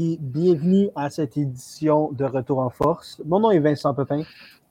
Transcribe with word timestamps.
et 0.00 0.16
bienvenue 0.20 0.90
à 0.94 1.10
cette 1.10 1.36
édition 1.36 2.12
de 2.12 2.24
Retour 2.24 2.60
en 2.60 2.70
Force. 2.70 3.20
Mon 3.26 3.40
nom 3.40 3.50
est 3.50 3.58
Vincent 3.58 3.92
Pepin. 3.94 4.22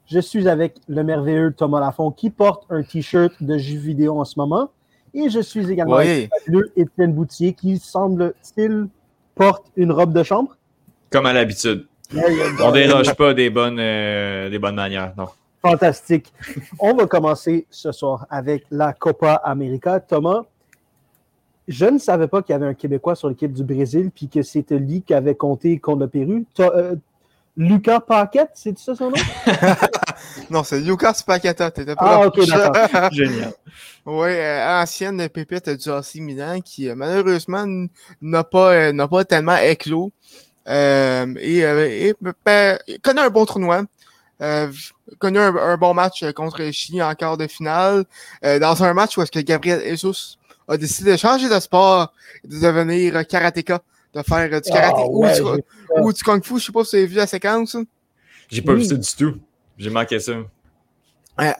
Je 0.05 0.19
suis 0.19 0.47
avec 0.47 0.75
le 0.87 1.03
merveilleux 1.03 1.51
Thomas 1.51 1.81
Lafont 1.81 2.11
qui 2.11 2.29
porte 2.29 2.63
un 2.69 2.81
t-shirt 2.81 3.33
de 3.41 3.57
jeux 3.57 3.77
vidéo 3.77 4.19
en 4.19 4.23
ce 4.23 4.39
moment. 4.39 4.69
Et 5.13 5.29
je 5.29 5.41
suis 5.41 5.69
également 5.69 5.97
avec 5.97 6.29
le 6.45 6.71
Étienne 6.77 7.11
Boutier 7.11 7.51
qui 7.51 7.77
semble-t-il 7.77 8.87
porte 9.35 9.65
une 9.75 9.91
robe 9.91 10.13
de 10.13 10.23
chambre. 10.23 10.55
Comme 11.09 11.25
à 11.25 11.33
l'habitude. 11.33 11.87
On 12.63 12.71
déroge 12.71 13.13
pas 13.15 13.33
des 13.33 13.49
bonnes, 13.49 13.79
euh, 13.79 14.49
des 14.49 14.59
bonnes 14.59 14.75
manières, 14.75 15.13
non. 15.17 15.27
Fantastique. 15.61 16.31
On 16.79 16.93
va 16.93 17.05
commencer 17.05 17.67
ce 17.69 17.91
soir 17.91 18.27
avec 18.29 18.65
la 18.71 18.93
Copa 18.93 19.33
América. 19.33 19.99
Thomas, 19.99 20.43
je 21.67 21.85
ne 21.85 21.97
savais 21.97 22.27
pas 22.27 22.41
qu'il 22.41 22.53
y 22.53 22.55
avait 22.55 22.67
un 22.67 22.73
Québécois 22.73 23.15
sur 23.15 23.29
l'équipe 23.29 23.51
du 23.51 23.63
Brésil, 23.63 24.09
puis 24.13 24.29
que 24.29 24.41
c'était 24.41 24.79
lui 24.79 25.01
qui 25.01 25.13
avait 25.13 25.35
compté 25.35 25.79
contre 25.79 26.01
le 26.01 26.07
Pérou. 26.07 26.45
Euh, 26.59 26.95
Lucas 27.57 28.01
Paquette, 28.01 28.51
c'est 28.53 28.77
ça 28.77 28.95
son 28.95 29.09
nom? 29.09 29.17
non, 30.49 30.63
c'est 30.63 30.79
Lucas 30.79 31.21
Paqueta. 31.25 31.71
T'étais 31.71 31.95
pas 31.95 32.21
ah, 32.21 32.27
ok, 32.27 32.47
d'accord. 32.47 33.11
Génial. 33.11 33.51
Oui, 34.05 34.29
euh, 34.29 34.81
ancienne 34.81 35.27
pépite 35.27 35.69
du 35.69 35.89
AC 35.89 36.15
Milan 36.15 36.59
qui, 36.63 36.87
euh, 36.87 36.95
malheureusement, 36.95 37.65
n'a 38.21 38.43
pas, 38.43 38.93
n'a 38.93 39.07
pas 39.07 39.25
tellement 39.25 39.57
éclos. 39.57 40.11
et, 40.67 41.25
et 41.41 42.13
ben, 42.45 42.77
connaît 43.01 43.21
un 43.21 43.29
bon 43.29 43.45
tournoi. 43.45 43.81
Euh, 44.39 44.71
connu 45.17 45.39
un, 45.39 45.77
bon 45.77 45.95
match 45.95 46.23
contre 46.33 46.71
Chili 46.71 47.01
en 47.01 47.15
quart 47.15 47.37
de 47.37 47.47
finale. 47.47 48.05
dans 48.43 48.83
un 48.83 48.93
match 48.93 49.17
où 49.17 49.23
est-ce 49.23 49.31
que 49.31 49.39
Gabriel 49.39 49.81
Jesus 49.89 50.37
a 50.67 50.77
décidé 50.77 51.11
de 51.11 51.17
changer 51.17 51.49
de 51.49 51.59
sport 51.59 52.13
et 52.43 52.47
de 52.47 52.59
devenir 52.59 53.25
karatéka, 53.27 53.81
de 54.13 54.21
faire 54.21 54.61
du 54.61 54.69
karaté 54.69 55.01
ah, 55.01 56.01
ou, 56.01 56.13
du, 56.13 56.23
kung 56.23 56.43
fu. 56.43 56.59
Je 56.59 56.65
sais 56.65 56.71
pas 56.71 56.83
si 56.83 56.91
vous 56.91 56.95
avez 56.97 57.05
vu 57.07 57.15
la 57.15 57.27
séquence. 57.27 57.77
J'ai 58.49 58.61
pas 58.61 58.73
vu 58.73 58.83
ça 58.83 58.95
du 58.95 59.15
tout. 59.15 59.37
J'ai 59.77 59.89
manqué 59.89 60.19
ça. 60.19 60.33
Euh, 61.39 61.53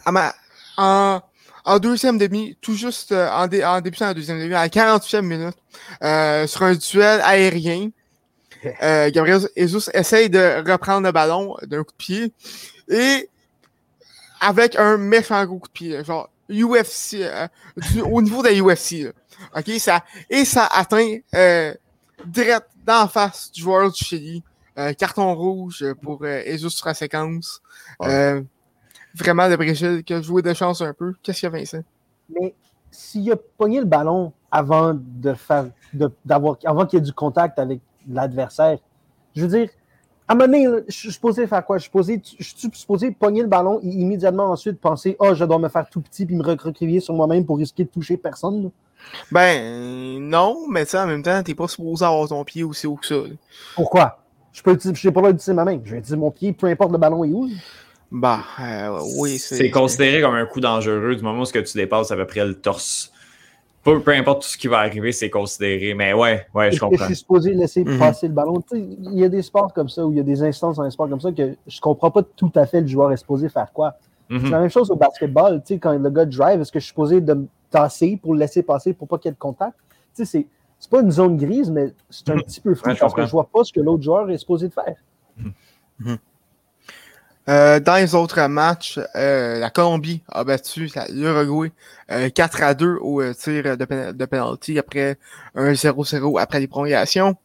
en, 0.78 1.22
en, 1.66 1.80
deuxième 1.80 2.18
demi, 2.18 2.58
tout 2.62 2.74
juste 2.74 3.12
euh, 3.12 3.30
en, 3.30 3.48
dé, 3.48 3.64
en 3.64 3.80
débutant 3.82 4.06
la 4.06 4.14
deuxième 4.14 4.40
demi, 4.40 4.54
à 4.54 4.64
la 4.64 4.70
48e 4.70 5.22
minute, 5.22 5.58
euh, 6.04 6.48
sur 6.48 6.64
un 6.64 6.74
duel 6.74 7.22
aérien, 7.24 7.90
euh, 8.84 9.12
Gabriel 9.12 9.42
Jesus 9.56 9.90
essaye 9.94 10.30
de 10.30 10.70
reprendre 10.70 11.06
le 11.06 11.12
ballon 11.12 11.56
d'un 11.64 11.84
coup 11.84 11.92
de 11.92 11.98
pied 11.98 12.34
et 12.90 13.30
avec 14.40 14.76
un 14.78 14.98
méchant 14.98 15.46
coup 15.46 15.68
de 15.68 15.72
pied. 15.72 16.04
Genre, 16.04 16.30
UFC, 16.50 17.16
euh, 17.22 17.48
au 18.09 18.22
niveau 18.22 18.42
de 18.42 18.50
la 18.50 18.62
UFC. 18.62 19.14
OK? 19.56 19.70
Ça, 19.80 20.03
et 20.30 20.45
ça 20.45 20.67
atteint 20.72 21.17
euh, 21.36 21.73
direct 22.26 22.67
d'en 22.86 23.08
face 23.08 23.52
du 23.52 23.62
joueur 23.62 23.92
du 23.92 24.04
Chili. 24.04 24.44
Euh, 24.78 24.94
carton 24.94 25.34
rouge 25.34 25.84
pour 26.04 26.20
euh, 26.23 26.44
Jesus 26.45 26.70
sur 26.70 26.88
la 26.88 26.94
séquence. 26.94 27.62
Euh, 28.04 28.44
vraiment, 29.16 29.48
le 29.48 29.58
Brésil 29.58 30.04
qui 30.04 30.14
a 30.14 30.22
joué 30.22 30.44
de 30.44 30.54
chance 30.54 30.81
un 30.81 30.94
peu. 30.94 31.14
Qu'est-ce 31.23 31.39
qu'il 31.39 31.48
y 31.48 31.52
a, 31.52 31.58
Vincent? 31.58 31.84
Mais 32.30 32.54
s'il 32.92 33.32
a 33.32 33.36
pogné 33.36 33.80
le 33.80 33.86
ballon 33.86 34.34
avant 34.52 34.94
de 34.94 35.34
faire 35.34 35.70
d'avoir 36.23 36.58
avant 36.64 36.86
qu'il 36.86 36.99
y 36.99 37.02
ait 37.02 37.05
du 37.05 37.14
contact 37.14 37.58
avec 37.58 37.80
l'adversaire, 38.08 38.77
je 39.36 39.45
veux 39.45 39.48
dire, 39.48 39.70
à 40.27 40.33
un 40.33 40.36
moment 40.36 40.52
donné, 40.52 40.83
je 40.88 40.93
suis 40.93 41.11
supposé 41.11 41.48
faire 41.48 41.65
quoi? 41.65 41.77
Je 41.77 41.89
suis 41.89 42.71
supposé, 42.73 43.11
pogner 43.11 43.42
le 43.42 43.48
ballon 43.48 43.80
et 43.82 43.88
immédiatement 43.88 44.52
ensuite 44.52 44.80
penser 44.80 45.15
Ah, 45.20 45.27
oh, 45.30 45.36
je 45.36 45.45
dois 45.45 45.58
me 45.58 45.70
faire 45.70 45.89
tout 45.89 46.02
petit 46.02 46.26
puis 46.26 46.36
me 46.36 46.43
recroqueviller 46.43 46.99
sur 46.99 47.14
moi-même 47.14 47.45
pour 47.45 47.58
risquer 47.58 47.86
de 47.86 47.89
toucher 47.89 48.17
personne. 48.17 48.71
Ben 49.32 50.20
non, 50.20 50.67
mais 50.70 50.83
ça 50.86 51.05
en 51.05 51.08
même 51.08 51.23
temps, 51.23 51.42
t'es 51.43 51.55
pas 51.55 51.67
supposé 51.67 52.04
avoir 52.04 52.27
ton 52.27 52.43
pied 52.43 52.64
aussi 52.64 52.87
haut 52.87 52.95
que 52.95 53.08
ça. 53.08 53.16
Pourquoi? 53.76 54.20
Je 54.52 54.61
peux 54.61 54.77
j'ai 54.93 55.11
pas 55.11 55.21
le 55.21 55.33
d'utiliser 55.33 55.54
ma 55.54 55.64
main. 55.64 55.80
Je 55.83 55.92
vais 55.92 55.98
utiliser 55.99 56.17
mon 56.17 56.32
pied, 56.32 56.52
peu 56.52 56.67
importe 56.67 56.92
le 56.92 56.98
ballon 56.98 57.23
est 57.23 57.32
où. 57.32 57.48
Bah 58.11 58.39
euh, 58.60 58.99
oui, 59.17 59.37
c'est. 59.37 59.55
C'est 59.55 59.70
considéré 59.70 60.21
comme 60.21 60.36
un 60.36 60.45
coup 60.45 60.60
dangereux 60.60 61.16
du 61.16 61.21
moment 61.21 61.42
où 61.42 61.45
ce 61.45 61.54
que 61.54 61.60
tu 61.60 61.77
dépasses 61.77 62.11
à 62.11 62.16
peu 62.16 62.26
près 62.26 62.45
le 62.45 62.55
torse 62.55 63.14
peu, 63.95 64.11
importe 64.11 64.42
tout 64.43 64.48
ce 64.48 64.58
qui 64.58 64.67
va 64.67 64.80
arriver, 64.80 65.11
c'est 65.11 65.30
considéré. 65.30 65.93
Mais 65.93 66.14
ouais, 66.14 66.45
ouais, 66.53 66.71
je 66.71 66.80
comprends. 66.80 66.98
Je 66.98 67.05
suis 67.05 67.15
supposé 67.17 67.53
laisser 67.53 67.83
mhm. 67.83 67.99
passer 67.99 68.27
le 68.27 68.33
ballon. 68.33 68.61
Il 68.73 69.17
y 69.17 69.23
a 69.23 69.30
des 69.30 69.42
sports 69.42 69.73
comme 69.73 69.89
ça, 69.89 70.05
ou 70.05 70.11
il 70.11 70.17
y 70.17 70.20
a 70.20 70.23
des 70.23 70.43
instances 70.43 70.77
dans 70.77 70.83
les 70.83 70.92
sports 70.92 71.09
comme 71.09 71.21
ça 71.21 71.31
que 71.31 71.55
je 71.65 71.80
comprends 71.80 72.11
pas 72.11 72.23
tout 72.36 72.52
à 72.55 72.65
fait 72.65 72.81
le 72.81 72.87
joueur 72.87 73.11
est 73.11 73.17
supposé 73.17 73.49
faire 73.49 73.71
quoi. 73.73 73.95
Mhm. 74.30 74.42
C'est 74.43 74.49
la 74.49 74.59
même 74.59 74.70
chose 74.70 74.92
au 74.92 74.95
basketball. 74.95 75.61
Quand 75.81 75.93
le 75.98 76.09
gars 76.09 76.25
drive, 76.25 76.61
est-ce 76.61 76.71
que 76.71 76.80
je 76.80 76.86
suis 76.86 76.92
supposé 76.92 77.21
de 77.21 77.33
me 77.33 77.48
tasser 77.70 78.20
pour 78.21 78.33
le 78.33 78.39
laisser 78.39 78.64
passer 78.64 78.93
pour 78.93 79.08
pas 79.08 79.17
qu'il 79.17 79.30
y 79.30 79.31
ait 79.31 79.33
de 79.33 79.39
contact? 79.39 79.77
C'est 80.14 80.45
pas 80.92 81.02
une 81.02 81.11
zone 81.11 81.37
grise, 81.37 81.71
mais 81.71 81.93
c'est 82.09 82.30
un 82.30 82.36
mhm. 82.36 82.43
petit 82.43 82.61
peu 82.61 82.75
fou 82.75 82.89
parce 82.99 83.14
que 83.14 83.25
je 83.25 83.31
vois 83.31 83.48
pas 83.52 83.64
ce 83.64 83.71
que 83.71 83.80
l'autre 83.80 84.04
joueur 84.04 84.30
est 84.30 84.37
supposé 84.37 84.67
de 84.67 84.73
faire. 84.73 84.98
Euh, 87.50 87.80
dans 87.80 87.96
les 87.96 88.14
autres 88.14 88.42
matchs, 88.48 89.00
euh, 89.16 89.60
la 89.60 89.70
Colombie 89.70 90.22
a 90.30 90.44
battu 90.44 90.90
l'Uruguay 91.10 91.72
euh, 92.12 92.30
4 92.30 92.64
à 92.64 92.74
2 92.74 92.98
au 93.02 93.22
euh, 93.22 93.34
tir 93.34 93.78
de, 93.78 94.26
penalty 94.26 94.78
après 94.80 95.18
un 95.56 95.72
0-0 95.72 96.40
après 96.42 96.60
les 96.60 96.68
prolongations. 96.68 97.36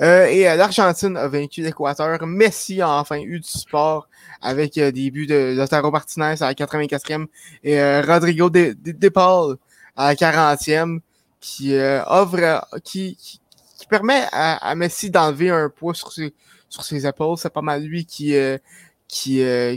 Euh, 0.00 0.26
et 0.26 0.44
l'Argentine 0.44 1.16
a 1.16 1.28
vaincu 1.28 1.62
l'Équateur. 1.62 2.24
Messi 2.26 2.80
a 2.80 2.90
enfin 3.00 3.18
eu 3.18 3.40
du 3.40 3.48
sport 3.48 4.08
avec 4.42 4.74
des 4.74 5.10
buts 5.10 5.26
de 5.26 5.54
Lotaro 5.56 5.90
Martinez 5.90 6.36
à 6.40 6.46
la 6.46 6.54
84e 6.54 7.26
et 7.64 8.00
Rodrigo 8.02 8.50
de, 8.50 9.08
Paul 9.08 9.56
à 9.96 10.08
la 10.08 10.14
40e 10.14 11.00
qui 11.40 11.76
offre 12.06 12.64
qui, 12.84 13.16
qui, 13.16 13.40
permet 13.88 14.22
à, 14.30 14.74
Messi 14.76 15.10
d'enlever 15.10 15.50
un 15.50 15.68
poids 15.68 15.94
sur 15.94 16.12
ses, 16.12 16.32
sur 16.68 16.84
ses 16.84 17.04
épaules. 17.04 17.36
C'est 17.36 17.52
pas 17.52 17.62
mal 17.62 17.82
lui 17.82 18.04
qui 18.04 18.36
qui, 19.08 19.42
euh, 19.42 19.76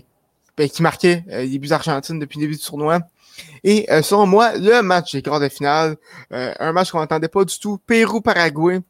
ben, 0.58 0.70
qui 0.70 0.84
marquait 0.84 1.24
euh, 1.30 1.44
les 1.44 1.58
buts 1.58 1.72
argentines 1.72 2.20
depuis 2.20 2.38
le 2.40 2.46
début 2.46 2.58
du 2.58 2.64
tournoi. 2.64 3.00
Et 3.64 3.92
euh, 3.92 4.02
selon 4.02 4.28
moi, 4.28 4.56
le 4.58 4.82
match 4.82 5.14
des 5.14 5.22
quarts 5.22 5.40
de 5.40 5.50
finale, 5.50 5.96
un 6.30 6.72
match 6.74 6.92
qu'on 6.92 7.00
n'entendait 7.00 7.30
pas 7.30 7.46
du 7.46 7.58
tout, 7.58 7.80
Pérou-Paraguay, 7.88 8.82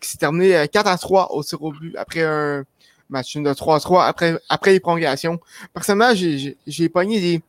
qui 0.00 0.08
s'est 0.08 0.18
terminé 0.18 0.68
4 0.70 0.86
à 0.86 0.98
3 0.98 1.32
au 1.32 1.42
tir 1.42 1.62
au 1.62 1.72
but 1.72 1.96
après 1.96 2.22
un 2.22 2.64
match 3.08 3.34
de 3.34 3.52
3 3.52 3.76
à 3.76 3.80
3 3.80 4.04
après, 4.04 4.38
après 4.48 4.72
les 4.72 4.80
prolongations. 4.80 5.40
Personnellement, 5.72 6.14
j'ai 6.14 6.88
pogné 6.90 7.18
les, 7.18 7.42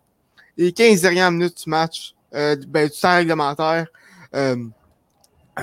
les 0.57 0.71
15 0.71 1.01
dernières 1.01 1.31
minutes 1.31 1.63
du 1.63 1.69
match, 1.69 2.15
ben, 2.31 2.57
du 2.87 2.99
temps 2.99 3.15
réglementaire 3.15 3.87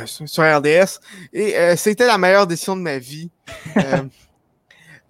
sur 0.04 0.44
RDS. 0.44 1.00
Et 1.32 1.54
c'était 1.76 2.06
la 2.06 2.18
meilleure 2.18 2.46
décision 2.46 2.76
de 2.76 2.82
ma 2.82 2.98
vie. 2.98 3.30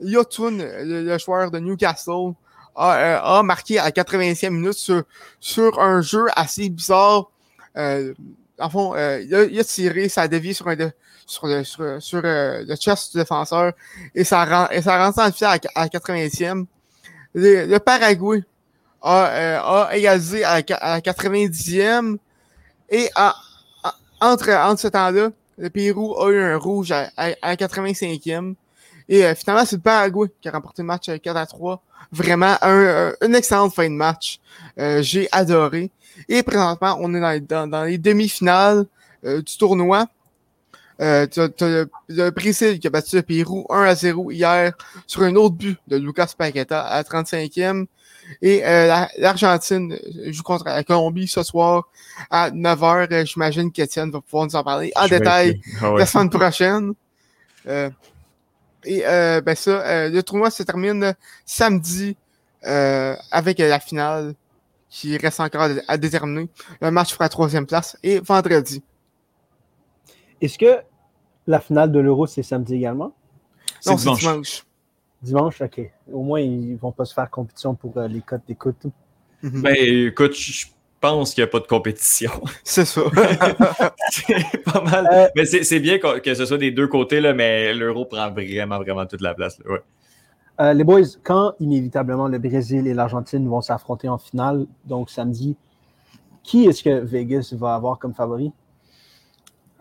Yotun, 0.00 0.58
le, 0.58 1.18
joueur 1.18 1.50
de 1.50 1.58
Newcastle, 1.58 2.34
a, 2.74 2.96
euh, 2.96 3.20
a, 3.22 3.42
marqué 3.42 3.78
à 3.78 3.84
la 3.84 3.90
80e 3.90 4.50
minute 4.50 4.74
sur, 4.74 5.02
sur 5.40 5.80
un 5.80 6.00
jeu 6.02 6.26
assez 6.34 6.68
bizarre. 6.68 7.30
Euh, 7.76 8.12
en 8.58 8.70
fond, 8.70 8.94
euh, 8.94 9.20
il, 9.22 9.34
a, 9.34 9.44
il, 9.44 9.58
a, 9.58 9.64
tiré, 9.64 10.08
ça 10.08 10.22
a 10.22 10.28
sur, 10.52 10.68
un 10.68 10.76
sur, 11.26 11.46
le, 11.46 11.64
sur, 12.00 12.20
euh, 12.24 12.64
le 12.66 12.76
chest 12.76 13.12
du 13.12 13.18
défenseur 13.18 13.72
et 14.14 14.24
ça, 14.24 14.44
rend, 14.44 14.68
et 14.70 14.80
ça 14.82 15.04
rentre 15.04 15.18
en 15.18 15.46
à, 15.46 15.52
à 15.52 15.82
la 15.82 15.88
80e. 15.88 16.66
Le, 17.34 17.66
le 17.66 17.78
Paraguay 17.78 18.42
a, 19.02 19.26
euh, 19.26 19.60
a 19.60 19.96
égalisé 19.96 20.44
à 20.44 20.60
la, 20.60 20.76
à 20.76 20.94
la 20.94 21.00
90e 21.00 22.16
et 22.88 23.10
à, 23.14 23.34
entre, 24.20 24.50
entre 24.50 24.80
ce 24.80 24.88
temps-là, 24.88 25.30
le 25.58 25.70
Pérou 25.70 26.18
a 26.20 26.30
eu 26.30 26.40
un 26.40 26.56
rouge 26.56 26.92
à, 26.92 27.10
à, 27.16 27.30
à 27.42 27.48
la 27.48 27.56
85e. 27.56 28.54
Et 29.08 29.24
euh, 29.24 29.34
finalement, 29.34 29.64
c'est 29.64 29.76
le 29.76 29.82
Paraguay 29.82 30.28
qui 30.40 30.48
a 30.48 30.52
remporté 30.52 30.82
le 30.82 30.86
match 30.86 31.06
4 31.06 31.36
à 31.36 31.46
3. 31.46 31.82
Vraiment, 32.12 32.56
un, 32.62 33.12
une 33.22 33.34
excellente 33.34 33.74
fin 33.74 33.88
de 33.88 33.94
match. 33.94 34.38
Euh, 34.78 35.02
j'ai 35.02 35.28
adoré. 35.32 35.90
Et 36.28 36.42
présentement, 36.42 36.96
on 37.00 37.14
est 37.14 37.40
dans, 37.40 37.66
dans, 37.66 37.84
les 37.84 37.98
demi-finales 37.98 38.86
euh, 39.24 39.42
du 39.42 39.56
tournoi. 39.56 40.06
Euh, 40.98 41.26
tu 41.26 41.40
le, 41.60 41.90
le, 42.08 42.30
Brésil 42.30 42.78
qui 42.78 42.86
a 42.86 42.90
battu 42.90 43.16
le 43.16 43.22
Pérou 43.22 43.66
1 43.68 43.82
à 43.82 43.94
0 43.94 44.30
hier 44.30 44.72
sur 45.06 45.22
un 45.22 45.34
autre 45.36 45.54
but 45.54 45.78
de 45.88 45.98
Lucas 45.98 46.30
Paqueta 46.36 46.82
à 46.86 47.02
35e. 47.02 47.86
Et 48.42 48.62
l'Argentine 49.18 49.96
joue 50.28 50.42
contre 50.42 50.64
la 50.64 50.82
Colombie 50.82 51.28
ce 51.28 51.44
soir 51.44 51.84
à 52.28 52.50
9h. 52.50 53.24
J'imagine 53.24 53.70
qu'Étienne 53.70 54.10
va 54.10 54.20
pouvoir 54.20 54.46
nous 54.46 54.56
en 54.56 54.64
parler 54.64 54.90
en 54.96 55.06
détail 55.06 55.60
ah 55.80 55.92
la 55.96 56.06
semaine 56.06 56.30
prochaine. 56.30 56.94
Et 58.86 59.04
euh, 59.04 59.40
ben 59.40 59.54
ça, 59.54 59.70
euh, 59.70 60.08
le 60.08 60.22
tournoi 60.22 60.50
se 60.50 60.62
termine 60.62 61.14
samedi 61.44 62.16
euh, 62.64 63.14
avec 63.32 63.58
la 63.58 63.80
finale 63.80 64.34
qui 64.88 65.16
reste 65.18 65.40
encore 65.40 65.68
à, 65.88 65.98
déterminer. 65.98 66.48
Le 66.80 66.90
match 66.90 67.12
pour 67.12 67.22
la 67.22 67.28
troisième 67.28 67.66
place 67.66 67.98
et 68.02 68.20
vendredi. 68.20 68.82
Est-ce 70.40 70.56
que 70.56 70.78
la 71.46 71.60
finale 71.60 71.90
de 71.90 71.98
l'Euro, 71.98 72.26
c'est 72.26 72.44
samedi 72.44 72.76
également? 72.76 73.12
Non, 73.84 73.98
c'est 73.98 74.10
dimanche. 74.12 74.64
dimanche. 75.20 75.60
ok. 75.60 75.80
Au 76.12 76.22
moins, 76.22 76.40
ils 76.40 76.76
vont 76.76 76.92
pas 76.92 77.04
se 77.04 77.12
faire 77.12 77.28
compétition 77.28 77.74
pour 77.74 78.00
les 78.00 78.20
cotes 78.20 78.46
d'écoute. 78.46 78.86
Ben, 79.42 79.76
écoute, 79.76 80.34
je 80.34 80.66
pense 81.06 81.34
qu'il 81.34 81.42
n'y 81.44 81.48
a 81.48 81.50
pas 81.50 81.60
de 81.60 81.66
compétition. 81.66 82.30
C'est 82.64 82.84
ça. 82.84 83.02
c'est 84.10 84.62
pas 84.64 84.80
mal. 84.80 85.08
Euh, 85.12 85.28
mais 85.36 85.44
c'est 85.44 85.80
bien 85.80 85.98
que 85.98 86.34
ce 86.34 86.46
soit 86.46 86.58
des 86.58 86.70
deux 86.70 86.88
côtés, 86.88 87.20
là, 87.20 87.32
mais 87.32 87.72
l'euro 87.74 88.04
prend 88.04 88.30
vraiment, 88.30 88.78
vraiment 88.78 89.06
toute 89.06 89.20
la 89.20 89.34
place. 89.34 89.58
Ouais. 89.68 89.80
Euh, 90.60 90.72
les 90.72 90.84
boys, 90.84 91.02
quand 91.22 91.54
inévitablement 91.60 92.28
le 92.28 92.38
Brésil 92.38 92.86
et 92.86 92.94
l'Argentine 92.94 93.46
vont 93.48 93.60
s'affronter 93.60 94.08
en 94.08 94.18
finale, 94.18 94.66
donc 94.84 95.10
samedi, 95.10 95.56
qui 96.42 96.66
est-ce 96.66 96.82
que 96.82 97.00
Vegas 97.04 97.52
va 97.56 97.74
avoir 97.74 97.98
comme 97.98 98.14
favori? 98.14 98.52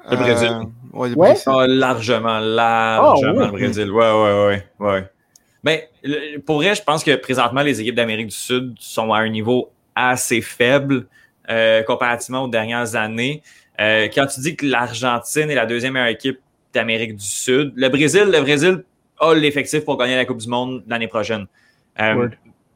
Le 0.09 0.17
Brésil. 0.17 0.51
Euh, 0.93 1.15
ouais, 1.15 1.33
ah, 1.47 1.65
largement, 1.67 2.39
largement 2.39 3.41
ah, 3.41 3.45
le 3.45 3.51
Brésil. 3.51 3.89
Ouais, 3.89 4.11
ouais, 4.11 4.45
ouais. 4.45 4.87
ouais. 4.87 5.09
Mais 5.63 5.89
ben, 6.03 6.41
pour 6.45 6.57
vrai, 6.57 6.75
je 6.75 6.83
pense 6.83 7.03
que 7.03 7.15
présentement, 7.15 7.61
les 7.61 7.81
équipes 7.81 7.95
d'Amérique 7.95 8.27
du 8.27 8.35
Sud 8.35 8.75
sont 8.79 9.11
à 9.13 9.19
un 9.19 9.29
niveau 9.29 9.71
assez 9.95 10.41
faible 10.41 11.07
euh, 11.49 11.83
comparativement 11.83 12.43
aux 12.43 12.47
dernières 12.47 12.95
années. 12.95 13.41
Euh, 13.79 14.07
quand 14.13 14.25
tu 14.27 14.39
dis 14.41 14.55
que 14.55 14.65
l'Argentine 14.65 15.49
est 15.49 15.55
la 15.55 15.65
deuxième 15.65 15.93
meilleure 15.93 16.09
équipe 16.09 16.39
d'Amérique 16.73 17.15
du 17.15 17.25
Sud, 17.25 17.73
le 17.75 17.89
Brésil, 17.89 18.25
le 18.25 18.41
Brésil 18.41 18.83
a 19.19 19.33
l'effectif 19.33 19.85
pour 19.85 19.97
gagner 19.97 20.15
la 20.15 20.25
Coupe 20.25 20.39
du 20.39 20.47
Monde 20.47 20.83
l'année 20.87 21.07
prochaine. 21.07 21.45
Euh, 21.99 22.29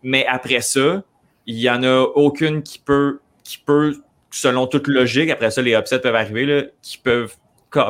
mais 0.04 0.26
après 0.26 0.62
ça, 0.62 1.04
il 1.46 1.56
n'y 1.56 1.70
en 1.70 1.84
a 1.84 2.02
aucune 2.02 2.64
qui 2.64 2.80
peut, 2.80 3.20
qui 3.44 3.58
peut, 3.58 3.96
selon 4.32 4.68
toute 4.68 4.88
logique, 4.88 5.30
après 5.30 5.52
ça, 5.52 5.62
les 5.62 5.74
upsets 5.74 6.00
peuvent 6.00 6.16
arriver, 6.16 6.46
là, 6.46 6.62
qui 6.82 6.98
peuvent 6.98 7.36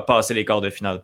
passer 0.08 0.34
les 0.34 0.46
quarts 0.46 0.62
de 0.62 0.70
finale. 0.70 1.04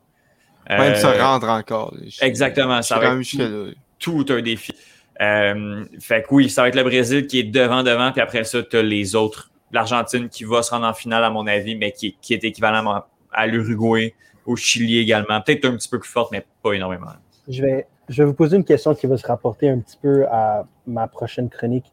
Même 0.70 0.96
se 0.96 1.06
rendre 1.06 1.50
encore. 1.50 1.94
Exactement. 2.22 2.82
Ça 2.82 2.98
va 2.98 3.16
être 3.16 3.74
tout 4.00 4.26
un 4.30 4.42
défi. 4.42 4.74
Euh, 5.22 5.86
fait 6.00 6.24
que 6.24 6.28
oui, 6.32 6.50
ça 6.50 6.62
va 6.62 6.68
être 6.68 6.76
le 6.76 6.84
Brésil 6.84 7.28
qui 7.28 7.40
est 7.40 7.44
devant, 7.44 7.84
devant, 7.84 8.12
puis 8.12 8.22
après 8.22 8.44
ça, 8.44 8.62
tu 8.64 8.78
as 8.78 8.82
les 8.82 9.16
autres. 9.16 9.52
L'Argentine 9.72 10.30
qui 10.30 10.44
va 10.44 10.62
se 10.62 10.72
rendre 10.72 10.86
en 10.86 10.94
finale, 10.94 11.24
à 11.24 11.30
mon 11.30 11.48
avis, 11.48 11.76
mais 11.76 11.92
qui, 11.92 12.16
est 12.30 12.44
équivalent 12.44 13.04
à 13.32 13.48
l'Uruguay, 13.48 14.14
au 14.46 14.56
Chili 14.56 15.00
également. 15.00 15.42
Peut-être 15.42 15.66
un 15.66 15.76
petit 15.76 15.90
peu 15.90 16.00
plus 16.00 16.10
forte, 16.10 16.32
mais 16.32 16.46
pas 16.62 16.74
énormément. 16.74 17.08
Je 17.48 17.62
vais, 17.62 17.88
je 18.10 18.24
vais 18.24 18.28
vous 18.28 18.34
poser 18.34 18.58
une 18.58 18.64
question 18.64 18.94
qui 18.94 19.08
va 19.08 19.18
se 19.18 19.26
rapporter 19.26 19.70
un 19.70 19.80
petit 19.80 19.98
peu 20.02 20.26
à 20.28 20.66
ma 20.88 21.08
prochaine 21.08 21.50
chronique. 21.50 21.92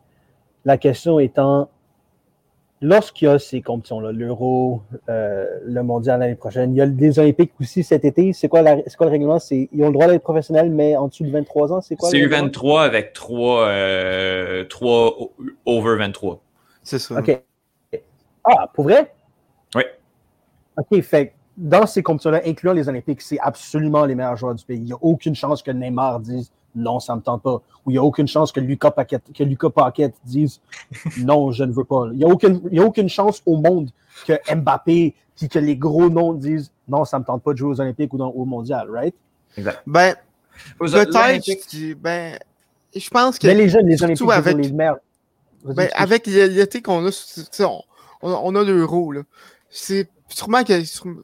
La 0.65 0.79
question 0.79 1.19
étant 1.19 1.71
lorsqu'il 2.83 3.29
y 3.29 3.31
a 3.31 3.39
ces 3.39 3.63
compétitions-là, 3.63 4.13
l'Euro, 4.13 4.83
euh, 5.09 5.47
le 5.65 5.83
Mondial 5.83 6.21
l'année 6.21 6.35
prochaine, 6.35 6.75
il 6.75 6.77
y 6.77 6.81
a 6.83 6.87
des 6.87 7.19
Olympiques 7.19 7.53
aussi 7.61 7.85
cet 7.85 8.05
été. 8.05 8.33
C'est 8.33 8.49
quoi, 8.49 8.63
quoi, 8.63 9.07
le 9.07 9.11
règlement? 9.11 9.39
Ils 9.51 9.69
ont 9.83 9.87
le 9.87 9.93
droit 9.93 10.09
d'être 10.09 10.23
professionnels, 10.23 10.71
mais 10.71 10.97
en 10.97 11.09
dessous 11.09 11.25
de 11.25 11.31
23 11.31 11.73
ans, 11.73 11.81
c'est 11.81 11.97
quoi? 11.97 12.11
C'est 12.11 12.19
U23 12.19 12.83
avec 12.83 13.13
3, 13.13 13.69
euh, 13.69 14.65
over 15.65 15.97
23. 15.97 16.43
C'est 16.83 16.99
ça. 16.99 17.19
OK. 17.19 17.43
Ah, 18.45 18.69
pour 18.75 18.85
vrai? 18.85 19.15
Oui. 19.77 19.85
OK, 20.77 21.01
fait 21.03 21.35
dans 21.57 21.87
ces 21.87 22.03
compétitions-là, 22.03 22.41
incluant 22.47 22.73
les 22.73 22.89
Olympiques, 22.89 23.21
c'est 23.21 23.39
absolument 23.39 24.05
les 24.05 24.15
meilleurs 24.15 24.37
joueurs 24.37 24.55
du 24.55 24.65
pays. 24.65 24.79
Il 24.79 24.85
n'y 24.85 24.93
a 24.93 24.99
aucune 25.01 25.35
chance 25.35 25.63
que 25.63 25.71
Neymar 25.71 26.21
dise 26.21 26.51
non, 26.75 27.01
ça 27.01 27.15
ne 27.15 27.19
me 27.19 27.23
tente 27.23 27.43
pas. 27.43 27.63
Ou 27.85 27.91
il 27.91 27.93
n'y 27.93 27.99
a 27.99 28.03
aucune 28.03 28.29
chance 28.29 28.53
que 28.53 28.61
Lucas 28.61 28.91
Paquette, 28.91 29.25
que 29.35 29.45
Lucas 29.45 29.71
Paquette 29.71 30.15
dise 30.25 30.61
non, 31.19 31.53
je 31.53 31.65
ne 31.65 31.73
veux 31.73 31.85
pas. 31.85 32.09
Il 32.13 32.19
n'y 32.19 32.25
a, 32.25 32.29
aucune, 32.29 32.61
a 32.77 32.83
aucune 32.83 33.09
chance 33.09 33.43
au 33.47 33.57
monde 33.57 33.91
que 34.27 34.35
Mbappé 34.55 35.15
puis 35.37 35.49
que 35.49 35.59
les 35.59 35.77
gros 35.77 36.11
noms 36.11 36.35
disent 36.35 36.71
non, 36.89 37.05
ça 37.05 37.19
ne 37.19 37.23
me 37.23 37.27
tente 37.27 37.43
pas 37.43 37.53
de 37.53 37.59
jouer 37.59 37.71
aux 37.71 37.81
Olympiques 37.81 38.13
ou 38.13 38.19
dans, 38.19 38.29
au 38.29 38.45
Mondial, 38.45 38.91
right? 38.91 39.15
Exact. 39.57 39.83
Ben, 39.87 40.15
peut-être, 40.79 41.95
ben, 42.01 42.39
je 42.95 43.11
pense 43.11 43.39
que. 43.39 43.47
Mais 43.47 43.55
les 43.55 43.69
jeunes, 43.69 43.87
les 43.87 44.03
Olympiques, 44.03 44.31
avec, 44.31 44.57
les 44.57 44.73
meilleurs. 44.73 44.99
Ben, 45.65 45.89
avec 45.95 46.27
l'été 46.27 46.83
qu'on 46.83 47.07
a, 47.07 47.11
on, 47.61 47.83
on 48.23 48.55
a 48.55 48.63
l'euro, 48.63 49.13
là. 49.13 49.23
C'est 49.71 50.09
sûrement 50.35 50.65
que 50.65 50.83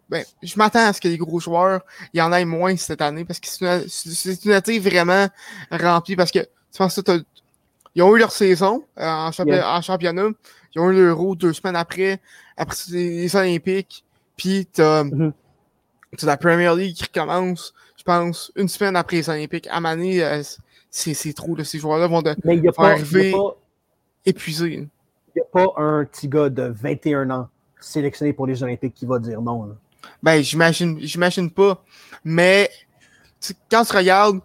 ben, 0.08 0.24
je 0.42 0.56
m'attends 0.56 0.86
à 0.86 0.92
ce 0.92 1.00
que 1.00 1.08
les 1.08 1.18
gros 1.18 1.40
joueurs 1.40 1.80
il 2.12 2.18
y 2.18 2.22
en 2.22 2.32
ait 2.32 2.44
moins 2.44 2.76
cette 2.76 3.02
année 3.02 3.24
parce 3.24 3.40
que 3.40 3.48
c'est 3.88 4.44
une, 4.44 4.52
année 4.52 4.78
vraiment 4.78 5.28
remplie 5.70 6.16
parce 6.16 6.30
que 6.30 6.40
tu 6.40 6.78
penses 6.78 7.00
que 7.00 7.24
ils 7.94 8.02
ont 8.02 8.14
eu 8.14 8.20
leur 8.20 8.30
saison 8.30 8.84
euh, 8.98 9.04
en, 9.04 9.32
championnat, 9.82 10.28
ils 10.74 10.80
ont 10.80 10.90
eu 10.90 10.94
l'Euro 10.94 11.34
deux 11.34 11.52
semaines 11.52 11.74
après, 11.74 12.20
après 12.56 12.76
les 12.90 13.34
Olympiques, 13.34 14.04
puis 14.36 14.68
tu 14.72 14.80
as, 14.82 15.02
mm-hmm. 15.02 15.32
la 16.22 16.36
Premier 16.36 16.72
League 16.76 16.94
qui 16.94 17.04
recommence, 17.04 17.74
je 17.96 18.04
pense, 18.04 18.52
une 18.54 18.68
semaine 18.68 18.94
après 18.94 19.16
les 19.16 19.28
Olympiques. 19.28 19.66
À 19.70 19.80
Mané, 19.80 20.22
euh, 20.22 20.42
c'est 20.90 21.32
trop, 21.32 21.56
de 21.56 21.64
ces 21.64 21.80
joueurs-là 21.80 22.06
vont 22.06 22.22
de, 22.22 22.36
Mais 22.44 22.58
y 22.58 22.68
a 22.68 22.72
pas, 22.72 22.92
arriver 22.92 23.34
épuisés. 24.24 24.88
Il 25.34 25.34
n'y 25.34 25.42
a 25.42 25.44
pas 25.50 25.72
un 25.82 26.04
petit 26.04 26.28
gars 26.28 26.50
de 26.50 26.72
21 26.74 27.30
ans 27.30 27.48
sélectionné 27.80 28.32
pour 28.32 28.46
les 28.46 28.62
Olympiques 28.62 28.94
qui 28.94 29.06
va 29.06 29.18
dire 29.18 29.40
non. 29.40 29.76
Ben, 30.22 30.42
j'imagine, 30.42 30.98
j'imagine 31.00 31.50
pas. 31.50 31.84
Mais 32.24 32.70
quand 33.70 33.84
tu 33.84 33.96
regardes 33.96 34.40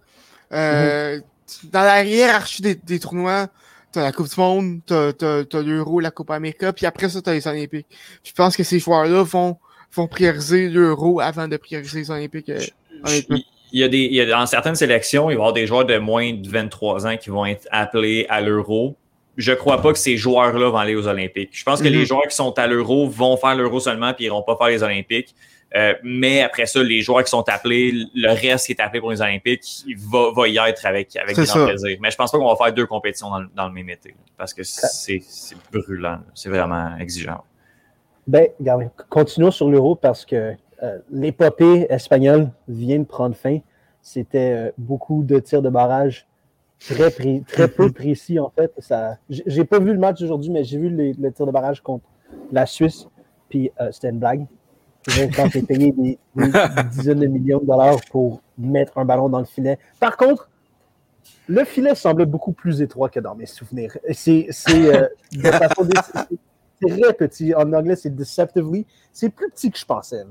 euh, 0.52 1.18
mm-hmm. 1.18 1.70
dans 1.72 1.82
la 1.82 2.04
hiérarchie 2.04 2.62
des, 2.62 2.76
des 2.76 3.00
tournois, 3.00 3.48
t'as 3.92 4.04
la 4.04 4.12
Coupe 4.12 4.28
du 4.28 4.40
Monde, 4.40 4.82
t'as, 4.86 5.14
t'as, 5.14 5.62
l'Euro, 5.62 6.00
la 6.00 6.12
Coupe 6.12 6.32
América, 6.32 6.74
puis 6.74 6.86
après 6.86 7.10
ça, 7.10 7.22
t'as 7.22 7.34
les 7.34 7.48
Olympiques. 7.48 7.88
Je 8.24 8.32
pense 8.34 8.58
que 8.58 8.64
ces 8.64 8.80
joueurs-là 8.80 9.24
vont, 9.24 9.58
vont 9.94 10.08
prioriser 10.08 10.70
l'Euro 10.70 11.20
avant 11.20 11.48
de 11.48 11.58
prioriser 11.58 12.00
les 12.00 12.12
Olympiques. 12.12 12.50
Euh, 12.50 12.60
il 13.72 13.80
y 13.80 13.84
a 13.84 13.88
des, 13.88 14.00
il 14.00 14.14
y 14.14 14.22
a, 14.22 14.26
dans 14.26 14.46
certaines 14.46 14.76
sélections, 14.76 15.30
il 15.30 15.34
va 15.34 15.34
y 15.34 15.36
avoir 15.36 15.54
des 15.54 15.66
joueurs 15.66 15.86
de 15.86 15.98
moins 15.98 16.34
de 16.34 16.48
23 16.48 17.08
ans 17.08 17.18
qui 17.18 17.30
vont 17.30 17.46
être 17.46 17.68
appelés 17.72 18.26
à 18.30 18.42
l'Euro 18.42 18.96
je 19.38 19.52
crois 19.54 19.82
pas 19.82 19.92
que 19.94 20.00
ces 20.00 20.18
joueurs-là 20.18 20.70
vont 20.70 20.78
aller 20.78 20.96
aux 20.96 21.08
Olympiques. 21.08 21.50
Je 21.54 21.64
pense 21.64 21.82
que 21.82 21.88
les 21.88 22.00
mhm. 22.00 22.06
joueurs 22.06 22.28
qui 22.28 22.36
sont 22.36 22.58
à 22.58 22.68
l'Euro 22.68 23.08
vont 23.08 23.38
faire 23.38 23.56
l'Euro 23.56 23.80
seulement 23.80 24.14
puis 24.14 24.26
ils 24.26 24.28
iront 24.28 24.44
pas 24.44 24.56
faire 24.56 24.68
les 24.68 24.84
Olympiques. 24.84 25.36
Euh, 25.76 25.94
mais 26.04 26.42
après 26.42 26.68
ça, 26.68 26.84
les 26.84 27.02
joueurs 27.02 27.24
qui 27.24 27.32
sont 27.32 27.48
appelés, 27.50 27.92
le 28.14 28.30
reste 28.30 28.68
qui 28.68 28.74
est 28.74 28.80
appelé 28.80 29.00
pour 29.00 29.10
les 29.10 29.22
Olympiques, 29.22 29.84
il 29.88 29.98
va, 29.98 30.32
va 30.32 30.48
y 30.48 30.58
être 30.58 30.86
avec, 30.86 31.16
avec 31.16 31.36
grand 31.36 31.66
plaisir. 31.66 31.98
Mais 32.00 32.12
je 32.12 32.16
pense 32.16 32.32
pas 32.32 32.38
qu'on 32.38 32.54
va 32.54 32.56
faire 32.56 32.74
deux 32.74 32.86
compétitions 32.86 33.32
dans, 33.32 33.44
dans 33.56 33.68
le 33.68 33.74
même 33.74 33.90
été. 33.90 34.14
parce 34.38 34.54
que 34.54 34.62
c'est 34.64 35.22
brûlant. 35.72 36.20
C'est 36.36 36.50
vraiment 36.50 36.96
exigeant. 37.00 37.44
Ben, 38.28 38.48
regardez, 38.60 38.88
continuons 39.10 39.52
sur 39.52 39.70
l'Euro 39.70 39.96
parce 39.96 40.26
que 40.26 40.54
euh, 40.84 41.00
l'épopée 41.12 41.88
espagnole 41.90 42.50
vient 42.68 43.00
de 43.00 43.06
prendre 43.06 43.36
fin. 43.36 43.60
C'était 44.02 44.68
euh, 44.68 44.72
beaucoup 44.78 45.24
de 45.24 45.40
tirs 45.40 45.62
de 45.62 45.70
barrage 45.70 46.28
très, 46.80 47.68
peu 47.68 47.92
précis, 47.92 48.40
en 48.40 48.50
fait. 48.50 48.72
Ça, 48.80 49.18
j'ai 49.30 49.66
pas 49.66 49.80
vu 49.80 49.94
le 49.94 50.00
match 50.00 50.22
aujourd'hui, 50.22 50.50
mais 50.50 50.64
j'ai 50.64 50.78
vu 50.78 50.90
le 50.90 51.32
tir 51.32 51.46
de 51.46 51.52
barrage 51.52 51.82
contre 51.82 52.06
la 52.52 52.66
Suisse, 52.66 53.08
puis 53.50 53.72
euh, 53.80 53.92
c'était 53.92 54.10
une 54.10 54.20
blague. 54.20 54.46
Quand 55.36 55.50
tu 55.50 55.62
payé 55.64 55.92
des, 55.92 56.18
dizaines 56.92 57.20
de 57.20 57.28
millions 57.28 57.60
de 57.60 57.66
dollars 57.66 58.00
pour 58.10 58.42
mettre 58.58 58.98
un 58.98 59.06
ballon 59.06 59.28
dans 59.28 59.40
le 59.40 59.46
filet. 59.46 59.78
Par 60.00 60.16
contre, 60.16 60.50
le 61.48 61.66
filet 61.66 61.94
semblait 61.94 62.26
beaucoup 62.26 62.54
plus 62.54 62.82
étroit 62.82 63.10
que 63.10 63.20
dans 63.20 63.36
mes 63.36 63.46
souvenirs. 63.46 63.98
C'est 64.12 64.48
euh, 64.70 65.08
très 66.82 67.14
petit. 67.14 67.54
En 67.54 67.74
anglais, 67.74 67.98
c'est 67.98 68.16
deceptively. 68.16 68.86
C'est 69.12 69.30
plus 69.30 69.50
petit 69.50 69.72
que 69.72 69.78
je 69.78 69.86
pensais. 69.86 70.24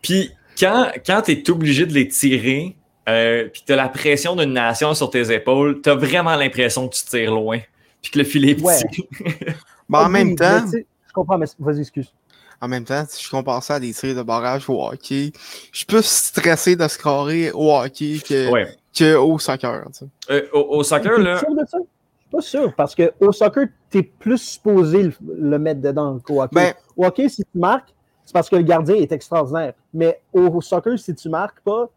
Puis, 0.00 0.32
quand, 0.58 0.90
quand 1.04 1.22
tu 1.22 1.32
es 1.32 1.50
obligé 1.50 1.84
de 1.84 1.92
les 1.92 2.08
tirer, 2.08 2.76
euh, 3.08 3.48
puis 3.52 3.62
tu 3.66 3.72
as 3.72 3.76
la 3.76 3.88
pression 3.88 4.36
d'une 4.36 4.52
nation 4.52 4.94
sur 4.94 5.10
tes 5.10 5.32
épaules, 5.32 5.80
tu 5.82 5.90
as 5.90 5.94
vraiment 5.94 6.36
l'impression 6.36 6.88
que 6.88 6.94
tu 6.94 7.04
tires 7.04 7.32
loin, 7.32 7.58
puis 8.02 8.10
que 8.10 8.18
le 8.18 8.24
filet 8.24 8.52
est 8.52 8.54
petit. 8.56 9.08
Ben, 9.86 10.06
en 10.06 10.08
même 10.08 10.34
temps. 10.34 10.64
Je 10.72 11.12
comprends, 11.12 11.36
mais 11.36 11.44
vas-y, 11.58 11.80
excuse. 11.80 12.10
En 12.58 12.68
même 12.68 12.84
temps, 12.84 13.04
si 13.06 13.22
je 13.22 13.30
compare 13.30 13.62
ça 13.62 13.74
à 13.74 13.80
des 13.80 13.92
tirs 13.92 14.16
de 14.16 14.22
barrage 14.22 14.70
au 14.70 14.82
hockey, 14.82 15.30
je 15.70 15.76
suis 15.76 15.86
plus 15.86 16.06
stressé 16.06 16.74
de 16.74 16.88
scorer 16.88 17.52
au 17.52 17.70
hockey 17.70 18.18
que, 18.26 19.14
au 19.16 19.38
soccer. 19.38 19.84
Euh, 20.30 20.42
au, 20.54 20.82
soccer, 20.82 21.18
là. 21.18 21.38
Sûr 21.38 21.54
de 21.54 21.66
ça? 21.66 21.76
Je 21.76 22.22
suis 22.22 22.30
pas 22.30 22.40
sûr, 22.40 22.74
parce 22.74 22.94
qu'au 22.94 23.32
soccer, 23.32 23.66
tu 23.90 23.98
es 23.98 24.02
plus 24.02 24.38
supposé 24.38 25.10
le, 25.22 25.58
mettre 25.58 25.82
dedans 25.82 26.18
qu'au 26.20 26.40
hockey. 26.40 26.54
Ben, 26.54 26.74
au 26.96 27.04
hockey, 27.04 27.28
si 27.28 27.42
tu 27.42 27.58
marques, 27.58 27.92
c'est 28.24 28.32
parce 28.32 28.48
que 28.48 28.56
le 28.56 28.62
gardien 28.62 28.94
est 28.94 29.12
extraordinaire. 29.12 29.74
Mais 29.92 30.22
au 30.32 30.62
soccer, 30.62 30.98
si 30.98 31.14
tu 31.14 31.28
marques 31.28 31.60
pas, 31.60 31.90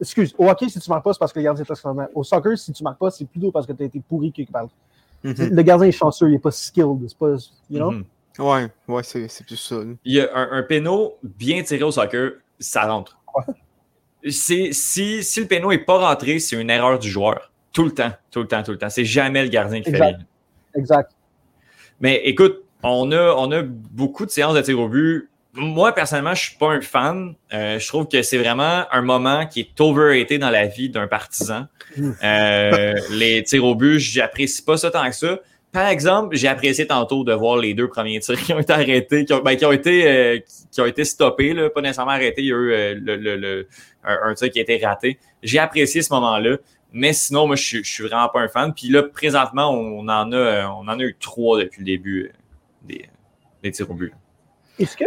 Excuse, 0.00 0.34
au 0.38 0.48
hockey, 0.48 0.68
si 0.68 0.80
tu 0.80 0.88
marques 0.88 1.04
pas, 1.04 1.12
c'est 1.12 1.18
parce 1.18 1.32
que 1.32 1.38
le 1.38 1.44
gardien 1.44 1.62
est 1.62 1.70
extraordinaire. 1.70 2.08
Au 2.14 2.24
soccer, 2.24 2.56
si 2.56 2.72
tu 2.72 2.82
marques 2.82 2.98
pas, 2.98 3.10
c'est 3.10 3.26
plutôt 3.26 3.52
parce 3.52 3.66
que 3.66 3.72
tu 3.72 3.82
as 3.82 3.86
été 3.86 4.00
pourri 4.00 4.32
quelque 4.32 4.50
part. 4.50 4.68
Mm-hmm. 5.24 5.50
Le 5.50 5.62
gardien 5.62 5.88
est 5.88 5.92
chanceux, 5.92 6.28
il 6.28 6.32
n'est 6.32 6.38
pas 6.38 6.50
skilled. 6.50 7.06
C'est 7.06 7.18
pas. 7.18 7.36
You 7.68 7.78
know? 7.78 7.92
Mm-hmm. 7.92 8.04
Ouais, 8.38 8.68
ouais, 8.88 9.02
c'est 9.02 9.44
plus 9.44 9.56
ça. 9.56 9.76
Il 10.04 10.14
y 10.14 10.20
a 10.20 10.34
un, 10.34 10.52
un 10.52 10.62
péno 10.62 11.16
bien 11.22 11.62
tiré 11.62 11.82
au 11.82 11.90
soccer, 11.90 12.32
ça 12.58 12.86
rentre. 12.86 13.18
Si, 14.28 14.72
si 14.74 15.40
le 15.40 15.46
péno 15.46 15.70
n'est 15.70 15.78
pas 15.78 15.98
rentré, 16.08 16.38
c'est 16.38 16.60
une 16.60 16.70
erreur 16.70 16.98
du 16.98 17.08
joueur. 17.08 17.50
Tout 17.72 17.84
le 17.84 17.92
temps, 17.92 18.12
tout 18.30 18.40
le 18.40 18.48
temps, 18.48 18.62
tout 18.62 18.72
le 18.72 18.78
temps. 18.78 18.90
C'est 18.90 19.04
jamais 19.04 19.42
le 19.42 19.48
gardien 19.48 19.80
qui 19.80 19.90
fait 19.90 20.16
Exact. 20.74 21.12
Mais 22.00 22.20
écoute, 22.24 22.64
on 22.82 23.12
a, 23.12 23.34
on 23.34 23.50
a 23.52 23.62
beaucoup 23.62 24.26
de 24.26 24.30
séances 24.30 24.54
de 24.54 24.60
tir 24.60 24.78
au 24.78 24.88
but 24.88 25.29
moi, 25.52 25.92
personnellement, 25.92 26.34
je 26.34 26.48
suis 26.48 26.56
pas 26.56 26.68
un 26.68 26.80
fan. 26.80 27.34
Euh, 27.52 27.78
je 27.78 27.88
trouve 27.88 28.06
que 28.06 28.22
c'est 28.22 28.38
vraiment 28.38 28.84
un 28.90 29.02
moment 29.02 29.46
qui 29.46 29.60
est 29.60 29.80
overrated 29.80 30.40
dans 30.40 30.50
la 30.50 30.66
vie 30.66 30.88
d'un 30.88 31.08
partisan. 31.08 31.66
Euh, 32.22 32.94
les 33.10 33.42
tirs 33.42 33.64
au 33.64 33.74
but, 33.74 33.98
j'apprécie 33.98 34.62
pas 34.62 34.76
ça 34.76 34.90
tant 34.90 35.08
que 35.08 35.14
ça. 35.16 35.40
par 35.72 35.86
exemple, 35.88 36.36
j'ai 36.36 36.48
apprécié 36.48 36.86
tantôt 36.86 37.24
de 37.24 37.32
voir 37.32 37.56
les 37.56 37.74
deux 37.74 37.88
premiers 37.88 38.20
tirs 38.20 38.40
qui 38.40 38.52
ont 38.52 38.58
été 38.60 38.72
arrêtés, 38.72 39.24
qui 39.24 39.32
ont, 39.32 39.40
ben, 39.40 39.56
qui 39.56 39.64
ont 39.64 39.72
été 39.72 40.06
euh, 40.06 40.38
qui 40.70 40.80
ont 40.80 40.86
été 40.86 41.04
stoppés, 41.04 41.52
là, 41.52 41.70
pas 41.70 41.80
nécessairement 41.80 42.12
arrêtés. 42.12 42.42
Il 42.42 42.48
y 42.48 42.52
a 42.52 42.56
eu 42.56 42.72
euh, 42.72 42.94
le, 43.00 43.16
le, 43.16 43.36
le, 43.36 43.68
un, 44.04 44.34
tir 44.34 44.50
qui 44.50 44.58
a 44.58 44.62
été 44.62 44.84
raté. 44.84 45.18
J'ai 45.42 45.58
apprécié 45.58 46.02
ce 46.02 46.12
moment-là. 46.14 46.58
Mais 46.92 47.12
sinon, 47.12 47.46
moi, 47.46 47.54
je 47.54 47.62
suis, 47.62 47.84
je 47.84 47.90
suis 47.90 48.04
vraiment 48.04 48.28
pas 48.28 48.40
un 48.40 48.48
fan. 48.48 48.74
Puis 48.74 48.88
là, 48.88 49.04
présentement, 49.04 49.70
on 49.70 50.08
en 50.08 50.32
a, 50.32 50.66
on 50.68 50.88
en 50.88 50.98
a 50.98 51.02
eu 51.02 51.16
trois 51.20 51.60
depuis 51.60 51.80
le 51.80 51.84
début 51.84 52.32
des, 52.82 53.08
des 53.62 53.70
tirs 53.70 53.88
au 53.90 53.94
but. 53.94 54.12
Est-ce 54.80 54.96
que. 54.96 55.04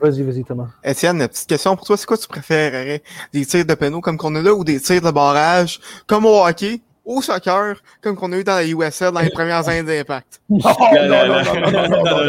Vas-y, 0.00 0.22
vas-y, 0.22 0.44
Thomas. 0.44 0.68
Étienne, 0.84 1.26
petite 1.26 1.48
question 1.48 1.74
pour 1.76 1.86
toi. 1.86 1.96
C'est 1.96 2.06
quoi 2.06 2.18
tu 2.18 2.28
préférerais? 2.28 3.02
Des 3.32 3.46
tirs 3.46 3.64
de 3.64 3.74
pénaux 3.74 4.02
comme 4.02 4.18
qu'on 4.18 4.34
a 4.34 4.42
là 4.42 4.52
ou 4.52 4.64
des 4.64 4.80
tirs 4.80 5.00
de 5.00 5.10
barrage 5.10 5.80
comme 6.06 6.26
au 6.26 6.44
hockey? 6.44 6.82
au 7.06 7.22
soccer, 7.22 7.76
comme 8.02 8.16
qu'on 8.16 8.32
a 8.32 8.36
eu 8.36 8.42
dans 8.42 8.56
la 8.56 8.66
USL 8.66 9.12
dans 9.12 9.20
les 9.20 9.30
premières 9.30 9.68
années 9.68 9.84
d'Impact. 9.84 10.40
Non, 10.50 10.58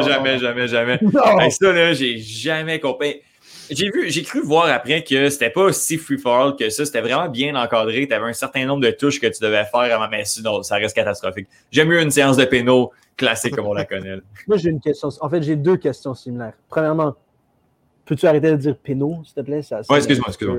jamais, 0.04 0.38
jamais, 0.38 0.68
jamais. 0.68 1.00
ça, 1.50 1.74
là, 1.74 1.94
j'ai 1.94 2.20
jamais 2.20 2.80
compris. 2.80 3.22
J'ai 3.70 3.90
vu, 3.90 4.10
j'ai 4.10 4.22
cru 4.22 4.42
voir 4.42 4.68
après 4.68 5.04
que 5.04 5.30
c'était 5.30 5.50
pas 5.50 5.74
si 5.74 5.98
free 5.98 6.20
fall 6.20 6.56
que 6.56 6.70
ça, 6.70 6.86
c'était 6.86 7.02
vraiment 7.02 7.28
bien 7.28 7.56
encadré. 7.56 8.08
Tu 8.08 8.14
avais 8.14 8.30
un 8.30 8.34
certain 8.34 8.66
nombre 8.66 8.82
de 8.82 8.92
touches 8.92 9.20
que 9.20 9.28
tu 9.28 9.42
devais 9.42 9.66
faire 9.66 9.96
avant, 9.96 10.08
mais 10.10 10.24
sinon, 10.24 10.64
ça 10.64 10.76
reste 10.76 10.96
catastrophique. 10.96 11.48
J'aime 11.72 11.90
mieux 11.90 12.02
une 12.02 12.12
séance 12.12 12.38
de 12.38 12.46
pénaux 12.46 12.92
classique 13.18 13.56
comme 13.56 13.66
on 13.66 13.74
la 13.74 13.86
connaît. 13.86 14.18
Moi, 14.48 14.58
j'ai 14.58 14.70
une 14.70 14.80
question. 14.80 15.10
En 15.20 15.30
fait, 15.30 15.42
j'ai 15.42 15.56
deux 15.56 15.78
questions 15.78 16.14
similaires. 16.14 16.54
Premièrement, 16.70 17.16
peux-tu 18.06 18.26
arrêter 18.28 18.52
de 18.52 18.56
dire 18.56 18.78
pénaux, 18.78 19.22
s'il 19.26 19.34
te 19.34 19.42
plaît? 19.42 19.62
Ça, 19.62 19.82
ouais, 19.90 19.98
excuse-moi, 19.98 20.28
excuse-moi. 20.30 20.58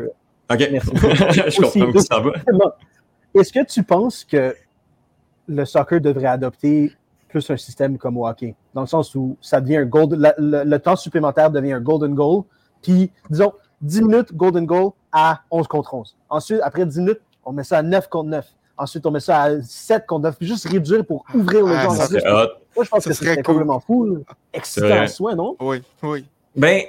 OK. 0.51 0.69
Merci. 0.71 0.91
Je 0.95 1.61
comprends 1.61 2.01
ça 2.01 2.21
va. 2.21 2.77
Est-ce 3.35 3.53
que 3.53 3.65
tu 3.65 3.83
penses 3.83 4.25
que 4.25 4.55
le 5.47 5.65
soccer 5.65 6.01
devrait 6.01 6.27
adopter 6.27 6.93
plus 7.29 7.49
un 7.51 7.57
système 7.57 7.99
comme 7.99 8.17
au 8.17 8.27
hockey? 8.27 8.55
Dans 8.75 8.81
le 8.81 8.87
sens 8.87 9.15
où 9.15 9.37
ça 9.41 9.61
devient 9.61 9.79
un 9.79 9.87
gold, 9.87 10.15
le, 10.39 10.77
temps 10.79 10.97
supplémentaire 10.97 11.51
devient 11.51 11.75
un 11.75 11.81
golden 11.81 12.15
goal, 12.15 12.45
puis 12.83 13.11
disons 13.31 13.53
10 13.83 14.03
minutes 14.03 14.35
golden 14.35 14.67
goal 14.67 14.93
à 15.13 15.43
11 15.51 15.69
contre 15.69 15.95
11. 15.95 16.17
Ensuite, 16.29 16.61
après 16.63 16.87
10 16.87 16.99
minutes, 17.01 17.21
on 17.45 17.53
met 17.53 17.65
ça 17.65 17.79
à 17.79 17.83
9 17.83 18.09
contre 18.09 18.31
9. 18.31 18.47
Ensuite, 18.79 19.05
on 19.07 19.11
met 19.11 19.21
ça 19.21 19.43
à 19.43 19.61
7 19.61 20.07
contre 20.07 20.23
9, 20.25 20.37
puis 20.39 20.47
juste 20.47 20.69
réduire 20.69 21.05
pour 21.05 21.25
ouvrir 21.35 21.67
le 21.67 21.75
gens. 21.75 21.95
Moi, 22.77 22.85
je 22.85 22.89
pense 22.89 23.05
que 23.05 23.13
c'est 23.13 23.43
complètement 23.43 23.81
fou. 23.81 24.19
Excitant 24.53 25.03
en 25.03 25.09
soi, 25.09 25.35
non? 25.35 25.57
Oui, 25.61 25.83
oui. 26.03 26.25
Ben, 26.55 26.83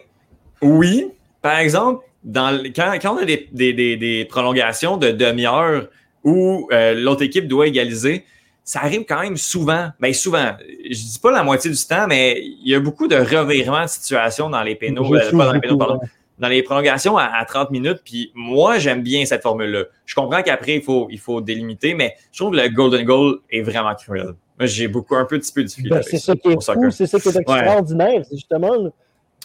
oui. 0.61 1.11
Par 1.41 1.57
exemple, 1.57 2.05
dans, 2.23 2.61
quand, 2.75 2.93
quand 3.01 3.15
on 3.15 3.17
a 3.17 3.25
des, 3.25 3.49
des, 3.51 3.73
des, 3.73 3.97
des 3.97 4.25
prolongations 4.25 4.97
de 4.97 5.11
demi-heure, 5.11 5.87
où 6.23 6.67
euh, 6.71 6.93
l'autre 6.93 7.23
équipe 7.23 7.47
doit 7.47 7.67
égaliser, 7.67 8.25
ça 8.63 8.81
arrive 8.81 9.05
quand 9.07 9.21
même 9.21 9.37
souvent. 9.37 9.89
Bien, 9.99 10.13
souvent. 10.13 10.51
Je 10.83 10.93
dis 10.93 11.19
pas 11.19 11.31
la 11.31 11.43
moitié 11.43 11.71
du 11.71 11.85
temps, 11.85 12.05
mais 12.07 12.39
il 12.39 12.69
y 12.69 12.75
a 12.75 12.79
beaucoup 12.79 13.07
de 13.07 13.15
revirements 13.15 13.83
de 13.83 13.89
situation 13.89 14.49
dans 14.49 14.61
les 14.61 14.75
pénaux, 14.75 15.11
euh, 15.15 15.31
pas 15.31 15.45
dans 15.45 15.53
les 15.53 15.59
pénaux, 15.59 15.77
pardon, 15.77 15.99
dans 16.39 16.47
les 16.47 16.63
prolongations 16.63 17.17
à, 17.17 17.43
30 17.45 17.71
minutes. 17.71 18.01
Puis 18.03 18.31
moi, 18.33 18.79
j'aime 18.79 19.03
bien 19.03 19.25
cette 19.25 19.43
formule-là. 19.43 19.83
Je 20.05 20.15
comprends 20.15 20.41
qu'après, 20.41 20.75
il 20.75 20.81
faut, 20.81 21.07
il 21.11 21.19
faut 21.19 21.41
délimiter, 21.41 21.93
mais 21.93 22.15
je 22.31 22.39
trouve 22.39 22.55
que 22.55 22.61
le 22.61 22.69
golden 22.69 23.05
goal 23.05 23.39
est 23.49 23.61
vraiment 23.61 23.93
cruel. 23.95 24.33
Moi, 24.57 24.65
j'ai 24.65 24.87
beaucoup, 24.87 25.15
un 25.15 25.25
peu, 25.25 25.39
petit 25.39 25.53
peu 25.53 25.61
de 25.61 25.67
difficulté. 25.67 25.95
Ben, 25.95 26.03
c'est 26.03 26.17
ça 26.17 26.35
qui 26.35 26.49
est 26.49 26.53
fou, 26.53 26.91
c'est 26.91 27.07
ça 27.07 27.19
qui 27.19 27.29
est 27.29 27.35
extraordinaire. 27.35 28.23
C'est 28.27 28.35
justement. 28.35 28.91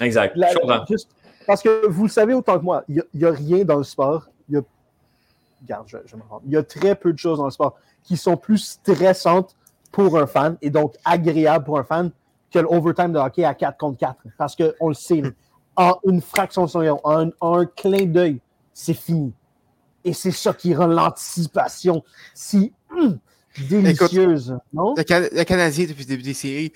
Exact. 0.01 0.37
parce 1.47 1.63
que 1.63 1.87
vous 1.87 2.05
le 2.05 2.11
savez 2.11 2.35
autant 2.35 2.59
que 2.59 2.65
moi, 2.65 2.85
il 2.89 3.03
n'y 3.15 3.25
a, 3.25 3.29
a, 3.29 3.33
rien 3.33 3.65
dans 3.65 3.79
le 3.79 3.85
sport. 3.85 4.29
Il 4.49 4.57
y 4.57 4.59
a 4.59 4.63
Regarde, 5.65 5.87
je, 5.89 6.17
me 6.17 6.23
rends. 6.29 6.43
Il 6.45 6.53
y 6.53 6.57
a 6.57 6.63
très 6.63 6.95
peu 6.95 7.13
de 7.13 7.19
choses 7.19 7.39
dans 7.39 7.47
le 7.47 7.51
sport 7.51 7.77
qui 8.03 8.19
sont 8.19 8.37
plus 8.37 8.59
stressantes 8.59 9.57
pour 9.91 10.19
un 10.19 10.27
fan 10.27 10.59
et 10.61 10.69
donc 10.69 10.95
agréables 11.05 11.65
pour 11.65 11.79
un 11.79 11.85
fan 11.85 12.11
que 12.51 12.59
l'overtime 12.59 13.13
de 13.13 13.19
hockey 13.19 13.45
à 13.45 13.55
4 13.55 13.79
contre 13.79 13.99
4. 13.99 14.17
Parce 14.37 14.55
qu'on 14.57 14.89
le 14.89 14.95
sait, 14.95 15.23
en 15.77 15.99
une 16.07 16.21
fraction 16.21 16.65
de 16.65 16.71
seconde, 16.71 17.01
en, 17.41 17.59
un 17.59 17.67
clin 17.67 18.07
d'œil, 18.07 18.41
c'est 18.73 18.95
fini. 18.95 19.33
Et 20.05 20.13
c'est 20.13 20.31
ça 20.31 20.53
qui 20.53 20.75
rend 20.75 20.87
l'anticipation 20.87 22.03
si 22.35 22.73
hum, 22.91 23.19
délicieuse, 23.69 24.59
non? 24.73 24.95
Le, 24.97 25.45
Canadien, 25.45 25.87
depuis 25.87 26.03
le 26.03 26.09
début 26.09 26.23
des 26.23 26.35
séries, 26.35 26.73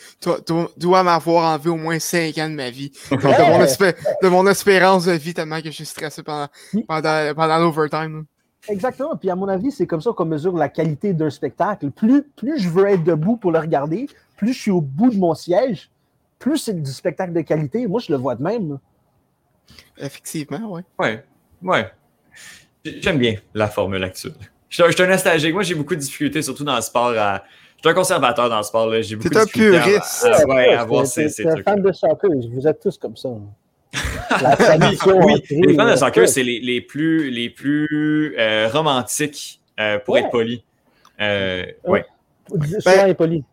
doit 0.76 1.02
m'avoir 1.02 1.52
enlevé 1.52 1.70
au 1.70 1.76
moins 1.76 1.98
5 1.98 2.38
ans 2.38 2.48
de 2.48 2.54
ma 2.54 2.70
vie. 2.70 2.90
de, 3.10 4.28
mon 4.28 4.46
espérance 4.46 5.04
de 5.04 5.12
vie, 5.12 5.34
tellement 5.34 5.60
que 5.60 5.66
je 5.66 5.72
suis 5.72 5.86
stressé 5.86 6.22
pendant, 6.22 6.48
pendant, 6.86 7.34
pendant 7.34 7.58
l'overtime. 7.58 8.24
Exactement. 8.68 9.16
Puis 9.16 9.30
à 9.30 9.36
mon 9.36 9.48
avis, 9.48 9.70
c'est 9.70 9.86
comme 9.86 10.00
ça 10.00 10.10
qu'on 10.12 10.24
mesure 10.24 10.56
la 10.56 10.68
qualité 10.68 11.12
d'un 11.12 11.30
spectacle. 11.30 11.90
Plus, 11.90 12.22
plus 12.22 12.58
je 12.58 12.68
veux 12.68 12.86
être 12.86 13.04
debout 13.04 13.36
pour 13.36 13.52
le 13.52 13.58
regarder, 13.58 14.08
plus 14.36 14.52
je 14.52 14.60
suis 14.60 14.70
au 14.70 14.80
bout 14.80 15.10
de 15.10 15.16
mon 15.16 15.34
siège, 15.34 15.90
plus 16.38 16.58
c'est 16.58 16.80
du 16.80 16.90
spectacle 16.90 17.32
de 17.32 17.40
qualité. 17.40 17.86
Moi, 17.86 18.00
je 18.00 18.12
le 18.12 18.18
vois 18.18 18.34
de 18.34 18.42
même. 18.42 18.78
Effectivement, 19.98 20.60
oui. 20.70 20.82
Oui, 20.98 21.08
oui. 21.62 21.78
J'aime 22.84 23.18
bien 23.18 23.34
la 23.54 23.68
formule 23.68 24.02
actuelle. 24.04 24.34
Je, 24.68 24.82
suis 24.90 25.02
un 25.02 25.06
nostalgique. 25.06 25.52
Moi, 25.52 25.62
j'ai 25.62 25.74
beaucoup 25.74 25.94
de 25.94 26.00
difficultés, 26.00 26.42
surtout 26.42 26.64
dans 26.64 26.76
le 26.76 26.82
sport. 26.82 27.12
Je 27.12 27.40
suis 27.80 27.88
un 27.88 27.94
conservateur 27.94 28.48
dans 28.48 28.58
le 28.58 28.62
sport. 28.62 28.92
J'ai 29.02 29.16
beaucoup 29.16 29.28
de 29.28 29.44
difficultés 29.44 29.98
à, 30.24 30.46
ouais, 30.46 30.74
à, 30.74 30.84
voir 30.84 31.06
ces, 31.06 31.28
ces 31.28 31.44
trucs. 31.44 31.66
un 31.66 31.70
fan 31.72 31.82
de 31.82 31.92
soccer. 31.92 32.30
Vous 32.52 32.66
êtes 32.66 32.80
tous 32.80 32.96
comme 32.98 33.16
ça 33.16 33.28
oui, 35.06 35.42
les 35.50 35.74
fans 35.74 35.90
de 35.90 35.96
soccer, 35.96 36.28
c'est 36.28 36.42
les, 36.42 36.60
les, 36.60 36.80
plus, 36.80 37.30
les 37.30 37.48
plus 37.48 38.34
euh, 38.38 38.68
romantiques, 38.68 39.60
euh, 39.80 39.98
pour 39.98 40.18
être 40.18 40.30
poli. 40.30 40.62
Euh, 41.20 41.64
ouais. 41.84 42.04
Soyez 42.80 42.98
ben, 42.98 43.14
poli. 43.14 43.44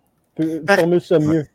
Formule 0.67 1.01
ça 1.01 1.19
mieux. 1.19 1.45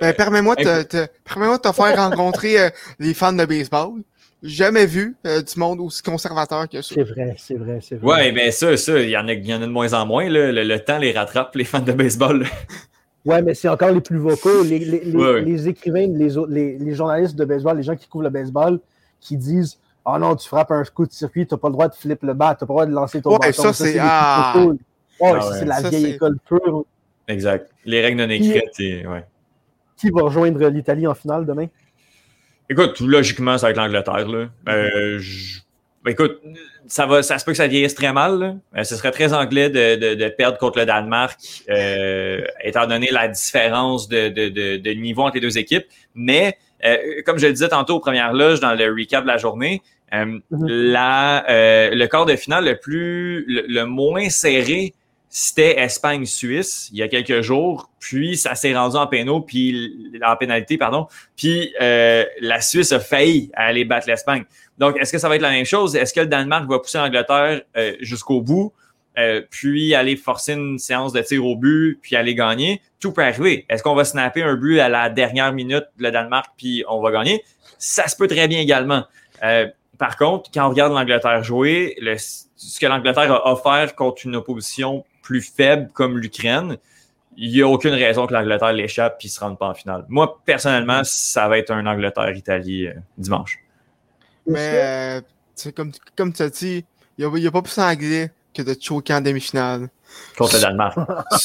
Ben, 0.00 0.14
permets-moi 0.14 0.56
de 0.56 0.82
te, 0.82 1.06
permets 1.24 1.58
te 1.58 1.72
faire 1.72 1.96
rencontrer 1.96 2.60
euh, 2.60 2.70
les 2.98 3.14
fans 3.14 3.32
de 3.32 3.44
baseball. 3.44 4.02
Jamais 4.42 4.86
vu 4.86 5.16
euh, 5.26 5.42
du 5.42 5.58
monde 5.58 5.80
aussi 5.80 6.02
conservateur 6.02 6.68
que 6.68 6.82
ça. 6.82 6.94
C'est 6.94 7.02
vrai, 7.02 7.34
c'est 7.38 7.54
vrai, 7.56 7.78
c'est 7.80 7.96
vrai. 7.96 8.06
Ouais, 8.06 8.32
mais 8.32 8.50
ça, 8.50 8.76
ça, 8.76 9.00
il 9.00 9.08
y 9.08 9.16
en 9.16 9.26
a, 9.28 9.32
y 9.32 9.54
en 9.54 9.62
a 9.62 9.66
de 9.66 9.70
moins 9.70 9.92
en 9.94 10.06
moins. 10.06 10.28
Là. 10.28 10.52
Le, 10.52 10.62
le, 10.62 10.78
temps 10.78 10.98
les 10.98 11.12
rattrape, 11.12 11.54
les 11.56 11.64
fans 11.64 11.80
de 11.80 11.92
baseball. 11.92 12.46
Ouais, 13.24 13.42
mais 13.42 13.54
c'est 13.54 13.68
encore 13.68 13.90
les 13.90 14.00
plus 14.00 14.18
vocaux. 14.18 14.62
Les, 14.62 14.78
les, 14.78 15.00
les, 15.42 15.68
écrivains, 15.68 16.06
les, 16.06 16.78
les, 16.78 16.94
journalistes 16.94 17.34
de 17.34 17.44
baseball, 17.44 17.76
les 17.76 17.82
gens 17.82 17.96
qui 17.96 18.06
couvrent 18.06 18.24
le 18.24 18.30
baseball, 18.30 18.78
qui 19.20 19.36
disent 19.36 19.78
Ah 20.04 20.12
oh 20.14 20.18
non, 20.18 20.36
tu 20.36 20.46
frappes 20.46 20.70
un 20.70 20.84
coup 20.84 21.06
de 21.06 21.12
circuit, 21.12 21.44
tu 21.44 21.52
n'as 21.52 21.58
pas 21.58 21.68
le 21.68 21.72
droit 21.72 21.88
de 21.88 21.94
flipper 21.94 22.24
le 22.24 22.34
bat, 22.34 22.54
tu 22.54 22.62
n'as 22.62 22.68
pas 22.68 22.72
le 22.72 22.74
droit 22.74 22.86
de 22.86 22.92
lancer 22.92 23.20
ton 23.20 23.36
ouais, 23.36 23.52
Ça, 23.52 23.72
c'est 23.72 23.96
ah. 23.98 24.54
ah 25.20 25.40
c'est 25.58 25.64
la 25.64 25.80
vieille 25.80 26.12
école 26.12 26.38
pure. 26.46 26.84
Exact. 27.26 27.68
Les 27.84 28.00
règles 28.00 28.22
non 28.22 28.30
écrites. 28.30 28.78
ouais. 28.78 29.24
Qui 29.96 30.10
va 30.10 30.22
rejoindre 30.22 30.66
l'Italie 30.68 31.06
en 31.06 31.14
finale 31.14 31.46
demain? 31.46 31.66
Écoute, 32.68 33.00
logiquement, 33.00 33.58
ça 33.58 33.66
va 33.66 33.70
être 33.70 33.76
l'Angleterre. 33.76 34.28
Là. 34.28 34.48
Euh, 34.68 35.20
écoute, 36.06 36.40
ça 36.86 37.06
va, 37.06 37.22
ça 37.22 37.38
se 37.38 37.44
peut 37.44 37.52
que 37.52 37.56
ça 37.56 37.66
vieillisse 37.66 37.94
très 37.94 38.12
mal. 38.12 38.58
Euh, 38.76 38.84
ce 38.84 38.96
serait 38.96 39.10
très 39.10 39.32
anglais 39.32 39.70
de, 39.70 39.96
de, 39.96 40.14
de 40.14 40.28
perdre 40.28 40.58
contre 40.58 40.78
le 40.78 40.86
Danemark, 40.86 41.38
euh, 41.68 42.42
étant 42.62 42.86
donné 42.86 43.10
la 43.10 43.28
différence 43.28 44.08
de, 44.08 44.92
niveau 44.94 45.22
entre 45.22 45.34
les 45.34 45.40
deux 45.40 45.58
équipes. 45.58 45.86
Mais 46.14 46.56
euh, 46.84 46.96
comme 47.24 47.38
je 47.38 47.46
le 47.46 47.52
disais 47.52 47.68
tantôt 47.68 47.96
aux 47.96 48.00
premières 48.00 48.32
loges 48.32 48.60
dans 48.60 48.74
le 48.74 48.86
recap 48.86 49.22
de 49.22 49.28
la 49.28 49.38
journée, 49.38 49.82
mm-hmm. 50.12 50.40
la, 50.66 51.44
le 51.92 52.06
quart 52.06 52.26
de 52.26 52.36
finale 52.36 52.64
le 52.64 52.76
plus 52.76 53.44
le, 53.48 53.84
moins 53.84 54.28
serré, 54.28 54.94
c'était 55.28 55.78
Espagne-Suisse 55.80 56.88
il 56.92 56.98
y 56.98 57.02
a 57.02 57.08
quelques 57.08 57.42
jours. 57.42 57.90
Puis 57.98 58.36
ça 58.36 58.54
s'est 58.54 58.74
rendu 58.74 58.96
en 58.96 59.06
pénal, 59.06 59.42
puis 59.46 60.12
en 60.24 60.36
pénalité, 60.36 60.78
pardon. 60.78 61.08
Puis 61.36 61.72
la 61.78 62.60
Suisse 62.60 62.92
a 62.92 63.00
failli 63.00 63.50
aller 63.54 63.84
battre 63.84 64.08
l'Espagne. 64.08 64.44
Donc, 64.78 64.96
est-ce 64.98 65.12
que 65.12 65.18
ça 65.18 65.28
va 65.28 65.36
être 65.36 65.42
la 65.42 65.50
même 65.50 65.64
chose? 65.64 65.96
Est-ce 65.96 66.12
que 66.12 66.20
le 66.20 66.26
Danemark 66.26 66.68
va 66.68 66.78
pousser 66.78 66.98
l'Angleterre 66.98 67.62
euh, 67.76 67.94
jusqu'au 68.00 68.42
bout, 68.42 68.72
euh, 69.18 69.42
puis 69.50 69.94
aller 69.94 70.16
forcer 70.16 70.52
une 70.52 70.78
séance 70.78 71.12
de 71.12 71.22
tir 71.22 71.44
au 71.44 71.56
but, 71.56 71.98
puis 72.02 72.16
aller 72.16 72.34
gagner? 72.34 72.82
Tout 73.00 73.12
peut 73.12 73.22
arriver. 73.22 73.64
Est-ce 73.68 73.82
qu'on 73.82 73.94
va 73.94 74.04
snapper 74.04 74.42
un 74.42 74.54
but 74.54 74.80
à 74.80 74.88
la 74.88 75.08
dernière 75.08 75.52
minute, 75.52 75.84
le 75.96 76.10
Danemark, 76.10 76.50
puis 76.56 76.84
on 76.88 77.00
va 77.00 77.10
gagner? 77.10 77.42
Ça 77.78 78.08
se 78.08 78.16
peut 78.16 78.28
très 78.28 78.48
bien 78.48 78.60
également. 78.60 79.04
Euh, 79.42 79.66
par 79.98 80.16
contre, 80.16 80.50
quand 80.52 80.66
on 80.66 80.70
regarde 80.70 80.92
l'Angleterre 80.92 81.42
jouer, 81.42 81.96
le, 82.00 82.16
ce 82.18 82.78
que 82.78 82.86
l'Angleterre 82.86 83.32
a 83.32 83.50
offert 83.50 83.94
contre 83.94 84.26
une 84.26 84.36
opposition 84.36 85.04
plus 85.26 85.42
faible 85.42 85.90
comme 85.92 86.18
l'Ukraine, 86.18 86.76
il 87.36 87.52
n'y 87.52 87.60
a 87.60 87.66
aucune 87.66 87.94
raison 87.94 88.28
que 88.28 88.32
l'Angleterre 88.32 88.72
l'échappe 88.72 89.18
et 89.20 89.26
ne 89.26 89.30
se 89.30 89.40
rende 89.40 89.58
pas 89.58 89.68
en 89.68 89.74
finale. 89.74 90.04
Moi, 90.08 90.40
personnellement, 90.44 91.02
ça 91.02 91.48
va 91.48 91.58
être 91.58 91.72
un 91.72 91.84
Angleterre-Italie 91.84 92.88
dimanche. 93.18 93.58
Mais, 94.46 95.20
euh, 95.64 95.70
comme, 95.74 95.90
comme 96.16 96.32
tu 96.32 96.42
as 96.42 96.48
dit, 96.48 96.84
il 97.18 97.28
n'y 97.28 97.46
a, 97.46 97.50
pas 97.50 97.62
plus 97.62 97.78
anglais 97.78 98.30
que 98.54 98.62
de 98.62 98.76
choquer 98.80 99.14
en 99.14 99.20
demi-finale. 99.20 99.88
Contre 100.38 100.54
le 100.54 100.60
Danemark. 100.60 100.96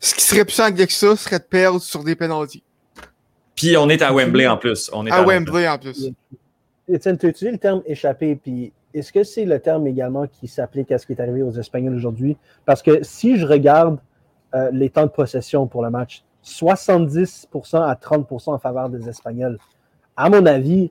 ce 0.00 0.14
qui 0.14 0.20
serait 0.20 0.44
plus 0.44 0.60
anglais 0.60 0.86
que 0.86 0.92
ça 0.92 1.16
serait 1.16 1.38
de 1.38 1.44
perdre 1.44 1.80
sur 1.80 2.04
des 2.04 2.14
pénalties. 2.14 2.62
Puis 3.56 3.76
on 3.78 3.88
est 3.88 4.02
à 4.02 4.12
Wembley 4.12 4.46
en 4.46 4.58
plus. 4.58 4.90
On 4.92 5.06
est 5.06 5.10
à, 5.10 5.22
Wembley, 5.22 5.66
en 5.66 5.78
plus. 5.78 6.10
Étienne, 6.86 7.16
tu 7.16 7.26
as 7.26 7.28
utilisé 7.30 7.52
le 7.52 7.58
terme 7.58 7.82
échappé, 7.86 8.36
puis 8.36 8.72
est-ce 8.94 9.12
que 9.12 9.24
c'est 9.24 9.44
le 9.44 9.60
terme 9.60 9.86
également 9.86 10.26
qui 10.26 10.48
s'applique 10.48 10.92
à 10.92 10.98
ce 10.98 11.06
qui 11.06 11.12
est 11.12 11.20
arrivé 11.20 11.42
aux 11.42 11.52
Espagnols 11.52 11.94
aujourd'hui? 11.94 12.36
Parce 12.64 12.82
que 12.82 13.02
si 13.02 13.36
je 13.36 13.46
regarde 13.46 13.98
euh, 14.54 14.70
les 14.70 14.90
temps 14.90 15.04
de 15.04 15.10
possession 15.10 15.66
pour 15.66 15.82
le 15.82 15.90
match. 15.90 16.24
70% 16.44 17.82
à 17.82 17.94
30% 17.94 18.50
en 18.50 18.58
faveur 18.58 18.90
des 18.90 19.08
Espagnols. 19.08 19.58
À 20.14 20.28
mon 20.28 20.44
avis, 20.44 20.90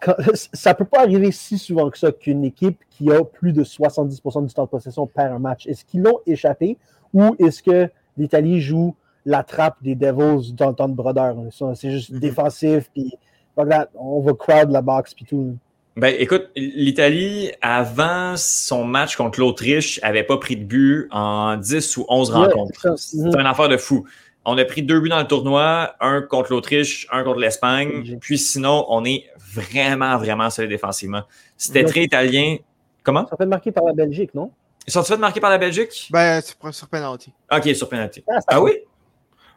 ça 0.34 0.70
ne 0.70 0.76
peut 0.76 0.84
pas 0.86 1.00
arriver 1.00 1.32
si 1.32 1.58
souvent 1.58 1.90
que 1.90 1.98
ça 1.98 2.12
qu'une 2.12 2.44
équipe 2.44 2.78
qui 2.88 3.12
a 3.12 3.24
plus 3.24 3.52
de 3.52 3.62
70% 3.62 4.46
du 4.46 4.54
temps 4.54 4.64
de 4.64 4.68
possession 4.68 5.06
perd 5.06 5.34
un 5.34 5.38
match. 5.38 5.66
Est-ce 5.66 5.84
qu'ils 5.84 6.02
l'ont 6.02 6.20
échappé 6.26 6.78
ou 7.12 7.36
est-ce 7.38 7.62
que 7.62 7.90
l'Italie 8.16 8.60
joue 8.60 8.94
la 9.26 9.42
trappe 9.42 9.76
des 9.82 9.94
Devils 9.94 10.54
dans 10.54 10.68
le 10.68 10.74
temps 10.74 10.88
de 10.88 10.94
brodeur? 10.94 11.36
C'est 11.74 11.90
juste 11.90 12.10
mm-hmm. 12.10 12.18
défensif, 12.20 12.90
puis 12.94 13.12
on 13.56 14.20
va 14.20 14.32
crowd 14.32 14.70
la 14.70 14.80
box, 14.80 15.12
puis 15.12 15.26
tout. 15.26 15.56
Ben, 15.94 16.14
écoute, 16.18 16.48
l'Italie, 16.56 17.52
avant 17.60 18.34
son 18.36 18.84
match 18.84 19.16
contre 19.16 19.40
l'Autriche, 19.40 20.00
avait 20.02 20.22
pas 20.22 20.38
pris 20.38 20.56
de 20.56 20.64
but 20.64 21.08
en 21.10 21.56
10 21.56 21.98
ou 21.98 22.06
11 22.08 22.30
rencontres. 22.30 22.96
C'est 22.96 23.18
une 23.18 23.46
affaire 23.46 23.68
de 23.68 23.76
fou. 23.76 24.06
On 24.44 24.56
a 24.56 24.64
pris 24.64 24.82
deux 24.82 25.00
buts 25.00 25.10
dans 25.10 25.20
le 25.20 25.26
tournoi, 25.26 25.94
un 26.00 26.22
contre 26.22 26.52
l'Autriche, 26.52 27.06
un 27.12 27.22
contre 27.22 27.38
l'Espagne. 27.38 28.18
Puis 28.20 28.38
sinon, 28.38 28.86
on 28.88 29.04
est 29.04 29.26
vraiment, 29.38 30.16
vraiment 30.16 30.48
solide 30.48 30.70
défensivement. 30.70 31.22
C'était 31.56 31.84
très 31.84 32.04
italien. 32.04 32.56
Comment? 33.02 33.26
Ça 33.28 33.36
fait 33.36 33.46
marquer 33.46 33.70
par 33.70 33.84
la 33.84 33.92
Belgique, 33.92 34.34
non? 34.34 34.50
Ils 34.86 34.92
sont 34.92 35.02
fait 35.04 35.16
marquer 35.16 35.40
par 35.40 35.50
la 35.50 35.58
Belgique? 35.58 36.08
Ben, 36.10 36.40
c'est 36.40 36.56
sur 36.72 36.88
penalty. 36.88 37.32
OK, 37.52 37.74
sur 37.74 37.88
penalty. 37.88 38.24
Ah, 38.28 38.38
ah 38.48 38.62
oui? 38.62 38.72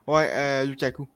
Ouais, 0.05 0.29
euh, 0.31 0.65
Lukaku. 0.65 1.07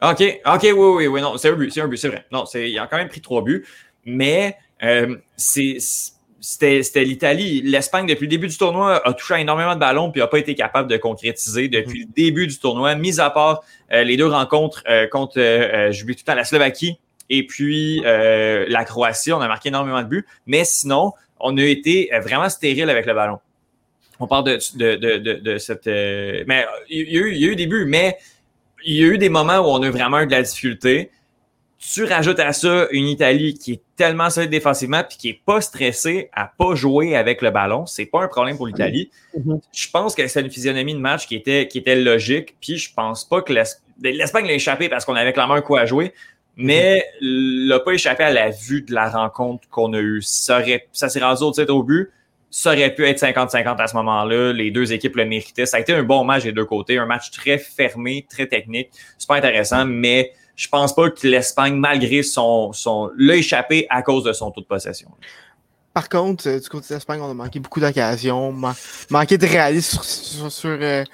OK, 0.00 0.40
OK, 0.46 0.62
oui, 0.62 0.72
oui, 0.72 1.06
oui, 1.08 1.20
non, 1.20 1.36
c'est 1.36 1.50
un 1.50 1.54
but, 1.54 1.70
c'est 1.72 1.80
un 1.80 1.88
but, 1.88 1.96
c'est 1.96 2.08
vrai. 2.08 2.24
Non, 2.30 2.44
il 2.54 2.78
a 2.78 2.86
quand 2.86 2.96
même 2.96 3.08
pris 3.08 3.20
trois 3.20 3.42
buts, 3.42 3.66
mais 4.04 4.56
euh, 4.82 5.16
c'était 5.36 7.04
l'Italie. 7.04 7.62
L'Espagne, 7.62 8.06
depuis 8.06 8.24
le 8.24 8.30
début 8.30 8.48
du 8.48 8.56
tournoi, 8.56 9.06
a 9.06 9.12
touché 9.12 9.40
énormément 9.40 9.74
de 9.74 9.80
ballons 9.80 10.10
puis 10.10 10.20
n'a 10.20 10.26
pas 10.26 10.38
été 10.38 10.54
capable 10.54 10.88
de 10.88 10.96
concrétiser 10.96 11.68
depuis 11.68 12.00
le 12.00 12.06
début 12.14 12.46
du 12.46 12.58
tournoi, 12.58 12.94
mis 12.94 13.20
à 13.20 13.30
part 13.30 13.62
euh, 13.92 14.04
les 14.04 14.16
deux 14.16 14.26
rencontres 14.26 14.82
euh, 14.88 15.06
contre, 15.06 15.34
je 15.36 16.02
tout 16.02 16.08
le 16.08 16.14
temps, 16.14 16.34
la 16.34 16.44
Slovaquie 16.44 16.98
et 17.30 17.46
puis 17.46 18.00
la 18.02 18.84
Croatie. 18.84 19.32
On 19.32 19.40
a 19.40 19.48
marqué 19.48 19.68
énormément 19.68 20.02
de 20.02 20.08
buts, 20.08 20.26
mais 20.46 20.64
sinon, 20.64 21.12
on 21.40 21.56
a 21.58 21.62
été 21.62 22.10
vraiment 22.22 22.48
stérile 22.48 22.88
avec 22.88 23.06
le 23.06 23.14
ballon. 23.14 23.38
On 24.20 24.26
parle 24.26 24.44
de, 24.44 24.58
de, 24.76 24.96
de, 25.18 25.34
de, 25.34 25.58
cette... 25.58 25.86
mais 25.86 26.66
il 26.88 27.10
y, 27.10 27.18
a 27.18 27.26
il 27.28 27.36
y 27.36 27.44
a 27.44 27.48
eu 27.48 27.56
des 27.56 27.66
buts, 27.66 27.84
mais 27.86 28.16
il 28.84 28.96
y 28.96 29.04
a 29.04 29.06
eu 29.06 29.18
des 29.18 29.28
moments 29.28 29.58
où 29.58 29.66
on 29.66 29.82
a 29.82 29.90
vraiment 29.90 30.20
eu 30.20 30.26
de 30.26 30.32
la 30.32 30.42
difficulté 30.42 31.10
tu 31.78 32.04
rajoutes 32.04 32.40
à 32.40 32.52
ça 32.52 32.88
une 32.90 33.06
Italie 33.06 33.54
qui 33.54 33.74
est 33.74 33.82
tellement 33.96 34.30
solide 34.30 34.50
défensivement 34.50 35.02
puis 35.08 35.16
qui 35.16 35.28
est 35.28 35.40
pas 35.44 35.60
stressée 35.60 36.28
à 36.32 36.46
pas 36.46 36.74
jouer 36.74 37.14
avec 37.14 37.40
le 37.40 37.50
ballon, 37.50 37.86
c'est 37.86 38.06
pas 38.06 38.22
un 38.22 38.28
problème 38.28 38.56
pour 38.56 38.66
l'Italie. 38.66 39.10
Mm-hmm. 39.36 39.60
Je 39.72 39.90
pense 39.90 40.14
que 40.14 40.26
c'est 40.26 40.40
une 40.40 40.50
physionomie 40.50 40.94
de 40.94 40.98
match 40.98 41.26
qui 41.26 41.36
était 41.36 41.68
qui 41.68 41.78
était 41.78 41.96
logique, 41.96 42.56
puis 42.60 42.78
je 42.78 42.92
pense 42.92 43.24
pas 43.24 43.42
que 43.42 43.52
l'Espagne 44.02 44.46
l'a 44.46 44.54
échappé 44.54 44.88
parce 44.88 45.04
qu'on 45.04 45.14
avait 45.14 45.32
clairement 45.32 45.54
un 45.54 45.60
coup 45.60 45.76
à 45.76 45.86
jouer, 45.86 46.12
mais 46.56 47.04
l'a 47.20 47.78
pas 47.78 47.92
échappé 47.92 48.24
à 48.24 48.32
la 48.32 48.50
vue 48.50 48.82
de 48.82 48.92
la 48.92 49.08
rencontre 49.08 49.68
qu'on 49.68 49.92
a 49.92 50.00
eue. 50.00 50.20
Ça, 50.22 50.60
ça 50.92 51.08
s'est 51.08 51.20
rendu 51.20 51.44
au 51.68 51.82
but. 51.84 52.10
Ça 52.50 52.72
aurait 52.72 52.94
pu 52.94 53.06
être 53.06 53.20
50-50 53.20 53.76
à 53.78 53.86
ce 53.86 53.94
moment-là. 53.96 54.52
Les 54.52 54.70
deux 54.70 54.92
équipes 54.92 55.16
le 55.16 55.26
méritaient. 55.26 55.66
Ça 55.66 55.76
a 55.76 55.80
été 55.80 55.92
un 55.92 56.02
bon 56.02 56.24
match 56.24 56.44
des 56.44 56.52
deux 56.52 56.64
côtés. 56.64 56.98
Un 56.98 57.04
match 57.06 57.30
très 57.30 57.58
fermé, 57.58 58.26
très 58.28 58.46
technique. 58.46 58.88
Pas 59.28 59.36
intéressant, 59.36 59.84
mais 59.84 60.32
je 60.58 60.66
pense 60.68 60.92
pas 60.92 61.08
que 61.08 61.26
l'Espagne, 61.26 61.76
malgré 61.76 62.24
son, 62.24 62.72
son 62.72 63.12
l'a 63.16 63.36
échappé 63.36 63.86
à 63.90 64.02
cause 64.02 64.24
de 64.24 64.32
son 64.32 64.50
taux 64.50 64.60
de 64.60 64.66
possession. 64.66 65.08
Par 65.94 66.08
contre, 66.08 66.48
euh, 66.48 66.58
du 66.58 66.68
côté 66.68 66.88
de 66.88 66.94
l'Espagne, 66.94 67.20
on 67.22 67.30
a 67.30 67.34
manqué 67.34 67.60
beaucoup 67.60 67.78
d'occasions, 67.78 68.52
manqué 69.08 69.38
de 69.38 69.46
réalisme 69.46 70.00
sur, 70.02 70.70
euh, 70.70 71.04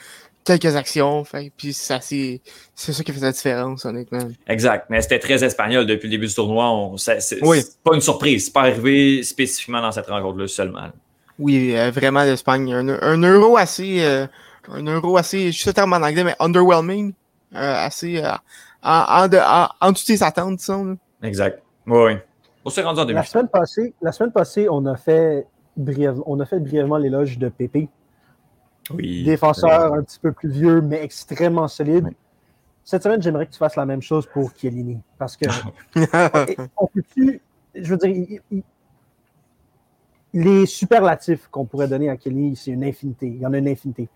quelques 0.44 0.74
actions. 0.74 1.24
puis 1.58 1.74
ça, 1.74 2.00
c'est, 2.00 2.40
ça 2.74 3.04
qui 3.04 3.12
fait 3.12 3.20
la 3.20 3.32
différence, 3.32 3.84
honnêtement. 3.84 4.26
Exact. 4.46 4.86
Mais 4.88 5.02
c'était 5.02 5.18
très 5.18 5.44
espagnol 5.44 5.84
depuis 5.84 6.06
le 6.06 6.12
début 6.12 6.26
du 6.26 6.34
tournoi. 6.34 6.94
c'est, 6.96 7.38
pas 7.40 7.94
une 7.94 8.00
surprise. 8.00 8.46
C'est 8.46 8.52
pas 8.52 8.62
arrivé 8.62 9.22
spécifiquement 9.22 9.82
dans 9.82 9.92
cette 9.92 10.06
rencontre-là 10.06 10.48
seulement. 10.48 10.88
Oui, 11.38 11.76
euh, 11.76 11.90
vraiment, 11.90 12.24
l'Espagne. 12.24 12.72
Un, 12.72 13.18
euro 13.18 13.58
assez. 13.58 14.02
un 14.02 14.86
euro 14.86 15.18
assez. 15.18 15.52
Je 15.52 15.58
suis 15.58 15.72
terme 15.74 15.92
en 15.92 15.96
anglais, 15.96 16.24
mais 16.24 16.36
underwhelming. 16.40 17.12
assez 17.52 18.22
en, 18.84 19.28
en, 19.32 19.68
en, 19.80 19.92
dessous 19.92 20.04
de 20.12 20.16
ses 20.16 20.22
attentes, 20.22 20.58
disons. 20.58 20.98
Exact. 21.22 21.62
Oui. 21.86 22.12
On 22.64 22.70
s'est 22.70 22.82
rendu 22.82 23.00
en 23.00 23.04
demi 23.04 23.14
la 23.14 23.24
semaine 23.24 23.48
passée, 23.48 23.94
La 24.00 24.12
semaine 24.12 24.32
passée, 24.32 24.68
on 24.70 24.86
a 24.86 24.96
fait, 24.96 25.46
on 26.26 26.40
a 26.40 26.46
fait 26.46 26.60
brièvement 26.60 26.96
l'éloge 26.96 27.38
de 27.38 27.48
Pépé. 27.48 27.88
Oui. 28.90 29.24
Défenseur 29.24 29.94
un 29.94 30.02
petit 30.02 30.18
peu 30.18 30.32
plus 30.32 30.50
vieux, 30.50 30.80
mais 30.80 31.02
extrêmement 31.02 31.68
solide. 31.68 32.10
Cette 32.84 33.02
semaine, 33.02 33.22
j'aimerais 33.22 33.46
que 33.46 33.52
tu 33.52 33.58
fasses 33.58 33.76
la 33.76 33.86
même 33.86 34.02
chose 34.02 34.26
pour 34.26 34.52
Chiellini. 34.54 34.98
Parce 35.18 35.36
que 35.36 35.46
on 36.76 36.86
peut-tu, 36.86 37.40
je 37.74 37.90
veux 37.90 37.96
dire, 37.96 38.40
les 40.34 40.66
superlatifs 40.66 41.48
qu'on 41.50 41.64
pourrait 41.64 41.88
donner 41.88 42.10
à 42.10 42.18
Chiellini, 42.18 42.56
c'est 42.56 42.72
une 42.72 42.84
infinité. 42.84 43.26
Il 43.26 43.38
y 43.38 43.46
en 43.46 43.52
a 43.54 43.58
une 43.58 43.68
infinité. 43.68 44.08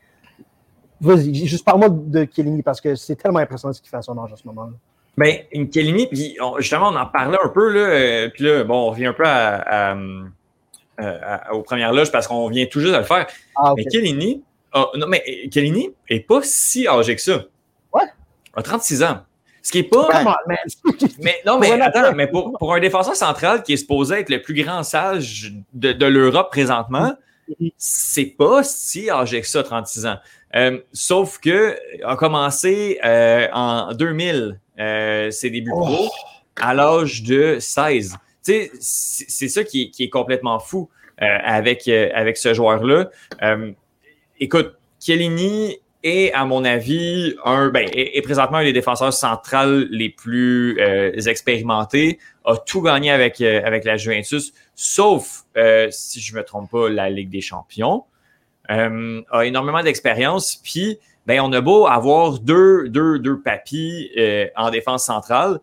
Vas-y, 1.01 1.47
juste 1.47 1.65
parle-moi 1.65 1.89
de 1.91 2.25
Kellini 2.25 2.63
parce 2.63 2.81
que 2.81 2.95
c'est 2.95 3.17
tellement 3.17 3.39
impressionnant 3.39 3.73
ce 3.73 3.81
qu'il 3.81 3.91
fait 3.91 3.97
à 3.97 4.03
son 4.03 4.19
âge 4.19 4.33
en 4.33 4.37
ce 4.37 4.47
moment-là. 4.47 4.73
Ben, 5.17 5.69
Kellini, 5.71 6.07
puis 6.07 6.37
justement, 6.59 6.91
on 6.91 6.97
en 6.97 7.07
parlait 7.07 7.39
un 7.43 7.49
peu, 7.49 7.73
là, 7.73 7.81
euh, 7.81 8.29
puis 8.29 8.45
là, 8.45 8.65
bon, 8.65 8.87
on 8.87 8.91
revient 8.91 9.07
un 9.07 9.13
peu 9.13 9.25
à, 9.27 9.97
aux 11.53 11.63
premières 11.63 11.93
loges 11.93 12.11
parce 12.11 12.27
qu'on 12.27 12.49
vient 12.49 12.67
tout 12.67 12.81
juste 12.81 12.93
de 12.93 12.99
le 12.99 13.05
faire. 13.05 13.27
Ah, 13.57 13.73
Mais 13.77 13.85
Kellini, 13.85 14.43
non, 14.75 15.07
mais 15.09 15.49
Kellini 15.51 15.91
est 16.09 16.21
pas 16.21 16.41
si 16.43 16.87
âgé 16.87 17.17
que 17.17 17.23
ça. 17.23 17.45
Ouais. 17.93 18.05
A 18.55 18.63
36 18.63 19.03
ans. 19.03 19.21
Ce 19.63 19.73
qui 19.73 19.79
est 19.79 19.83
pas. 19.83 20.09
mais 21.21 21.41
non, 21.45 21.59
mais 21.59 21.81
attends, 21.81 22.15
mais 22.15 22.27
pour, 22.27 22.57
pour, 22.59 22.75
un 22.75 22.81
défenseur 22.81 23.17
central 23.17 23.63
qui 23.63 23.73
est 23.75 23.77
supposé 23.77 24.21
être 24.21 24.31
le 24.31 24.41
plus 24.41 24.55
grand 24.55 24.83
sage 24.83 25.53
de, 25.75 25.93
de 25.93 26.07
l'Europe 26.07 26.51
présentement, 26.51 27.13
c'est 27.77 28.37
pas 28.37 28.63
si 28.63 29.11
âgé 29.11 29.41
que 29.41 29.47
ça, 29.47 29.63
36 29.63 30.07
ans. 30.07 30.19
Euh, 30.57 30.81
sauf 30.93 31.39
que 31.39 31.77
a 32.05 32.17
commencé 32.17 32.99
euh, 33.05 33.49
en 33.53 33.93
2000 33.93 34.59
euh, 34.79 35.31
ses 35.31 35.51
débuts 35.51 35.73
oh. 35.75 35.85
pro 35.85 36.11
à 36.61 36.75
l'âge 36.75 37.23
de 37.23 37.59
16. 37.61 38.17
C'est 38.43 39.49
ça 39.49 39.63
qui 39.63 39.93
est, 39.99 40.09
complètement 40.09 40.59
fou 40.59 40.89
avec, 41.19 41.87
avec 41.89 42.39
ce 42.39 42.55
joueur-là. 42.55 43.11
écoute, 44.41 44.75
Chiellini 45.01 45.77
est, 46.03 46.33
à 46.33 46.45
mon 46.45 46.65
avis, 46.65 47.35
un, 47.45 47.69
ben, 47.69 47.89
présentement 48.23 48.59
un 48.59 48.65
des 48.65 48.73
défenseurs 48.73 49.13
centrales 49.13 49.89
les 49.91 50.11
plus 50.11 50.79
expérimentés, 51.27 52.19
a 52.45 52.57
tout 52.57 52.83
gagné 52.83 53.11
avec, 53.11 53.41
avec 53.41 53.85
la 53.85 53.97
Juventus, 53.97 54.53
sauf, 54.75 55.45
si 55.91 56.21
je 56.21 56.35
me 56.35 56.43
trompe 56.43 56.71
pas, 56.71 56.89
la 56.89 57.11
Ligue 57.11 57.31
des 57.31 57.41
Champions. 57.41 58.05
Euh, 58.71 59.23
a 59.31 59.47
énormément 59.47 59.83
d'expérience. 59.83 60.57
Puis, 60.57 60.99
ben, 61.27 61.41
on 61.41 61.53
a 61.53 61.61
beau 61.61 61.87
avoir 61.87 62.39
deux, 62.39 62.89
deux, 62.89 63.19
deux 63.19 63.41
papis 63.41 64.11
euh, 64.17 64.47
en 64.57 64.71
défense 64.71 65.05
centrale. 65.05 65.59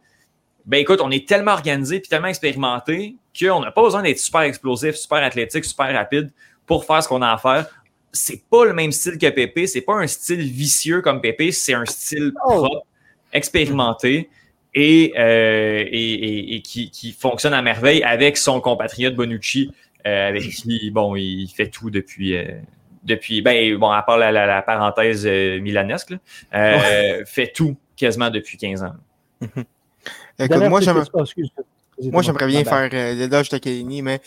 Ben, 0.65 0.79
écoute, 0.79 0.99
on 1.03 1.11
est 1.11 1.27
tellement 1.27 1.51
organisé 1.51 1.99
puis 1.99 2.09
tellement 2.09 2.27
expérimenté 2.27 3.15
qu'on 3.39 3.59
n'a 3.59 3.71
pas 3.71 3.83
besoin 3.83 4.01
d'être 4.01 4.17
super 4.17 4.41
explosif, 4.41 4.95
super 4.95 5.19
athlétique, 5.19 5.65
super 5.65 5.93
rapide 5.93 6.31
pour 6.65 6.85
faire 6.85 7.03
ce 7.03 7.07
qu'on 7.07 7.21
a 7.21 7.31
à 7.31 7.37
faire. 7.37 7.67
C'est 8.15 8.43
pas 8.49 8.65
le 8.65 8.73
même 8.73 8.91
style 8.91 9.17
que 9.17 9.29
Pépé. 9.29 9.67
C'est 9.67 9.81
pas 9.81 9.95
un 9.95 10.07
style 10.07 10.41
vicieux 10.41 11.01
comme 11.01 11.21
Pépé. 11.21 11.51
C'est 11.51 11.73
un 11.73 11.85
style 11.85 12.31
oh. 12.45 12.49
propre, 12.49 12.85
expérimenté. 13.33 14.29
Et, 14.77 15.13
euh, 15.17 15.85
et, 15.87 16.55
et, 16.55 16.61
qui, 16.61 16.91
qui, 16.91 17.13
fonctionne 17.13 17.53
à 17.53 17.61
merveille 17.61 18.03
avec 18.03 18.35
son 18.35 18.59
compatriote 18.59 19.15
Bonucci, 19.15 19.71
euh, 20.05 20.27
avec 20.27 20.43
qui, 20.43 20.91
bon, 20.91 21.15
il 21.15 21.47
fait 21.47 21.69
tout 21.69 21.89
depuis, 21.89 22.35
euh, 22.35 22.59
depuis, 23.05 23.41
ben, 23.41 23.77
bon, 23.77 23.89
à 23.89 24.01
part 24.01 24.17
la, 24.17 24.61
parenthèse 24.61 25.25
euh, 25.25 25.61
milanesque, 25.61 26.13
euh, 26.53 27.23
fait 27.25 27.53
tout 27.55 27.77
quasiment 27.95 28.29
depuis 28.29 28.57
15 28.57 28.83
ans. 28.83 28.95
Écoute, 30.39 30.63
moi, 30.69 30.81
j'aimerais. 30.81 31.05
Moi, 32.01 32.21
j'aimerais 32.21 32.47
bien 32.47 32.63
faire 32.63 32.89
euh, 32.91 33.13
l'éloge 33.13 33.49
de 33.49 33.57
Kellini, 33.57 34.01
mais 34.01 34.21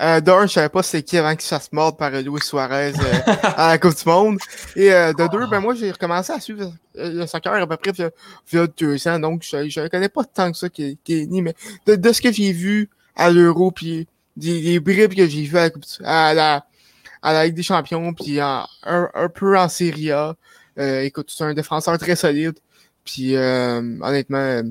euh, 0.00 0.20
d'un, 0.20 0.46
je 0.46 0.52
savais 0.52 0.68
pas 0.68 0.82
c'était 0.82 1.02
qui 1.04 1.16
avant 1.16 1.32
qu'il 1.32 1.42
se 1.42 1.48
fasse 1.48 1.72
mordre 1.72 1.96
par 1.96 2.10
Luis 2.10 2.40
Suarez 2.42 2.92
euh, 2.98 3.18
à 3.42 3.68
la 3.68 3.78
Coupe 3.78 3.96
du 3.96 4.08
Monde. 4.08 4.38
Et 4.74 4.90
de 4.90 5.30
deux, 5.30 5.46
ben 5.46 5.60
moi, 5.60 5.74
j'ai 5.74 5.92
recommencé 5.92 6.32
à 6.32 6.40
suivre 6.40 6.72
le 6.96 7.26
soccer 7.26 7.54
à 7.54 7.66
peu 7.66 7.76
près 7.76 7.92
il 7.92 8.10
y 8.52 8.58
a 8.58 8.66
deux 8.66 9.08
ans, 9.08 9.18
donc 9.18 9.42
je 9.44 9.80
ne 9.80 9.88
connais 9.88 10.08
pas 10.08 10.24
tant 10.24 10.50
que 10.50 10.58
ça 10.58 10.68
Kellini, 10.68 11.42
mais 11.42 11.54
de, 11.86 12.12
ce 12.12 12.20
que 12.20 12.32
j'ai 12.32 12.52
vu 12.52 12.90
à 13.14 13.30
l'Euro, 13.30 13.70
puis 13.70 14.08
des, 14.36 14.80
bribes 14.80 15.14
que 15.14 15.28
j'ai 15.28 15.42
vu 15.42 15.56
à 15.56 15.68
la, 15.68 15.72
à 16.04 16.34
la, 16.34 16.66
à 17.22 17.32
la 17.32 17.46
Ligue 17.46 17.54
des 17.54 17.62
Champions, 17.62 18.12
puis 18.12 18.40
un, 18.40 18.66
un, 18.84 19.28
peu 19.28 19.56
en 19.56 19.68
Serie 19.68 20.10
A. 20.10 20.36
Euh, 20.78 21.02
écoute, 21.02 21.32
c'est 21.34 21.44
un 21.44 21.54
défenseur 21.54 21.96
très 21.98 22.16
solide. 22.16 22.58
Puis 23.04 23.36
euh, 23.36 23.98
honnêtement, 24.00 24.62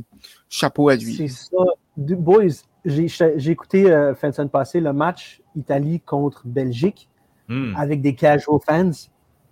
chapeau 0.50 0.90
à 0.90 0.96
lui. 0.96 1.16
C'est 1.16 1.28
ça. 1.28 1.64
Boys, 1.98 2.64
j'ai 2.86 3.52
écouté 3.52 3.92
euh, 3.92 4.16
fin 4.16 4.30
de 4.30 4.34
semaine 4.34 4.50
passée 4.50 4.80
le 4.80 4.94
match 4.94 5.42
Italie 5.56 6.00
contre 6.00 6.42
Belgique 6.46 7.10
hmm. 7.48 7.76
avec 7.78 8.02
des 8.02 8.16
casual 8.16 8.60
fans. 8.66 8.92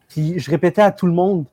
Puis 0.08 0.40
je 0.40 0.50
répétais 0.50 0.82
à 0.82 0.92
tout 0.92 1.06
le 1.06 1.14
monde, 1.14 1.46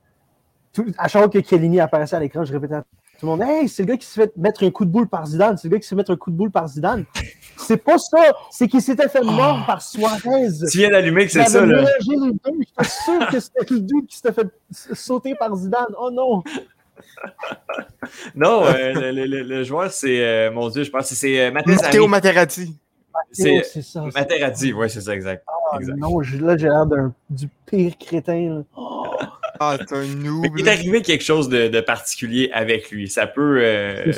à 0.97 1.09
chaque 1.09 1.23
fois 1.23 1.29
que 1.31 1.39
Kellini 1.39 1.81
apparaissait 1.81 2.17
à 2.17 2.21
l'écran, 2.21 2.45
je 2.45 2.53
répétais 2.53 2.75
à 2.75 2.83
tout 3.19 3.27
le 3.27 3.29
monde 3.29 3.43
Hey, 3.43 3.69
c'est 3.69 3.83
le 3.83 3.89
gars 3.89 3.97
qui 3.97 4.07
s'est 4.07 4.23
fait 4.23 4.37
mettre 4.37 4.65
un 4.65 4.71
coup 4.71 4.85
de 4.85 4.91
boule 4.91 5.09
par 5.09 5.27
Zidane. 5.27 5.57
C'est 5.57 5.69
le 5.69 5.73
gars 5.73 5.81
qui 5.81 5.85
s'est 5.87 5.91
fait 5.91 5.97
mettre 5.97 6.13
un 6.13 6.17
coup 6.17 6.31
de 6.31 6.37
boule 6.37 6.51
par 6.51 6.69
Zidane. 6.69 7.05
C'est 7.57 7.77
pas 7.77 7.99
ça. 7.99 8.33
C'est 8.51 8.69
qu'il 8.69 8.81
s'était 8.81 9.09
fait 9.09 9.23
mort 9.23 9.65
par 9.67 9.83
Suarez. 9.83 10.49
Tu 10.71 10.79
viens 10.79 10.91
d'allumer 10.91 11.27
que 11.27 11.33
c'est 11.33 11.45
ça, 11.45 11.67
là. 11.67 11.85
J'étais 11.99 12.85
sûr 12.85 13.29
que 13.31 13.41
c'était 13.41 13.75
le 13.75 13.81
dude 13.81 14.07
qui 14.07 14.17
s'était 14.17 14.33
fait 14.33 14.49
sauter 14.71 15.35
par 15.35 15.55
Zidane. 15.57 15.93
Oh 16.01 16.09
non. 16.11 16.45
non, 18.35 18.65
euh, 18.65 19.13
le, 19.13 19.65
joueur, 19.65 19.91
c'est, 19.91 20.25
euh, 20.25 20.51
mon 20.51 20.69
Dieu, 20.69 20.85
je 20.85 20.91
pense 20.91 21.09
que 21.09 21.15
c'est 21.15 21.41
euh, 21.41 21.51
Matteo 21.51 22.07
Materazzi. 22.07 22.77
C'est 23.33 23.63
ça. 23.63 24.05
Materazzi, 24.15 24.73
oui, 24.73 24.89
c'est 24.89 25.01
ça, 25.01 25.15
exact. 25.15 25.45
Ah, 25.73 25.79
non, 25.97 26.21
là, 26.21 26.57
j'ai 26.57 26.69
l'air 26.69 26.87
du 27.29 27.49
pire 27.67 27.99
crétin. 27.99 28.63
Ah, 29.61 29.77
c'est 29.79 29.93
un 29.93 30.05
noob. 30.15 30.47
Il 30.57 30.67
est 30.67 30.71
arrivé 30.71 31.03
quelque 31.03 31.25
chose 31.25 31.49
de, 31.49 31.81
particulier 31.81 32.51
avec 32.53 32.91
lui. 32.91 33.09
Ça 33.09 33.27
peut. 33.27 33.59
Euh, 33.63 34.13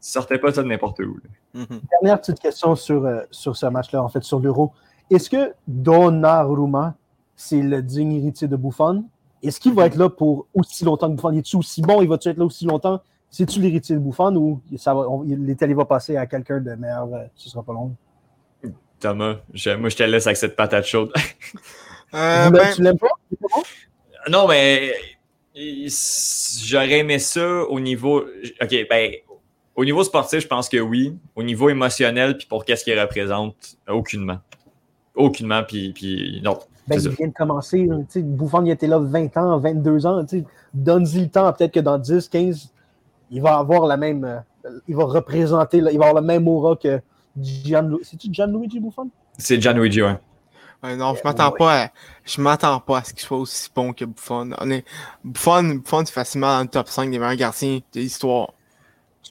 sortait 0.00 0.38
pas 0.38 0.52
ça 0.52 0.62
de 0.62 0.68
n'importe 0.68 1.00
où. 1.00 1.18
Mhm. 1.54 1.80
Dernière 1.90 2.20
petite 2.20 2.40
question 2.40 2.74
sur, 2.76 3.04
euh, 3.04 3.20
sur 3.30 3.56
ce 3.56 3.66
match-là, 3.66 4.02
en 4.02 4.08
fait, 4.08 4.22
sur 4.22 4.40
l'Euro. 4.40 4.72
Est-ce 5.10 5.28
que 5.28 5.52
Donnarumma, 5.66 6.94
c'est 7.36 7.60
le 7.60 7.82
digne 7.82 8.12
héritier 8.12 8.48
de 8.48 8.56
Buffon? 8.56 9.04
Est-ce 9.42 9.58
qu'il 9.60 9.72
va 9.74 9.86
être 9.86 9.96
là 9.96 10.08
pour 10.08 10.46
aussi 10.54 10.84
longtemps 10.84 11.08
que 11.08 11.14
Buffon? 11.14 11.32
Est-il 11.32 11.56
aussi 11.56 11.82
bon? 11.82 12.02
Il 12.02 12.08
va-tu 12.08 12.28
être 12.28 12.38
là 12.38 12.44
aussi 12.44 12.64
longtemps? 12.66 13.00
C'est-tu 13.30 13.60
l'héritier 13.60 13.94
de 13.94 14.00
Buffon 14.00 14.34
ou 14.36 14.60
ça 14.76 14.92
va, 14.92 15.06
va 15.06 15.84
passer 15.84 16.16
à 16.16 16.26
quelqu'un 16.26 16.60
de 16.60 16.74
meilleur? 16.74 17.08
Euh, 17.14 17.24
ce 17.34 17.48
sera 17.48 17.62
pas 17.62 17.72
long. 17.72 17.94
Thomas, 18.98 19.36
moi, 19.78 19.88
je 19.88 19.96
te 19.96 20.02
laisse 20.02 20.26
avec 20.26 20.36
cette 20.36 20.56
patate 20.56 20.86
chaude. 20.86 21.12
Euh, 22.12 22.50
ben, 22.50 22.74
tu 22.74 22.82
l'aimes 22.82 22.98
pas? 22.98 23.06
Non, 24.28 24.48
mais 24.48 24.92
j'aurais 25.54 26.98
aimé 26.98 27.20
ça 27.20 27.62
au 27.66 27.78
niveau. 27.78 28.24
OK, 28.60 28.86
ben, 28.90 29.12
au 29.76 29.84
niveau 29.84 30.02
sportif, 30.02 30.40
je 30.40 30.48
pense 30.48 30.68
que 30.68 30.78
oui. 30.78 31.16
Au 31.36 31.44
niveau 31.44 31.68
émotionnel, 31.68 32.36
puis 32.36 32.48
pour 32.48 32.64
qu'est-ce 32.64 32.82
qu'il 32.82 32.98
représente, 32.98 33.76
aucunement. 33.88 34.40
Aucunement, 35.14 35.62
puis, 35.62 35.92
puis 35.92 36.40
non. 36.42 36.58
Ben, 36.90 37.00
il 37.00 37.08
vient 37.10 37.28
de 37.28 37.32
commencer. 37.32 37.88
Bouffon, 38.16 38.64
il 38.64 38.70
était 38.70 38.86
là 38.86 38.98
20 38.98 39.36
ans, 39.36 39.58
22 39.58 40.06
ans. 40.06 40.26
Donne-y 40.74 41.20
le 41.20 41.28
temps, 41.28 41.52
peut-être 41.52 41.72
que 41.72 41.80
dans 41.80 41.98
10, 41.98 42.28
15, 42.28 42.68
il 43.30 43.40
va 43.40 43.58
avoir 43.58 43.86
la 43.86 43.96
même. 43.96 44.24
Euh, 44.24 44.70
il 44.88 44.96
va 44.96 45.04
représenter, 45.04 45.78
il 45.78 45.98
va 45.98 46.08
avoir 46.08 46.14
le 46.14 46.26
même 46.26 46.46
aura 46.48 46.76
que 46.76 47.00
Gianluigi. 47.38 48.04
C'est-tu 48.04 48.28
Gianluigi 48.30 48.80
Buffon? 48.80 49.08
C'est 49.38 49.60
Gianluigi, 49.60 50.02
ouais 50.02 50.16
non, 50.82 51.14
je 51.14 51.20
m'attends 51.24 51.52
pas 51.52 51.84
à, 51.84 51.88
je 52.24 52.40
m'attends 52.40 52.80
pas 52.80 52.98
à 52.98 53.04
ce 53.04 53.12
qu'il 53.12 53.22
soit 53.22 53.38
aussi 53.38 53.68
bon 53.74 53.92
que 53.92 54.04
Buffon. 54.04 54.50
On 54.58 54.70
est, 54.70 54.84
Buffon, 55.24 55.62
Buffon, 55.76 56.04
c'est 56.06 56.12
facilement 56.12 56.56
dans 56.56 56.62
le 56.62 56.68
top 56.68 56.88
5 56.88 57.10
des 57.10 57.18
meilleurs 57.18 57.36
gardiens 57.36 57.80
de 57.92 58.00
l'histoire. 58.00 58.52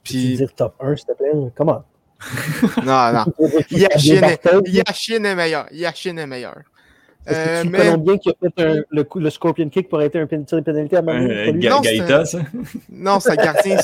Puis... 0.04 0.38
dire 0.38 0.54
top 0.56 0.76
1, 0.80 0.96
s'il 0.96 1.06
te 1.08 1.14
plaît? 1.14 1.32
Comment? 1.56 1.84
non, 2.86 3.14
non. 3.14 3.26
Yashin 3.72 4.24
est, 4.24 4.48
Yashin 4.68 5.24
est 5.24 5.36
meilleur. 5.36 5.66
Yashin 5.72 6.18
est 6.18 6.28
meilleur. 6.28 6.58
Est-ce 7.30 7.64
que 7.64 7.68
tu 7.68 7.82
euh, 7.82 7.98
bien 7.98 8.18
qui 8.18 8.30
a 8.30 8.34
fait 8.42 8.64
un, 8.64 8.84
le, 8.90 9.04
coup, 9.04 9.20
le 9.20 9.30
Scorpion 9.30 9.70
Kick 9.70 9.90
pour 9.90 10.02
être 10.02 10.16
un 10.16 10.44
tir 10.44 10.64
pénalité 10.64 10.98
à 10.98 11.02
Mario? 11.02 11.30
Euh, 11.30 11.52
non, 11.54 11.82
Gaïta, 11.82 12.26
ça? 12.26 12.40
Non, 12.90 13.20
c'est 13.20 13.32
un 13.32 13.36
gardien... 13.36 13.78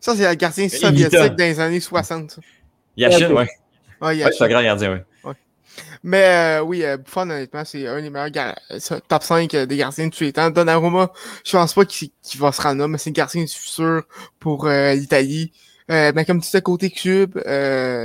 ça, 0.00 0.14
c'est 0.16 0.26
un 0.26 0.34
gardien 0.34 0.68
soviétique 0.68 1.18
dans 1.18 1.36
les 1.36 1.60
années 1.60 1.80
60. 1.80 2.38
Yashin, 2.96 3.30
ouais. 3.32 3.48
Ouais, 4.00 4.16
Yashin. 4.16 4.28
ouais 4.28 4.32
c'est 4.36 4.44
un 4.44 4.48
grand 4.48 4.62
gardien, 4.62 4.92
ouais. 4.92 5.02
Mais 6.02 6.58
euh, 6.58 6.62
oui, 6.62 6.84
euh, 6.84 6.96
Buffon, 6.96 7.22
honnêtement, 7.22 7.64
c'est 7.64 7.86
un 7.86 8.00
des 8.00 8.10
meilleurs 8.10 8.56
top 9.08 9.22
5 9.22 9.54
euh, 9.54 9.66
des 9.66 9.76
gardiens 9.76 10.08
de 10.08 10.14
tous 10.14 10.24
les 10.24 10.32
temps. 10.32 10.50
Donnarumma, 10.50 11.12
je 11.44 11.52
pense 11.52 11.74
pas 11.74 11.84
qu'il 11.84 12.10
va 12.38 12.52
se 12.52 12.60
rendre 12.60 12.80
là, 12.80 12.88
mais 12.88 12.98
c'est 12.98 13.10
un 13.10 13.12
gardien 13.12 13.44
du 13.44 13.52
futur 13.52 14.02
pour 14.40 14.68
l'Italie. 14.68 15.52
Mais 15.88 16.24
comme 16.24 16.40
tu 16.40 16.48
sais, 16.48 16.62
côté 16.62 16.90
cube, 16.90 17.38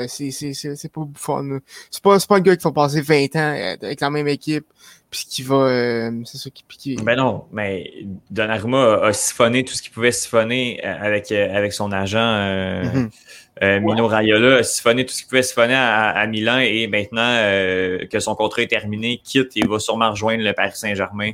c'est 0.07 0.91
pas 0.91 1.01
Buffon. 1.05 1.59
C'est 1.91 2.03
pas, 2.03 2.17
pas 2.19 2.37
un 2.37 2.41
gars 2.41 2.55
qui 2.55 2.63
va 2.63 2.71
passer 2.71 3.01
20 3.01 3.35
ans 3.35 3.75
avec 3.81 4.01
la 4.01 4.09
même 4.09 4.27
équipe 4.27 4.65
puis 5.09 5.25
qui 5.29 5.41
va. 5.41 6.11
c'est 6.25 6.37
ça 6.37 6.49
qui, 6.49 6.65
qui. 6.67 6.95
Ben 6.97 7.15
non, 7.15 7.45
mais 7.53 7.93
Donnarumma 8.29 8.99
a, 9.03 9.13
siphonné 9.13 9.63
tout 9.63 9.73
ce 9.73 9.81
qu'il 9.81 9.91
pouvait 9.91 10.11
siphonner 10.11 10.83
avec, 10.83 11.31
avec 11.31 11.71
son 11.71 11.91
agent. 11.93 12.19
Mm-hmm. 12.19 13.09
Euh, 13.63 13.79
Mino 13.79 14.07
Raiola 14.07 14.57
a 14.57 14.63
siphonné 14.63 15.05
tout 15.05 15.13
ce 15.13 15.19
qu'il 15.19 15.29
pouvait 15.29 15.43
siphonner 15.43 15.75
à, 15.75 16.25
Milan 16.27 16.59
et 16.59 16.87
maintenant 16.87 17.21
euh, 17.23 18.05
que 18.05 18.19
son 18.19 18.35
contrat 18.35 18.61
est 18.63 18.67
terminé, 18.67 19.19
quitte 19.23 19.55
et 19.55 19.65
va 19.65 19.79
sûrement 19.79 20.11
rejoindre 20.11 20.43
le 20.43 20.53
Paris 20.53 20.71
Saint-Germain 20.75 21.31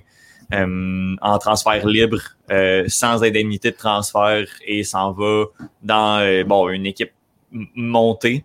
euh, 0.53 1.15
en 1.21 1.37
transfert 1.37 1.85
libre, 1.87 2.19
sans 2.87 3.23
indemnité 3.23 3.71
de 3.71 3.75
transfert 3.75 4.45
et 4.65 4.83
s'en 4.83 5.11
va 5.11 5.45
dans 5.81 6.43
bon 6.45 6.69
une 6.69 6.85
équipe 6.85 7.11
montée. 7.51 8.43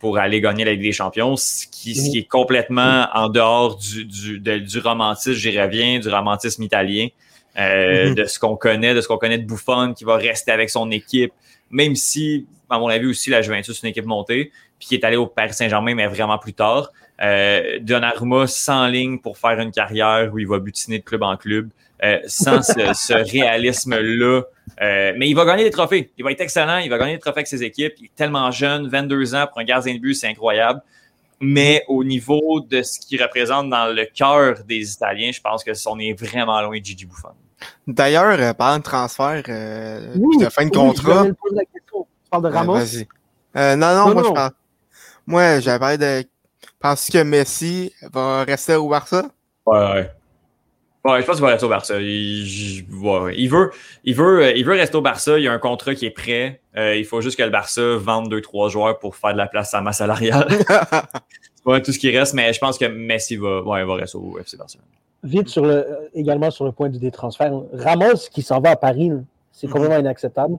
pour 0.00 0.18
aller 0.18 0.40
gagner 0.40 0.64
la 0.64 0.72
Ligue 0.72 0.82
des 0.82 0.92
Champions, 0.92 1.36
ce 1.36 1.66
qui, 1.66 1.94
ce 1.94 2.10
qui 2.10 2.18
est 2.18 2.28
complètement 2.28 3.06
en 3.12 3.28
dehors 3.28 3.76
du, 3.76 4.04
du, 4.04 4.40
du 4.40 4.78
romantisme, 4.78 5.32
j'y 5.32 5.60
reviens, 5.60 5.98
du 5.98 6.08
romantisme 6.08 6.62
italien, 6.62 7.08
mm-hmm. 7.56 8.14
de 8.14 8.24
ce 8.24 8.38
qu'on 8.38 8.56
connaît, 8.56 8.94
de 8.94 9.00
ce 9.00 9.08
qu'on 9.08 9.18
connaît 9.18 9.38
de 9.38 9.46
Buffon, 9.46 9.94
qui 9.94 10.04
va 10.04 10.16
rester 10.16 10.52
avec 10.52 10.70
son 10.70 10.90
équipe, 10.90 11.32
même 11.70 11.96
si 11.96 12.46
à 12.70 12.78
mon 12.78 12.88
avis 12.88 13.06
aussi, 13.06 13.30
la 13.30 13.42
Juventus, 13.42 13.74
c'est 13.74 13.86
une 13.86 13.90
équipe 13.90 14.04
montée, 14.04 14.52
puis 14.78 14.88
qui 14.88 14.94
est 14.94 15.04
allé 15.04 15.16
au 15.16 15.26
Paris 15.26 15.54
Saint-Germain, 15.54 15.94
mais 15.94 16.06
vraiment 16.06 16.38
plus 16.38 16.52
tard. 16.52 16.90
Euh, 17.20 17.78
Donnarumma 17.80 18.46
sans 18.46 18.86
ligne 18.86 19.18
pour 19.18 19.38
faire 19.38 19.58
une 19.58 19.72
carrière 19.72 20.30
où 20.32 20.38
il 20.38 20.46
va 20.46 20.58
butiner 20.60 21.00
de 21.00 21.04
club 21.04 21.22
en 21.22 21.36
club, 21.36 21.68
euh, 22.04 22.18
sans 22.26 22.62
ce, 22.62 23.12
réalisme-là. 23.12 24.42
Euh, 24.80 25.12
mais 25.16 25.28
il 25.28 25.34
va 25.34 25.44
gagner 25.44 25.64
des 25.64 25.70
trophées. 25.70 26.12
Il 26.16 26.24
va 26.24 26.30
être 26.30 26.40
excellent, 26.40 26.78
il 26.78 26.90
va 26.90 26.98
gagner 26.98 27.14
des 27.14 27.18
trophées 27.18 27.38
avec 27.38 27.48
ses 27.48 27.62
équipes. 27.64 27.94
Il 27.98 28.06
est 28.06 28.14
tellement 28.14 28.50
jeune, 28.50 28.88
22 28.88 29.34
ans 29.34 29.46
pour 29.48 29.58
un 29.58 29.64
gardien 29.64 29.94
de 29.94 29.98
but, 29.98 30.14
c'est 30.14 30.28
incroyable. 30.28 30.80
Mais 31.40 31.84
au 31.88 32.02
niveau 32.04 32.60
de 32.60 32.82
ce 32.82 32.98
qu'il 32.98 33.22
représente 33.22 33.70
dans 33.70 33.92
le 33.92 34.04
cœur 34.04 34.58
des 34.66 34.92
Italiens, 34.92 35.30
je 35.32 35.40
pense 35.40 35.62
que 35.62 35.70
on 35.88 35.98
est 35.98 36.12
vraiment 36.12 36.60
loin 36.62 36.78
de 36.78 36.84
Gigi 36.84 37.06
Buffon. 37.06 37.30
D'ailleurs, 37.86 38.38
euh, 38.38 38.52
parlant 38.52 38.78
de 38.78 38.82
transfert, 38.82 39.42
euh, 39.48 40.14
de 40.14 40.48
fin 40.48 40.66
de 40.66 40.70
contrat. 40.70 41.26
Tu 41.26 41.34
parles 42.30 42.42
de 42.42 42.48
Ramos? 42.48 42.78
Euh, 43.56 43.76
non, 43.76 43.94
non, 43.94 44.14
moi, 44.14 44.22
je 44.26 44.32
parle. 44.32 44.52
Moi, 45.26 45.60
j'avais 45.60 45.78
parlé 45.78 45.98
de. 45.98 46.28
Penses-tu 46.80 47.12
que 47.12 47.22
Messi 47.22 47.92
va 48.12 48.44
rester 48.44 48.74
au 48.74 48.88
Barça? 48.88 49.24
Ouais, 49.66 49.78
ouais. 49.78 50.10
Ouais, 51.04 51.20
je 51.20 51.26
pense 51.26 51.36
qu'il 51.36 51.44
va 51.44 51.50
rester 51.50 51.66
au 51.66 51.68
Barça. 51.68 52.00
Il, 52.00 52.84
ouais, 53.00 53.34
il, 53.36 53.48
veut, 53.48 53.70
il, 54.04 54.14
veut, 54.14 54.56
il 54.56 54.64
veut 54.64 54.74
rester 54.74 54.96
au 54.96 55.00
Barça. 55.00 55.38
Il 55.38 55.44
y 55.44 55.48
a 55.48 55.52
un 55.52 55.58
contrat 55.58 55.94
qui 55.94 56.06
est 56.06 56.10
prêt. 56.10 56.60
Euh, 56.76 56.96
il 56.96 57.04
faut 57.04 57.20
juste 57.20 57.38
que 57.38 57.42
le 57.42 57.50
Barça 57.50 57.96
vende 57.96 58.28
deux, 58.28 58.40
trois 58.40 58.68
joueurs 58.68 58.98
pour 58.98 59.16
faire 59.16 59.32
de 59.32 59.38
la 59.38 59.46
place 59.46 59.68
à 59.68 59.78
sa 59.78 59.80
masse 59.80 59.98
salariale. 59.98 60.48
c'est 60.50 61.64
pas 61.64 61.80
tout 61.80 61.92
ce 61.92 61.98
qui 61.98 62.16
reste, 62.16 62.34
mais 62.34 62.52
je 62.52 62.58
pense 62.58 62.78
que 62.78 62.84
Messi 62.84 63.36
va, 63.36 63.62
ouais, 63.62 63.84
va 63.84 63.94
rester 63.94 64.18
au 64.18 64.38
FC 64.38 64.56
Barcelone. 64.56 64.84
Vite 65.22 65.48
sur 65.48 65.64
le, 65.64 66.10
également 66.14 66.50
sur 66.50 66.64
le 66.64 66.72
point 66.72 66.88
du 66.88 66.98
détransfert. 66.98 67.52
Ramos 67.72 68.28
qui 68.30 68.42
s'en 68.42 68.60
va 68.60 68.70
à 68.70 68.76
Paris, 68.76 69.10
c'est 69.52 69.66
mhm. 69.66 69.72
complètement 69.72 69.98
inacceptable. 69.98 70.56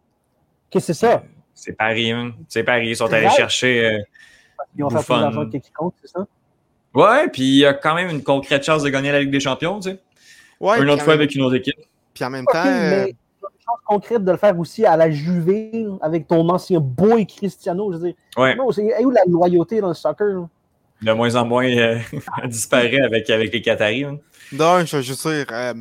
Qu'est-ce 0.70 0.88
que 0.88 0.94
c'est 0.94 1.06
ça? 1.06 1.24
C'est 1.54 1.74
Paris, 1.74 2.14
C'est 2.48 2.64
Paris. 2.64 2.90
Ils 2.90 2.96
sont 2.96 3.12
allés 3.12 3.30
chercher. 3.30 3.86
Euh, 3.86 4.00
ils 4.78 4.84
ont 4.84 4.90
fait 4.90 5.04
plus 5.04 5.20
d'argent 5.20 5.46
que 5.46 5.58
quiconque, 5.58 5.94
c'est 6.02 6.10
ça? 6.10 6.26
Ouais, 6.94 7.30
puis 7.30 7.44
il 7.44 7.58
y 7.58 7.66
a 7.66 7.74
quand 7.74 7.96
même 7.96 8.10
une 8.10 8.24
concrète 8.24 8.64
chance 8.64 8.84
de 8.84 8.90
gagner 8.90 9.12
la 9.12 9.20
Ligue 9.20 9.32
des 9.32 9.40
Champions, 9.40 9.80
tu 9.80 9.92
sais. 9.92 10.00
Ouais, 10.60 10.82
une 10.82 10.90
autre 10.90 11.04
fois 11.04 11.14
avec 11.14 11.34
une 11.36 11.44
autre 11.44 11.56
équipe. 11.56 11.80
Puis 12.14 12.24
en 12.24 12.30
même 12.30 12.46
temps. 12.46 12.64
Mais 12.64 12.72
il 12.72 12.92
y 12.92 12.96
a 12.96 13.08
une 13.08 13.14
chance 13.66 13.80
concrète 13.86 14.26
de 14.26 14.32
le 14.32 14.38
faire 14.38 14.58
aussi 14.60 14.86
à 14.86 14.98
la 14.98 15.10
Juve 15.10 15.98
avec 16.02 16.28
ton 16.28 16.48
ancien 16.50 16.80
boy 16.80 17.26
Cristiano. 17.26 17.92
Je 17.94 17.98
veux 17.98 18.08
dire, 18.08 18.16
ouais. 18.38 18.58
c'est 18.72 19.06
où 19.06 19.12
la 19.12 19.22
loyauté 19.28 19.80
dans 19.80 19.90
le 19.90 19.94
soccer? 19.94 20.48
De 21.02 21.12
moins 21.14 21.36
en 21.36 21.46
moins, 21.46 21.66
euh, 21.66 21.98
disparaît 22.46 23.00
avec, 23.00 23.30
avec 23.30 23.54
les 23.54 23.62
Qataris. 23.62 24.04
Hein. 24.04 24.18
Non, 24.52 24.86
je 24.86 24.98
veux 24.98 25.02
juste 25.02 25.26
dire, 25.26 25.46
euh, 25.52 25.74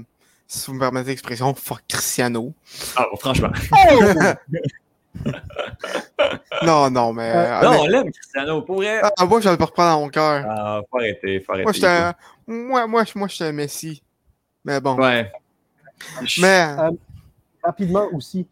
si 0.47 0.67
vous 0.67 0.75
me 0.75 0.79
permettez 0.79 1.11
l'expression, 1.11 1.53
fuck 1.55 1.83
Cristiano. 1.89 2.53
Ah, 2.97 3.07
franchement. 3.19 3.51
Non, 6.65 6.91
non, 6.91 7.13
mais. 7.13 7.33
Euh, 7.35 7.63
non, 7.63 7.81
on 7.81 7.87
l'aime, 7.87 8.11
Cristiano, 8.11 8.63
pour 8.63 8.77
vrai. 8.77 9.01
Ah, 9.03 9.25
moi, 9.25 9.41
je 9.41 9.49
le 9.49 9.55
reprendre 9.55 9.91
dans 9.91 10.01
mon 10.01 10.09
cœur. 10.09 10.45
Ah, 10.49 10.81
faut 10.91 10.99
arrêter, 10.99 11.41
faut 11.41 11.53
arrêter. 11.53 11.65
Moi, 11.65 11.73
j'étais 11.73 12.13
moi, 12.47 12.87
moi, 12.87 13.05
moi, 13.15 13.29
un 13.41 13.53
Messi. 13.53 14.03
Mais 14.65 14.81
bon. 14.81 14.97
Ouais. 14.97 15.31
Mais. 16.41 16.67
Euh, 16.79 16.91
rapidement 17.63 18.07
aussi, 18.13 18.47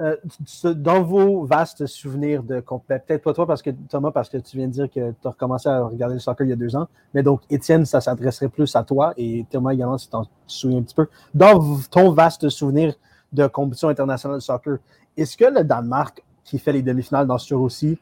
euh, 0.00 0.16
dans 0.64 1.02
vos 1.02 1.44
vastes 1.44 1.86
souvenirs 1.86 2.42
de. 2.42 2.62
Ben, 2.88 3.00
peut-être 3.00 3.22
pas 3.22 3.32
toi, 3.32 3.46
parce 3.46 3.62
que 3.62 3.70
Thomas, 3.88 4.10
parce 4.10 4.28
que 4.28 4.38
tu 4.38 4.56
viens 4.56 4.68
de 4.68 4.72
dire 4.72 4.88
que 4.88 5.10
tu 5.10 5.26
as 5.26 5.30
recommencé 5.30 5.68
à 5.68 5.80
regarder 5.80 6.14
le 6.14 6.20
soccer 6.20 6.46
il 6.46 6.50
y 6.50 6.52
a 6.52 6.56
deux 6.56 6.76
ans. 6.76 6.88
Mais 7.14 7.22
donc, 7.22 7.42
Étienne, 7.50 7.84
ça 7.84 8.00
s'adresserait 8.00 8.48
plus 8.48 8.74
à 8.76 8.84
toi 8.84 9.14
et 9.16 9.44
Thomas 9.50 9.72
également, 9.72 9.98
si 9.98 10.06
tu 10.06 10.12
t'en 10.12 10.26
souviens 10.46 10.78
un 10.78 10.82
petit 10.82 10.94
peu. 10.94 11.08
Dans 11.34 11.78
ton 11.90 12.12
vaste 12.12 12.48
souvenir 12.48 12.94
de 13.32 13.46
compétition 13.46 13.88
internationale 13.88 14.38
de 14.38 14.42
soccer, 14.42 14.78
est-ce 15.18 15.36
que 15.36 15.44
le 15.44 15.64
Danemark, 15.64 16.22
qui 16.44 16.58
fait 16.58 16.72
les 16.72 16.82
demi-finales 16.82 17.26
dans 17.26 17.38
ce 17.38 17.48
tour 17.48 17.62
aussi, 17.62 17.98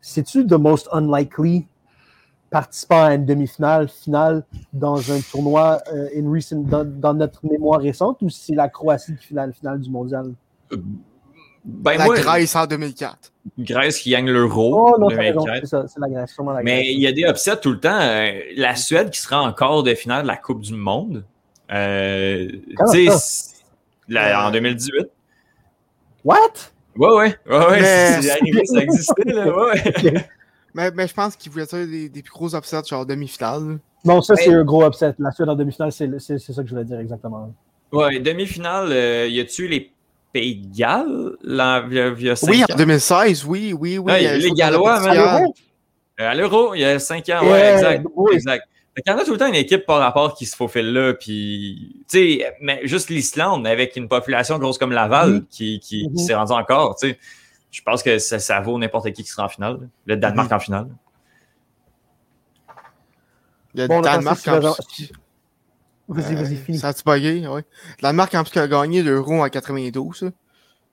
c'est-tu 0.00 0.46
the 0.46 0.52
most 0.52 0.88
unlikely 0.92 1.66
participant 2.50 3.04
à 3.04 3.14
une 3.14 3.26
demi-finale, 3.26 3.88
finale 3.88 4.44
dans 4.72 4.98
un 5.10 5.20
tournoi 5.20 5.80
euh, 5.92 6.08
in 6.16 6.30
recent, 6.30 6.56
dans, 6.56 7.14
notre 7.14 7.44
mémoire 7.46 7.80
récente 7.80 8.22
ou 8.22 8.30
c'est 8.30 8.54
la 8.54 8.68
Croatie 8.68 9.16
qui 9.16 9.26
finale 9.26 9.52
finale 9.52 9.80
du 9.80 9.90
mondial? 9.90 10.32
Ben, 11.64 11.98
la 11.98 12.08
Grèce 12.08 12.56
en 12.56 12.66
2004. 12.66 13.32
Grèce 13.58 13.98
qui 13.98 14.10
gagne 14.10 14.30
l'euro. 14.30 14.94
Oh 14.94 14.98
non, 14.98 15.08
c'est 15.10 15.66
ça, 15.66 15.86
c'est 15.86 16.00
la 16.00 16.08
Grèce, 16.08 16.34
la 16.38 16.62
Mais 16.62 16.92
il 16.92 17.00
y 17.00 17.06
a 17.06 17.12
des 17.12 17.22
upsets 17.22 17.60
tout 17.60 17.72
le 17.72 17.80
temps. 17.80 18.00
Euh, 18.00 18.40
la 18.56 18.76
Suède 18.76 19.10
qui 19.10 19.20
sera 19.20 19.42
encore 19.42 19.82
de 19.82 19.94
finale 19.94 20.22
de 20.22 20.28
la 20.28 20.36
Coupe 20.36 20.62
du 20.62 20.74
Monde. 20.74 21.24
Euh, 21.70 22.48
en 22.78 24.50
2018. 24.50 25.08
What? 26.28 26.36
Ouais, 26.94 27.08
ouais, 27.08 27.36
ouais, 27.46 27.56
ouais. 27.56 27.80
Mais... 27.80 28.22
ça 28.66 28.82
existait, 28.82 29.32
là. 29.32 29.48
Ouais. 29.48 29.82
mais, 30.74 30.90
mais, 30.90 31.08
je 31.08 31.14
pense 31.14 31.36
qu'il 31.36 31.50
voulait 31.50 31.64
faire 31.64 31.86
des, 31.86 32.10
des, 32.10 32.22
plus 32.22 32.32
gros 32.32 32.54
upsets, 32.54 32.84
genre 32.86 33.06
demi-finale. 33.06 33.78
Non, 34.04 34.20
ça, 34.20 34.36
c'est 34.36 34.52
un 34.52 34.62
gros 34.62 34.86
upset. 34.86 35.14
La 35.18 35.30
Suède 35.32 35.48
en 35.48 35.54
demi-finale, 35.54 35.90
c'est 35.90 36.18
ça 36.18 36.62
que 36.62 36.68
je 36.68 36.74
voulais 36.74 36.84
dire 36.84 37.00
exactement. 37.00 37.54
Ouais, 37.92 38.20
demi-finale, 38.20 38.88
euh, 38.92 39.26
y 39.26 39.40
a-tu 39.40 39.68
les 39.68 39.90
Pays 40.30 40.56
de 40.56 40.76
Galles 40.76 41.32
là, 41.42 41.82
Oui, 41.88 42.62
en 42.62 42.76
2016, 42.76 43.46
oui, 43.46 43.72
oui, 43.72 43.96
oui. 43.96 44.12
les 44.20 44.50
Gallois, 44.50 45.00
même. 45.00 45.46
À 46.18 46.34
l'Euro, 46.34 46.74
il 46.74 46.80
y 46.80 46.84
a 46.84 46.98
5 46.98 47.26
ans, 47.30 47.46
ouais, 47.46 47.72
exact. 47.74 48.04
exact. 48.32 48.68
Il 49.06 49.10
y 49.10 49.12
en 49.12 49.18
a 49.18 49.24
tout 49.24 49.32
le 49.32 49.38
temps 49.38 49.46
une 49.46 49.54
équipe 49.54 49.86
par 49.86 49.98
rapport 49.98 50.34
qui 50.34 50.46
se 50.46 50.56
faufile 50.56 50.92
là, 50.92 51.14
puis, 51.14 52.04
tu 52.08 52.38
sais, 52.40 52.56
mais 52.60 52.80
juste 52.84 53.10
l'Islande, 53.10 53.66
avec 53.66 53.96
une 53.96 54.08
population 54.08 54.58
grosse 54.58 54.78
comme 54.78 54.92
Laval, 54.92 55.38
mm-hmm. 55.38 55.46
qui, 55.48 55.80
qui, 55.80 56.08
mm-hmm. 56.08 56.26
s'est 56.26 56.34
rendue 56.34 56.52
encore, 56.52 56.96
tu 56.96 57.10
sais, 57.10 57.18
je 57.70 57.82
pense 57.82 58.02
que 58.02 58.18
ça, 58.18 58.38
ça 58.38 58.60
vaut 58.60 58.78
n'importe 58.78 59.12
qui 59.12 59.22
qui 59.22 59.30
sera 59.30 59.44
en 59.44 59.48
finale. 59.48 59.88
Le 60.06 60.16
Danemark 60.16 60.50
mm-hmm. 60.50 60.54
en 60.54 60.60
finale. 60.60 60.88
Le 63.74 63.86
Danemark 63.86 64.26
en 64.26 64.34
finale. 64.34 64.72
Vas-y, 66.08 66.34
vas-y, 66.34 66.54
euh, 66.54 66.56
finis. 66.56 66.78
Ça 66.78 66.88
a-tu 66.88 67.02
bugué? 67.04 67.46
Oui. 67.46 67.60
Marque, 68.14 68.34
en 68.34 68.42
plus, 68.42 68.50
qui 68.50 68.58
a 68.58 68.66
gagné 68.66 69.02
l'euro 69.02 69.42
en 69.42 69.48
92. 69.48 70.30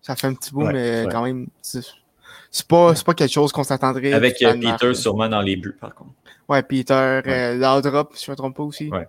Ça. 0.02 0.16
fait 0.16 0.28
un 0.28 0.34
petit 0.34 0.52
bout, 0.52 0.66
mais 0.66 1.06
quand 1.10 1.24
même, 1.24 1.48
c'est 1.62 2.68
pas, 2.68 2.94
pas 2.94 3.14
quelque 3.14 3.32
chose 3.32 3.52
qu'on 3.52 3.64
s'attendrait. 3.64 4.14
Avec 4.14 4.42
euh, 4.42 4.54
Peter 4.54 4.94
sûrement 4.94 5.30
dans 5.30 5.42
les 5.42 5.56
buts, 5.56 5.76
par 5.80 5.96
contre. 5.96 6.12
Ouais, 6.48 6.64
Peter, 6.64 7.22
ouais. 7.26 7.32
Euh, 7.32 8.04
si 8.14 8.26
je 8.26 8.32
me 8.32 8.36
trompe 8.36 8.56
pas 8.56 8.64
aussi. 8.64 8.90
Ouais. 8.90 9.08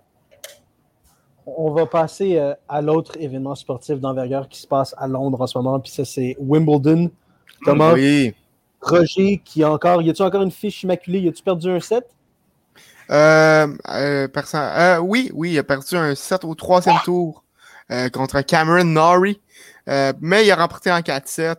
On 1.45 1.71
va 1.71 1.85
passer 1.85 2.37
euh, 2.37 2.53
à 2.67 2.81
l'autre 2.81 3.13
événement 3.19 3.55
sportif 3.55 3.99
d'envergure 3.99 4.49
qui 4.49 4.59
se 4.59 4.67
passe 4.67 4.93
à 4.97 5.07
Londres 5.07 5.39
en 5.41 5.47
ce 5.47 5.57
moment, 5.57 5.79
puis 5.79 5.91
ça, 5.91 6.03
c'est 6.03 6.35
Wimbledon. 6.39 7.09
Thomas, 7.63 7.93
oui. 7.93 8.33
Roger, 8.81 9.41
qui 9.43 9.63
a 9.63 9.71
encore. 9.71 10.01
Y 10.01 10.09
a-tu 10.09 10.21
encore 10.21 10.41
une 10.41 10.51
fiche 10.51 10.83
immaculée? 10.83 11.19
Y 11.19 11.29
a-tu 11.29 11.43
perdu 11.43 11.69
un 11.69 11.79
set? 11.79 12.05
Euh, 13.09 13.67
euh, 13.89 14.27
euh, 14.55 14.97
oui, 14.97 15.31
oui, 15.33 15.53
il 15.53 15.59
a 15.59 15.63
perdu 15.63 15.95
un 15.95 16.13
7 16.13 16.43
au 16.43 16.55
troisième 16.55 16.97
tour 17.05 17.43
euh, 17.91 18.09
contre 18.09 18.41
Cameron 18.41 18.83
Norrie, 18.83 19.39
euh, 19.87 20.11
mais 20.19 20.45
il 20.45 20.51
a 20.51 20.55
remporté 20.55 20.91
en 20.91 20.99
4-7. 20.99 21.55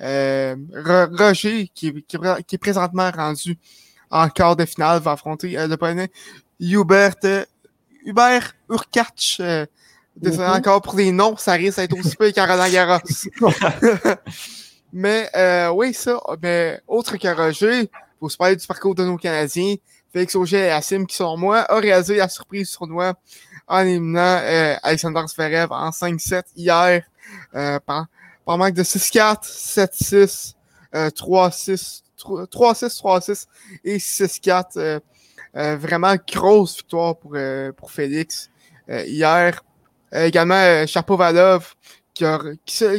Roger, 0.00 1.70
qui, 1.74 2.02
qui, 2.02 2.16
est 2.16 2.58
présentement 2.58 3.10
rendu 3.10 3.58
en 4.10 4.28
quart 4.28 4.56
de 4.56 4.64
finale, 4.64 5.00
va 5.00 5.12
affronter 5.12 5.56
le 5.56 5.76
premier 5.76 6.10
Hubert, 6.60 7.14
Hubert 8.04 8.52
Urkach. 8.70 9.40
Désolé 10.16 10.48
mm-hmm. 10.48 10.56
encore 10.56 10.82
pour 10.82 10.96
les 10.96 11.12
noms, 11.12 11.36
ça 11.36 11.52
risque 11.52 11.78
d'être 11.78 11.96
aussi 11.96 12.16
peu 12.16 12.32
qu'Aroland 12.32 12.70
Garros. 12.70 13.00
mais 14.92 15.30
oui, 15.72 15.94
ça, 15.94 16.20
mais 16.42 16.80
autre 16.88 17.16
que 17.16 17.28
Roger, 17.28 17.88
pour 18.18 18.30
se 18.30 18.36
parler 18.36 18.56
du 18.56 18.66
parcours 18.66 18.94
de 18.94 19.04
nos 19.04 19.16
Canadiens, 19.16 19.76
Félix 20.12 20.34
Auger 20.34 20.66
et 20.66 20.70
Assim, 20.70 21.04
qui 21.04 21.16
sont 21.16 21.36
moi, 21.36 21.60
a 21.70 21.78
réalisé 21.78 22.16
la 22.16 22.28
surprise 22.28 22.68
sur 22.70 22.80
tournoi 22.80 23.14
en 23.66 23.80
éliminant 23.80 24.40
euh, 24.42 24.74
Alexander 24.82 25.22
Zverev 25.28 25.70
en 25.70 25.90
5-7 25.90 26.42
hier 26.56 27.02
euh, 27.54 27.78
par, 27.80 28.06
par 28.44 28.58
manque 28.58 28.74
de 28.74 28.82
6-4, 28.82 29.44
7-6, 29.44 30.54
3-6, 30.92 32.02
3-6, 32.18 33.00
3-6 33.00 33.46
et 33.84 33.98
6-4. 33.98 34.64
Euh, 34.76 35.00
euh, 35.56 35.76
vraiment 35.76 36.14
grosse 36.30 36.76
victoire 36.76 37.16
pour, 37.16 37.32
euh, 37.34 37.72
pour 37.72 37.90
Félix 37.90 38.50
hier. 38.88 39.62
également, 40.12 40.86
Chapovalov 40.86 41.74
qui, 42.14 42.24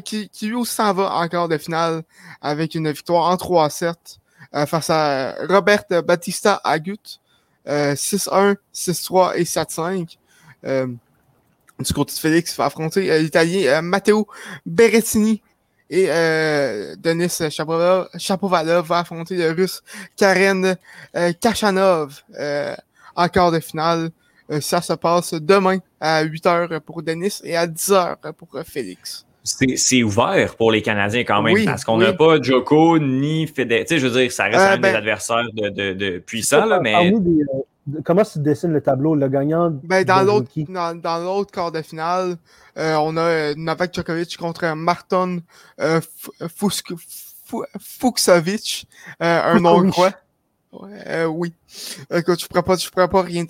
qui, 0.02 0.30
qui, 0.30 0.48
lui 0.48 0.56
aussi 0.56 0.76
s'en 0.76 0.94
va 0.94 1.14
encore 1.16 1.48
de 1.48 1.58
finale 1.58 2.04
avec 2.42 2.76
une 2.76 2.92
victoire 2.92 3.30
en 3.30 3.36
3-7. 3.36 3.94
Euh, 4.56 4.66
face 4.66 4.90
à 4.90 5.36
Robert 5.48 5.86
Battista 6.06 6.62
Agut. 6.64 7.20
6-1, 7.68 8.56
6-3 8.74 9.34
et 9.36 9.44
7-5. 9.44 10.18
Euh, 10.66 10.88
du 11.80 11.94
côté 11.94 12.14
de 12.14 12.20
Félix, 12.20 12.58
va 12.58 12.66
affronter 12.66 13.20
l'Italien 13.20 13.82
Matteo 13.82 14.28
Berrettini 14.66 15.42
et 15.90 16.08
Denis 16.98 17.42
Chapovalov 17.50 18.86
va 18.86 19.00
affronter 19.00 19.36
le 19.38 19.52
Russe 19.52 19.82
Karen 20.16 20.76
Kachanov 21.42 22.22
en 23.16 23.28
quart 23.28 23.52
de 23.52 23.60
finale. 23.60 24.10
ça 24.62 24.82
se 24.82 24.94
passe 24.94 25.34
demain 25.34 25.80
à 26.00 26.24
8h 26.24 26.80
pour 26.82 27.02
Denis 27.02 27.40
et 27.44 27.58
à 27.58 27.66
10h 27.66 28.34
pour 28.34 28.50
Félix 28.66 29.26
c'est 29.44 30.04
ouvert 30.04 30.56
pour 30.56 30.72
les 30.72 30.82
Canadiens 30.82 31.24
quand 31.24 31.42
même, 31.42 31.66
parce 31.66 31.84
qu'on 31.84 31.98
n'a 31.98 32.14
pas 32.14 32.42
Joko 32.42 33.00
ni 33.00 33.48
Federer. 33.48 33.86
Tu 33.86 33.96
sais, 33.96 34.00
je 34.00 34.08
veux 34.08 34.22
dire, 34.22 34.32
ça 34.32 34.46
reste 34.46 34.60
euh, 34.60 34.76
des 34.76 34.82
ben, 34.82 34.96
adversaires 34.96 35.48
de, 35.54 35.70
de, 35.70 35.94
de 35.94 36.20
puissants, 36.20 36.66
là, 36.66 36.80
mais. 36.82 37.12
Euh, 37.12 37.20
comment 38.04 38.24
se 38.24 38.40
dessine 38.40 38.72
le 38.72 38.82
tableau, 38.82 39.16
le 39.16 39.28
gagnant? 39.30 39.70
Ben, 39.84 40.04
dans 40.04 40.24
l'autre 40.24 40.50
dans, 40.68 41.00
dans 41.00 41.18
l'autre 41.20 41.52
quart 41.52 41.72
de 41.72 41.82
finale, 41.82 42.38
euh, 42.78 42.96
on 42.96 43.18
a 43.18 43.54
Novak 43.56 43.94
Djokovic 43.94 44.38
contre 44.38 44.74
Marton 44.76 45.42
Fuxovic, 47.80 48.88
un 49.20 49.66
Hongrois. 49.66 50.14
Ouais, 50.72 51.04
euh, 51.08 51.26
oui. 51.26 51.52
Écoute, 52.14 52.40
je 52.40 52.46
pourrais 52.46 52.62
pas, 52.62 52.76
je 52.76 52.88
pourrais 52.90 53.08
pas 53.08 53.24
rien, 53.24 53.44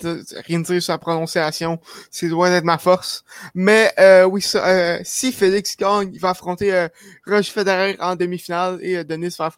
rien 0.46 0.60
dire 0.60 0.82
sur 0.82 0.94
la 0.94 0.98
prononciation. 0.98 1.78
C'est 2.10 2.28
loin 2.28 2.48
d'être 2.48 2.64
ma 2.64 2.78
force. 2.78 3.24
Mais 3.54 3.92
euh, 3.98 4.24
oui, 4.24 4.40
ça, 4.40 4.66
euh, 4.66 5.00
si 5.04 5.30
Félix 5.30 5.76
gagne, 5.76 6.10
il 6.14 6.18
va 6.18 6.30
affronter 6.30 6.72
euh, 6.72 6.88
Roger 7.26 7.50
Federer 7.50 7.96
en 8.00 8.16
demi-finale 8.16 8.78
et 8.80 8.96
euh, 8.96 9.04
Denis 9.04 9.34
va 9.38 9.52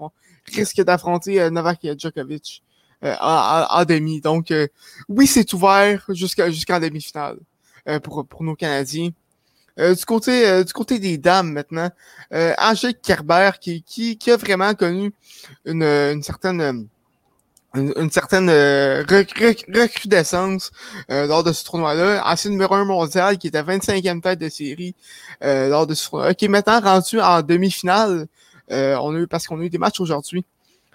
risque 0.52 0.82
d'affronter 0.82 1.48
Novak 1.50 1.86
Djokovic 1.96 2.64
en, 3.02 3.66
en, 3.68 3.84
demi. 3.84 4.20
Donc 4.20 4.52
oui, 5.08 5.26
c'est 5.26 5.52
ouvert 5.52 6.04
jusqu'à 6.10 6.50
jusqu'en 6.50 6.80
demi-finale 6.80 7.38
pour 8.02 8.26
pour 8.26 8.42
nos 8.44 8.54
Canadiens. 8.54 9.10
du 9.76 10.04
côté 10.06 10.64
du 10.64 10.72
côté 10.72 10.98
des 10.98 11.18
dames 11.18 11.52
maintenant, 11.52 11.90
Angèle 12.30 12.94
Kerber 13.00 13.52
qui, 13.60 13.82
qui 13.82 14.18
qui 14.18 14.30
a 14.30 14.36
vraiment 14.36 14.74
connu 14.74 15.12
une 15.64 15.82
une 15.82 16.22
certaine 16.22 16.88
une, 17.74 18.10
certaine 18.10 18.48
euh, 18.50 19.02
recrudescence 19.08 20.70
euh, 21.10 21.26
lors 21.26 21.42
de 21.42 21.52
ce 21.52 21.64
tournoi-là. 21.64 22.22
Ancien 22.26 22.50
numéro 22.50 22.74
1 22.74 22.84
mondial 22.84 23.38
qui 23.38 23.46
était 23.46 23.62
25e 23.62 24.20
tête 24.20 24.38
de 24.38 24.48
série 24.48 24.94
euh, 25.42 25.68
lors 25.68 25.86
de 25.86 25.94
ce 25.94 26.10
tournoi 26.10 26.34
qui 26.34 26.46
est 26.46 26.48
maintenant 26.48 26.80
rendu 26.80 27.20
en 27.20 27.42
demi-finale. 27.42 28.26
on 28.68 29.14
a 29.14 29.18
eu, 29.18 29.26
parce 29.26 29.46
qu'on 29.46 29.60
a 29.60 29.64
eu 29.64 29.70
des 29.70 29.78
matchs 29.78 30.00
aujourd'hui. 30.00 30.44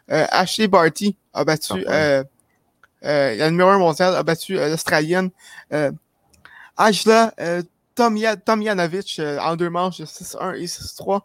Ashley 0.10 0.68
Barty 0.68 1.18
a 1.34 1.44
battu 1.44 1.84
la 1.84 3.52
numéro 3.52 3.70
1 3.70 3.78
mondial 3.78 4.16
a 4.16 4.24
battu 4.24 4.56
l'Australienne 4.56 5.32
Ajla 6.78 7.34
Tomjanovic 7.96 9.22
en 9.42 9.56
deux 9.56 9.70
manches 9.70 10.00
de 10.00 10.06
6-1 10.06 10.56
et 10.56 10.66
6-3. 10.66 11.22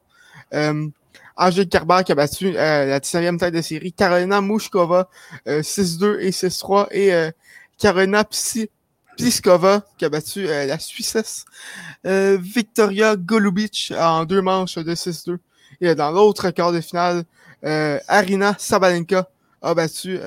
Angèle 1.36 1.68
Kerber 1.68 2.02
qui 2.04 2.12
a 2.12 2.14
battu 2.14 2.56
euh, 2.56 2.86
la 2.86 3.00
19e 3.00 3.38
tête 3.38 3.54
de 3.54 3.62
série, 3.62 3.92
Carolina 3.92 4.40
Mouchkova 4.40 5.08
6-2 5.46 6.04
euh, 6.04 6.20
et 6.20 6.30
6-3 6.30 6.88
et 6.90 7.14
euh, 7.14 7.30
Carolina 7.78 8.24
Pliskova 9.16 9.82
qui 9.98 10.04
a 10.04 10.08
battu 10.08 10.44
la 10.44 10.78
Suissesse 10.78 11.44
Victoria 12.04 13.16
Golubic 13.16 13.92
en 13.98 14.24
deux 14.24 14.42
manches 14.42 14.78
de 14.78 14.94
6-2. 14.94 15.38
Et 15.80 15.94
dans 15.94 16.10
l'autre 16.10 16.50
quart 16.50 16.70
de 16.70 16.80
finale, 16.80 17.24
Arina 17.62 18.56
Sabalenka 18.58 19.28
a 19.60 19.74
battu 19.74 20.18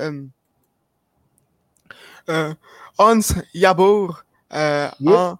Hans 2.98 3.34
Jabor 3.54 4.24
en, 4.50 5.38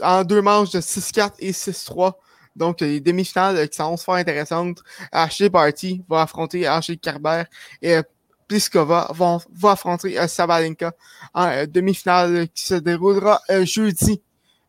en 0.00 0.24
deux 0.24 0.42
manches 0.42 0.70
de 0.70 0.80
6-4 0.80 1.32
et 1.38 1.52
6-3. 1.52 2.14
Donc, 2.56 2.80
les 2.80 3.00
demi-finales 3.00 3.68
qui 3.68 3.76
sont 3.76 3.96
fort 3.98 4.14
intéressantes. 4.14 4.82
Ashley 5.12 5.50
Barty 5.50 6.02
va 6.08 6.22
affronter 6.22 6.66
Ashley 6.66 6.96
Kerber 6.96 7.44
et 7.82 7.96
euh, 7.96 8.02
Pliskova 8.48 9.10
va, 9.12 9.38
va 9.52 9.70
affronter 9.72 10.18
euh, 10.18 10.26
Sabalenka 10.26 10.92
en 11.34 11.48
euh, 11.48 11.66
demi-finale 11.66 12.48
qui 12.48 12.64
se 12.64 12.74
déroulera 12.74 13.40
jeudi. 13.64 14.22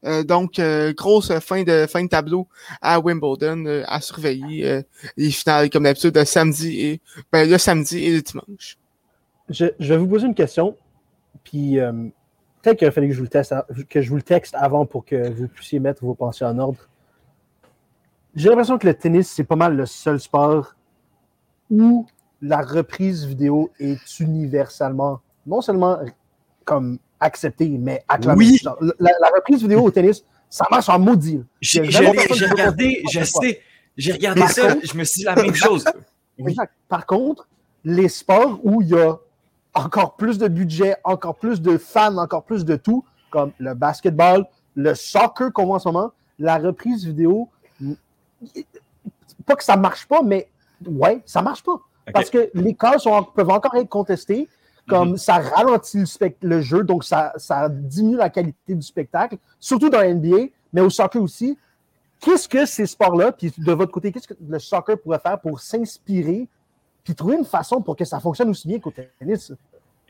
Donc, 0.04 0.62
grosse 0.96 1.32
fin 1.40 1.64
de 1.64 1.86
fin 1.88 2.04
de 2.04 2.10
tableau 2.10 2.48
à 2.82 3.00
Wimbledon 3.00 3.84
à 3.86 4.00
surveiller 4.00 4.84
les 5.18 5.32
finales 5.32 5.70
comme 5.70 5.84
d'habitude 5.84 6.16
le 6.16 6.26
samedi 6.26 6.82
et 6.82 7.02
ben, 7.32 7.50
le 7.50 7.58
samedi 7.58 8.06
et 8.06 8.14
le 8.16 8.22
dimanche. 8.22 8.78
Je, 9.50 9.66
vais 9.80 9.98
vous 9.98 10.08
poser 10.08 10.28
une 10.28 10.36
question. 10.36 10.76
puis 11.44 11.80
euh, 11.80 11.92
peut-être 12.62 12.80
qu'il 12.80 12.92
fallait 12.92 13.08
que 13.08 13.14
je, 13.14 13.20
vous 13.20 13.24
le 13.24 13.30
teste, 13.30 13.56
que 13.90 14.02
je 14.02 14.10
vous 14.10 14.18
le 14.18 14.22
texte 14.22 14.56
avant 14.56 14.86
pour 14.86 15.06
que 15.06 15.30
vous 15.30 15.48
puissiez 15.48 15.80
mettre 15.80 16.04
vos 16.04 16.16
pensées 16.16 16.46
en 16.46 16.58
ordre. 16.60 16.90
J'ai 18.36 18.50
l'impression 18.50 18.78
que 18.78 18.86
le 18.86 18.94
tennis, 18.94 19.32
c'est 19.32 19.46
pas 19.46 19.56
mal 19.56 19.76
le 19.76 19.86
seul 19.86 20.20
sport 20.20 20.76
où 21.70 22.06
la 22.42 22.62
reprise 22.62 23.26
vidéo 23.26 23.72
est 23.80 24.20
universellement, 24.20 25.22
non 25.46 25.62
seulement 25.62 25.98
comme 26.68 27.00
acceptée, 27.20 27.70
mais 27.70 28.04
acclamée. 28.08 28.46
Oui. 28.46 28.62
La, 29.00 29.30
reprise 29.34 29.62
vidéo 29.62 29.84
au 29.84 29.90
tennis, 29.90 30.24
ça 30.50 30.66
marche 30.70 30.90
en 30.90 31.00
maudit. 31.00 31.42
J'ai 31.62 31.82
regardé, 31.82 33.02
je 33.10 33.24
sais, 33.24 33.62
j'ai 33.96 34.12
regardé 34.12 34.42
ça, 34.48 34.76
je 34.84 34.96
me 34.96 35.06
suis 35.06 35.20
dit 35.20 35.24
la 35.24 35.36
même 35.36 35.56
chose. 35.56 35.86
Par 36.90 37.06
contre, 37.06 37.48
les 37.86 38.10
sports 38.10 38.60
où 38.64 38.82
il 38.82 38.90
y 38.90 39.00
a 39.00 39.18
encore 39.74 40.18
plus 40.18 40.38
de 40.38 40.50
budget, 40.50 40.98
encore 41.06 41.36
plus 41.36 41.62
de 41.62 41.78
fans, 41.78 42.18
encore 42.18 42.44
plus 42.44 42.66
de 42.66 42.76
tout, 42.76 43.06
comme 43.32 43.54
le 43.60 43.74
basketball, 43.74 44.46
le 44.76 44.94
soccer 44.94 45.54
qu'on 45.54 45.68
voit 45.68 45.78
en 45.78 45.80
ce 45.80 45.88
moment, 45.88 46.12
la 46.38 46.58
reprise 46.58 47.06
vidéo, 47.06 47.50
pas 49.46 49.56
que 49.56 49.64
ça 49.64 49.78
marche 49.78 50.06
pas, 50.06 50.22
mais 50.22 50.50
ouais, 50.86 51.22
ça 51.26 51.42
marche 51.42 51.64
pas. 51.64 51.80
Parce 52.14 52.30
que 52.30 52.50
les 52.54 52.74
cas 52.74 53.00
sont, 53.00 53.24
peuvent 53.24 53.50
encore 53.50 53.76
être 53.76 53.90
contestés, 53.90 54.50
comme 54.88 55.12
mhm. 55.12 55.18
ça 55.18 55.40
ralentit 55.40 56.04
le, 56.20 56.34
le, 56.42 56.62
jeu, 56.62 56.84
donc 56.84 57.04
ça, 57.04 57.34
ça 57.38 57.70
diminue 57.70 58.18
la 58.18 58.30
qualité 58.30 58.74
du 58.74 58.82
spectacle, 58.82 59.38
surtout 59.60 59.90
dans 59.90 60.02
NBA, 60.02 60.48
mais 60.74 60.82
au 60.82 60.90
soccer 60.90 61.22
aussi. 61.22 61.58
Qu'est-ce 62.20 62.48
que 62.48 62.66
ces 62.66 62.88
sports-là, 62.88 63.32
puis 63.32 63.54
de 63.58 63.72
votre 63.74 63.92
côté, 63.92 64.12
qu'est-ce 64.12 64.28
que 64.28 64.34
le 64.48 64.60
soccer 64.60 65.00
pourrait 65.00 65.20
faire 65.20 65.40
pour 65.40 65.60
s'inspirer 65.60 66.48
puis 67.04 67.16
trouver 67.16 67.36
une 67.36 67.46
façon 67.46 67.82
pour 67.82 67.96
que 67.96 68.04
ça 68.04 68.20
fonctionne 68.20 68.50
aussi 68.50 68.68
bien 68.68 68.80
qu'au 68.80 68.92
tennis? 69.20 69.54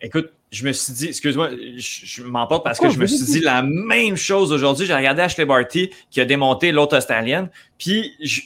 Écoute, 0.01 0.31
je 0.51 0.65
me 0.65 0.71
suis 0.71 0.93
dit, 0.93 1.07
excuse-moi, 1.07 1.49
je, 1.77 2.23
m'emporte 2.23 2.63
parce 2.63 2.79
que 2.79 2.89
je 2.89 2.97
me 2.97 3.05
suis 3.05 3.25
dit 3.25 3.39
la 3.41 3.63
même 3.63 4.15
chose 4.15 4.51
aujourd'hui. 4.51 4.85
J'ai 4.85 4.93
regardé 4.93 5.21
Ashley 5.21 5.45
Barty 5.45 5.89
qui 6.09 6.21
a 6.21 6.25
démonté 6.25 6.71
l'autre 6.71 6.97
australienne. 6.97 7.49
Puis 7.77 8.13
je, 8.21 8.41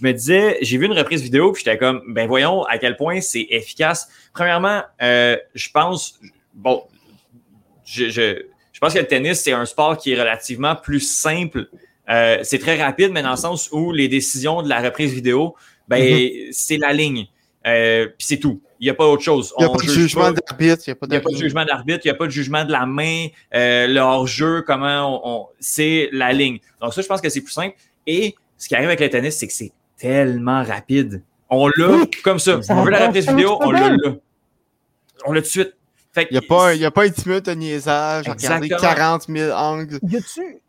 me 0.00 0.12
disais, 0.12 0.58
j'ai 0.62 0.78
vu 0.78 0.86
une 0.86 0.92
reprise 0.92 1.22
vidéo, 1.22 1.52
puis 1.52 1.62
j'étais 1.64 1.78
comme, 1.78 2.02
ben 2.08 2.26
voyons 2.26 2.64
à 2.64 2.78
quel 2.78 2.96
point 2.96 3.20
c'est 3.20 3.46
efficace. 3.50 4.08
Premièrement, 4.32 4.82
euh, 5.02 5.36
je 5.54 5.68
pense, 5.70 6.18
bon, 6.54 6.82
je, 7.84 8.08
je, 8.08 8.80
pense 8.80 8.94
que 8.94 8.98
le 8.98 9.06
tennis, 9.06 9.40
c'est 9.40 9.52
un 9.52 9.66
sport 9.66 9.96
qui 9.96 10.12
est 10.12 10.18
relativement 10.18 10.74
plus 10.74 11.00
simple. 11.00 11.68
Euh, 12.08 12.38
c'est 12.42 12.58
très 12.58 12.82
rapide, 12.82 13.12
mais 13.12 13.22
dans 13.22 13.30
le 13.30 13.36
sens 13.36 13.68
où 13.70 13.92
les 13.92 14.08
décisions 14.08 14.62
de 14.62 14.68
la 14.68 14.80
reprise 14.80 15.12
vidéo, 15.12 15.54
ben, 15.88 16.02
mm-hmm. 16.02 16.48
c'est 16.52 16.78
la 16.78 16.92
ligne. 16.92 17.28
Euh, 17.66 18.06
puis 18.06 18.26
c'est 18.26 18.38
tout. 18.38 18.60
Il 18.80 18.84
n'y 18.84 18.90
a 18.90 18.94
pas 18.94 19.06
autre 19.06 19.22
chose. 19.22 19.52
Il 19.58 19.64
n'y 19.64 19.70
a, 19.70 19.72
pas 19.72 19.82
de 19.82 19.90
jugement 19.90 20.32
d'arbitre. 20.32 20.82
Il 20.86 20.90
n'y 21.08 21.16
a, 21.16 21.20
pas 21.20 21.30
de 21.30 21.36
jugement 21.36 21.64
d'arbitre. 21.64 22.00
Il 22.04 22.08
n'y 22.08 22.14
a 22.14 22.14
pas 22.14 22.26
de 22.26 22.30
jugement 22.30 22.64
de 22.64 22.72
la 22.72 22.86
main. 22.86 23.28
Euh, 23.54 23.86
le 23.86 24.00
hors-jeu, 24.00 24.62
comment 24.62 25.20
on, 25.24 25.46
c'est 25.60 26.08
la 26.12 26.32
ligne. 26.32 26.58
Donc 26.80 26.92
ça, 26.92 27.02
je 27.02 27.06
pense 27.06 27.20
que 27.20 27.28
c'est 27.28 27.40
plus 27.40 27.52
simple. 27.52 27.76
Et 28.06 28.34
ce 28.58 28.68
qui 28.68 28.74
arrive 28.74 28.88
avec 28.88 29.00
le 29.00 29.08
tennis, 29.08 29.36
c'est 29.36 29.46
que 29.46 29.52
c'est 29.52 29.72
tellement 29.96 30.62
rapide. 30.62 31.22
On 31.50 31.68
l'a 31.68 32.06
comme 32.22 32.38
ça. 32.38 32.60
On 32.68 32.82
veut 32.82 32.90
la 32.90 33.06
reprise 33.06 33.28
vidéo, 33.28 33.58
on 33.60 33.70
l'a 33.70 33.90
là. 33.90 33.96
On 35.26 35.32
l'a 35.32 35.40
tout 35.40 35.46
de 35.46 35.50
suite. 35.50 35.74
il 36.16 36.26
n'y 36.32 36.38
a, 36.38 36.42
pas, 36.42 36.74
y 36.74 36.84
a 36.84 36.90
pas 36.90 37.06
une 37.06 37.14
minute 37.26 37.46
de 37.46 37.52
niaisage. 37.52 38.28
Regardez 38.28 38.68
40 38.68 39.26
000 39.28 39.52
angles. 39.52 39.98
Y 40.02 40.16
a-tu, 40.16 40.62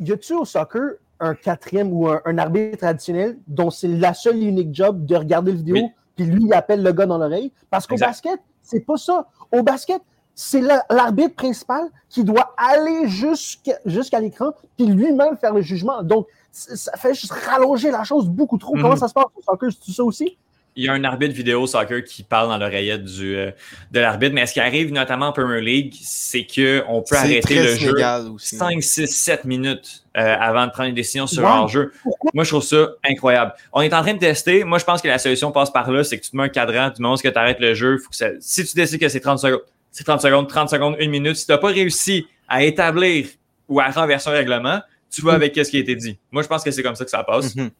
y 0.00 0.12
a-tu 0.12 0.34
au 0.34 0.44
soccer 0.44 0.96
un 1.20 1.34
quatrième 1.34 1.92
ou 1.92 2.08
un, 2.08 2.38
arbitre 2.38 2.78
traditionnel 2.78 3.38
dont 3.46 3.70
c'est 3.70 3.88
la 3.88 4.12
seule 4.14 4.36
et 4.42 4.46
unique 4.46 4.74
job 4.74 5.06
de 5.06 5.16
regarder 5.16 5.52
la 5.52 5.56
vidéo? 5.58 5.90
Puis 6.16 6.24
lui, 6.24 6.44
il 6.44 6.52
appelle 6.54 6.82
le 6.82 6.92
gars 6.92 7.06
dans 7.06 7.18
l'oreille. 7.18 7.52
Parce 7.70 7.86
qu'au 7.86 7.96
basket, 7.96 8.40
c'est 8.62 8.80
pas 8.80 8.96
ça. 8.96 9.28
Au 9.52 9.62
basket, 9.62 10.02
c'est 10.34 10.60
l'arbitre 10.90 11.34
principal 11.34 11.88
qui 12.08 12.24
doit 12.24 12.54
aller 12.56 13.08
jusqu'à 13.08 14.20
l'écran, 14.20 14.52
puis 14.76 14.86
lui-même 14.86 15.36
faire 15.36 15.54
le 15.54 15.62
jugement. 15.62 16.02
Donc, 16.02 16.26
ça 16.50 16.92
fait 16.96 17.14
juste 17.14 17.32
rallonger 17.32 17.90
la 17.90 18.04
chose 18.04 18.28
beaucoup 18.28 18.58
trop. 18.58 18.72
Comment 18.72 18.90
mhm. 18.90 18.96
ça 18.96 19.08
se 19.08 19.14
passe 19.14 19.26
au 19.34 19.42
soccer? 19.42 19.70
C'est 19.80 19.92
ça 19.92 20.04
aussi? 20.04 20.36
Il 20.76 20.84
y 20.84 20.88
a 20.88 20.92
un 20.92 21.04
arbitre 21.04 21.34
vidéo 21.34 21.66
soccer 21.66 22.04
qui 22.04 22.22
parle 22.22 22.48
dans 22.48 22.58
l'oreillette 22.58 23.02
du 23.02 23.34
euh, 23.34 23.50
de 23.90 24.00
l'arbitre, 24.00 24.34
mais 24.34 24.46
ce 24.46 24.52
qui 24.52 24.60
arrive 24.60 24.92
notamment 24.92 25.28
en 25.28 25.32
Premier 25.32 25.62
League, 25.62 25.94
c'est 26.02 26.46
qu'on 26.46 27.02
peut 27.02 27.16
arrêter 27.16 27.62
le 27.62 27.76
jeu 27.76 27.94
5, 28.36 28.82
6, 28.82 29.06
7 29.06 29.44
minutes 29.46 30.04
euh, 30.16 30.36
avant 30.38 30.66
de 30.66 30.72
prendre 30.72 30.90
une 30.90 30.94
décision 30.94 31.26
sur 31.26 31.46
un 31.46 31.66
jeu. 31.66 31.92
Moi, 32.34 32.44
je 32.44 32.50
trouve 32.50 32.62
ça 32.62 32.88
incroyable. 33.08 33.54
On 33.72 33.80
est 33.80 33.92
en 33.94 34.02
train 34.02 34.14
de 34.14 34.18
tester. 34.18 34.64
Moi, 34.64 34.78
je 34.78 34.84
pense 34.84 35.00
que 35.00 35.08
la 35.08 35.18
solution 35.18 35.50
passe 35.50 35.70
par 35.70 35.90
là, 35.90 36.04
c'est 36.04 36.18
que 36.18 36.24
tu 36.24 36.30
te 36.30 36.36
mets 36.36 36.44
un 36.44 36.48
cadran, 36.50 36.90
tu 36.90 36.98
demandes 36.98 37.20
que 37.20 37.28
tu 37.28 37.38
arrêtes 37.38 37.60
le 37.60 37.72
jeu. 37.72 37.96
Faut 37.98 38.10
que 38.10 38.36
si 38.40 38.64
tu 38.64 38.74
décides 38.74 39.00
que 39.00 39.08
c'est 39.08 39.20
30 39.20 39.38
secondes, 39.38 39.62
c'est 39.90 40.04
30 40.04 40.20
secondes, 40.20 40.46
30 40.46 40.68
secondes, 40.68 40.96
une 41.00 41.10
minute. 41.10 41.36
Si 41.36 41.46
tu 41.46 41.52
n'as 41.52 41.58
pas 41.58 41.68
réussi 41.68 42.26
à 42.48 42.62
établir 42.62 43.28
ou 43.66 43.80
à 43.80 43.88
renverser 43.88 44.28
un 44.28 44.34
règlement, 44.34 44.80
tu 45.10 45.22
vas 45.22 45.32
mm. 45.32 45.36
avec 45.36 45.56
ce 45.56 45.70
qui 45.70 45.78
a 45.78 45.80
été 45.80 45.96
dit. 45.96 46.18
Moi, 46.30 46.42
je 46.42 46.48
pense 46.48 46.62
que 46.62 46.70
c'est 46.70 46.82
comme 46.82 46.96
ça 46.96 47.04
que 47.04 47.10
ça 47.10 47.24
passe. 47.24 47.56
Mm-hmm. 47.56 47.70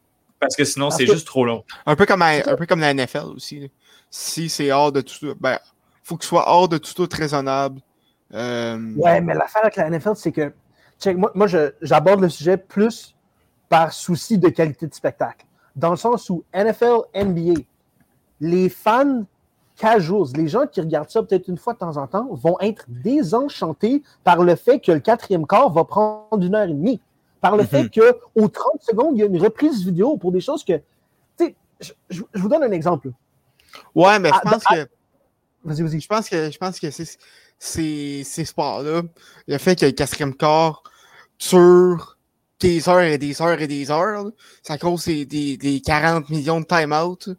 Parce 0.40 0.56
que 0.56 0.64
sinon, 0.64 0.90
c'est 0.90 1.06
juste 1.06 1.26
trop 1.26 1.44
long. 1.44 1.64
Un 1.86 1.96
peu, 1.96 2.06
comme 2.06 2.22
un 2.22 2.56
peu 2.56 2.66
comme 2.66 2.80
la 2.80 2.92
NFL 2.92 3.32
aussi. 3.34 3.70
Si 4.10 4.48
c'est 4.48 4.70
hors 4.70 4.92
de 4.92 5.00
tout, 5.00 5.34
ben, 5.40 5.58
faut 6.02 6.16
que 6.16 6.24
ce 6.24 6.28
soit 6.28 6.48
hors 6.48 6.68
de 6.68 6.78
tout 6.78 7.00
autre 7.00 7.16
raisonnable. 7.16 7.80
Euh... 8.34 8.94
Ouais, 8.96 9.20
mais 9.20 9.34
l'affaire 9.34 9.62
avec 9.62 9.76
la 9.76 9.90
NFL, 9.90 10.16
c'est 10.16 10.32
que, 10.32 10.52
moi, 11.14 11.32
moi 11.34 11.46
j'aborde 11.80 12.20
le 12.20 12.28
sujet 12.28 12.56
plus 12.56 13.14
par 13.68 13.92
souci 13.92 14.38
de 14.38 14.48
qualité 14.48 14.86
de 14.86 14.94
spectacle. 14.94 15.46
Dans 15.74 15.90
le 15.90 15.96
sens 15.96 16.30
où 16.30 16.44
NFL, 16.54 16.98
NBA, 17.14 17.60
les 18.40 18.68
fans 18.68 19.24
casuals, 19.76 20.28
les 20.34 20.48
gens 20.48 20.66
qui 20.66 20.80
regardent 20.80 21.10
ça 21.10 21.22
peut-être 21.22 21.48
une 21.48 21.58
fois 21.58 21.74
de 21.74 21.78
temps 21.78 21.96
en 21.96 22.06
temps, 22.06 22.28
vont 22.30 22.58
être 22.60 22.84
désenchantés 22.88 24.02
par 24.24 24.42
le 24.42 24.56
fait 24.56 24.80
que 24.80 24.92
le 24.92 25.00
quatrième 25.00 25.46
quart 25.46 25.70
va 25.70 25.84
prendre 25.84 26.42
une 26.42 26.54
heure 26.54 26.64
et 26.64 26.72
demie 26.72 27.00
par 27.40 27.56
le 27.56 27.64
fait 27.64 27.84
mhm. 27.84 27.90
qu'aux 27.90 28.48
30 28.48 28.82
secondes, 28.82 29.16
il 29.16 29.20
y 29.20 29.22
a 29.22 29.26
une 29.26 29.40
reprise 29.40 29.84
vidéo 29.84 30.16
pour 30.16 30.32
des 30.32 30.40
choses 30.40 30.64
que. 30.64 30.74
Tu 31.38 31.46
sais, 31.46 31.94
je, 32.10 32.22
vous 32.34 32.48
donne 32.48 32.62
un 32.62 32.72
exemple. 32.72 33.10
Ouais, 33.94 34.18
mais 34.18 34.30
je 34.30 34.34
ah, 34.42 34.50
pense 34.50 34.64
que. 34.64 34.88
Vas-y, 35.64 35.82
vas-y. 35.82 36.00
Je 36.00 36.08
pense 36.08 36.28
que, 36.28 36.50
je 36.50 36.58
pense 36.58 36.78
que 36.78 36.90
c'est, 36.90 38.22
ces 38.24 38.44
sports-là, 38.44 39.02
le 39.46 39.58
fait 39.58 39.74
qu'il 39.74 39.86
y 39.86 39.88
ait 39.88 39.92
le 39.92 39.96
quatrième 39.96 40.34
corps 40.34 40.82
sur 41.38 42.16
des 42.60 42.88
heures 42.88 43.00
et 43.00 43.18
des 43.18 43.42
heures 43.42 43.60
et 43.60 43.66
des 43.66 43.90
heures, 43.90 44.30
ça 44.62 44.78
cause 44.78 45.04
des, 45.06 45.56
des, 45.56 45.80
40 45.80 46.30
millions 46.30 46.60
de 46.60 46.64
time-out. 46.64 47.30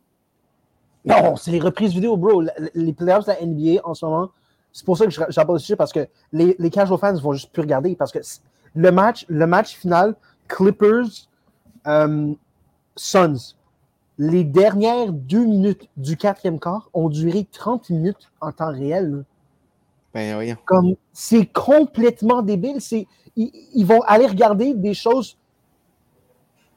Non, 1.05 1.35
c'est 1.37 1.51
les 1.51 1.59
reprises 1.59 1.93
vidéo, 1.93 2.17
bro. 2.17 2.43
Les 2.73 2.93
players 2.93 3.21
de 3.21 3.27
la 3.27 3.45
NBA 3.45 3.81
en 3.83 3.93
ce 3.93 4.05
moment, 4.05 4.29
c'est 4.73 4.85
pour 4.85 4.97
ça 4.97 5.07
que 5.07 5.11
j'aborde 5.29 5.57
le 5.57 5.59
sujet 5.59 5.75
parce 5.75 5.93
que 5.93 6.07
les, 6.33 6.55
les 6.59 6.69
casual 6.69 6.99
fans 6.99 7.13
vont 7.15 7.33
juste 7.33 7.51
plus 7.51 7.61
regarder 7.61 7.95
parce 7.95 8.11
que 8.11 8.19
le 8.75 8.91
match, 8.91 9.25
le 9.29 9.47
match 9.47 9.75
final, 9.75 10.15
Clippers, 10.47 11.29
euh, 11.87 12.33
Suns, 12.95 13.55
les 14.17 14.43
dernières 14.43 15.13
deux 15.13 15.45
minutes 15.45 15.89
du 15.95 16.17
quatrième 16.17 16.59
quart 16.59 16.89
ont 16.93 17.09
duré 17.09 17.47
30 17.51 17.89
minutes 17.91 18.31
en 18.41 18.51
temps 18.51 18.71
réel. 18.71 19.23
Ben 20.13 20.37
oui. 20.37 20.53
Comme 20.65 20.95
c'est 21.13 21.45
complètement 21.45 22.41
débile. 22.41 22.81
C'est, 22.81 23.07
ils, 23.35 23.85
vont 23.85 24.01
aller 24.01 24.25
regarder 24.25 24.73
des 24.73 24.95
choses 24.95 25.37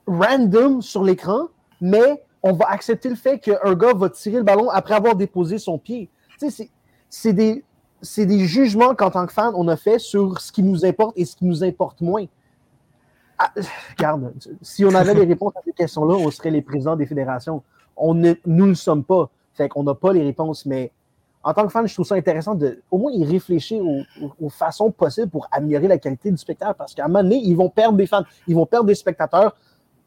random 0.06 0.82
sur 0.82 1.02
l'écran, 1.02 1.48
mais 1.80 2.22
on 2.42 2.52
va 2.52 2.66
accepter 2.66 3.08
le 3.08 3.14
fait 3.14 3.38
qu'un 3.38 3.74
gars 3.74 3.94
va 3.94 4.10
tirer 4.10 4.38
le 4.38 4.42
ballon 4.42 4.68
après 4.68 4.94
avoir 4.94 5.14
déposé 5.16 5.58
son 5.58 5.78
pied. 5.78 6.10
c'est 7.08 7.32
des, 7.32 7.64
c'est 8.02 8.26
des 8.26 8.46
jugements 8.46 8.94
qu'en 8.94 9.10
tant 9.10 9.26
que 9.26 9.32
fan, 9.32 9.52
on 9.54 9.68
a 9.68 9.76
fait 9.76 9.98
sur 9.98 10.40
ce 10.40 10.52
qui 10.52 10.62
nous 10.62 10.84
importe 10.84 11.18
et 11.18 11.24
ce 11.24 11.36
qui 11.36 11.44
nous 11.44 11.62
importe 11.64 12.00
moins. 12.00 12.24
Ah, 13.38 13.52
regarde, 13.96 14.32
si 14.62 14.84
on 14.84 14.94
avait 14.94 15.14
les 15.14 15.24
réponses 15.26 15.54
à 15.56 15.60
ces 15.64 15.72
questions-là, 15.72 16.14
on 16.14 16.30
serait 16.30 16.50
les 16.50 16.62
présidents 16.62 16.96
des 16.96 17.06
fédérations. 17.06 17.62
On 17.96 18.14
ne, 18.14 18.34
nous 18.46 18.64
ne 18.64 18.70
le 18.70 18.74
sommes 18.74 19.04
pas. 19.04 19.30
Fait 19.54 19.68
qu'on 19.68 19.82
n'a 19.82 19.94
pas 19.94 20.12
les 20.12 20.22
réponses, 20.22 20.66
mais 20.66 20.92
en 21.42 21.54
tant 21.54 21.64
que 21.64 21.72
fan, 21.72 21.86
je 21.86 21.94
trouve 21.94 22.06
ça 22.06 22.16
intéressant 22.16 22.54
de 22.54 22.82
au 22.90 22.98
moins 22.98 23.12
y 23.12 23.24
réfléchir 23.24 23.82
aux, 24.40 24.50
façons 24.50 24.90
possibles 24.90 25.30
pour 25.30 25.48
améliorer 25.50 25.88
la 25.88 25.98
qualité 25.98 26.30
du 26.30 26.36
spectacle. 26.36 26.74
Parce 26.76 26.94
qu'à 26.94 27.04
un 27.04 27.08
moment 27.08 27.22
donné, 27.22 27.36
ils 27.36 27.56
vont 27.56 27.70
perdre 27.70 27.96
des 27.96 28.06
fans, 28.06 28.24
ils 28.46 28.54
vont 28.54 28.66
perdre 28.66 28.86
des 28.86 28.94
spectateurs 28.94 29.56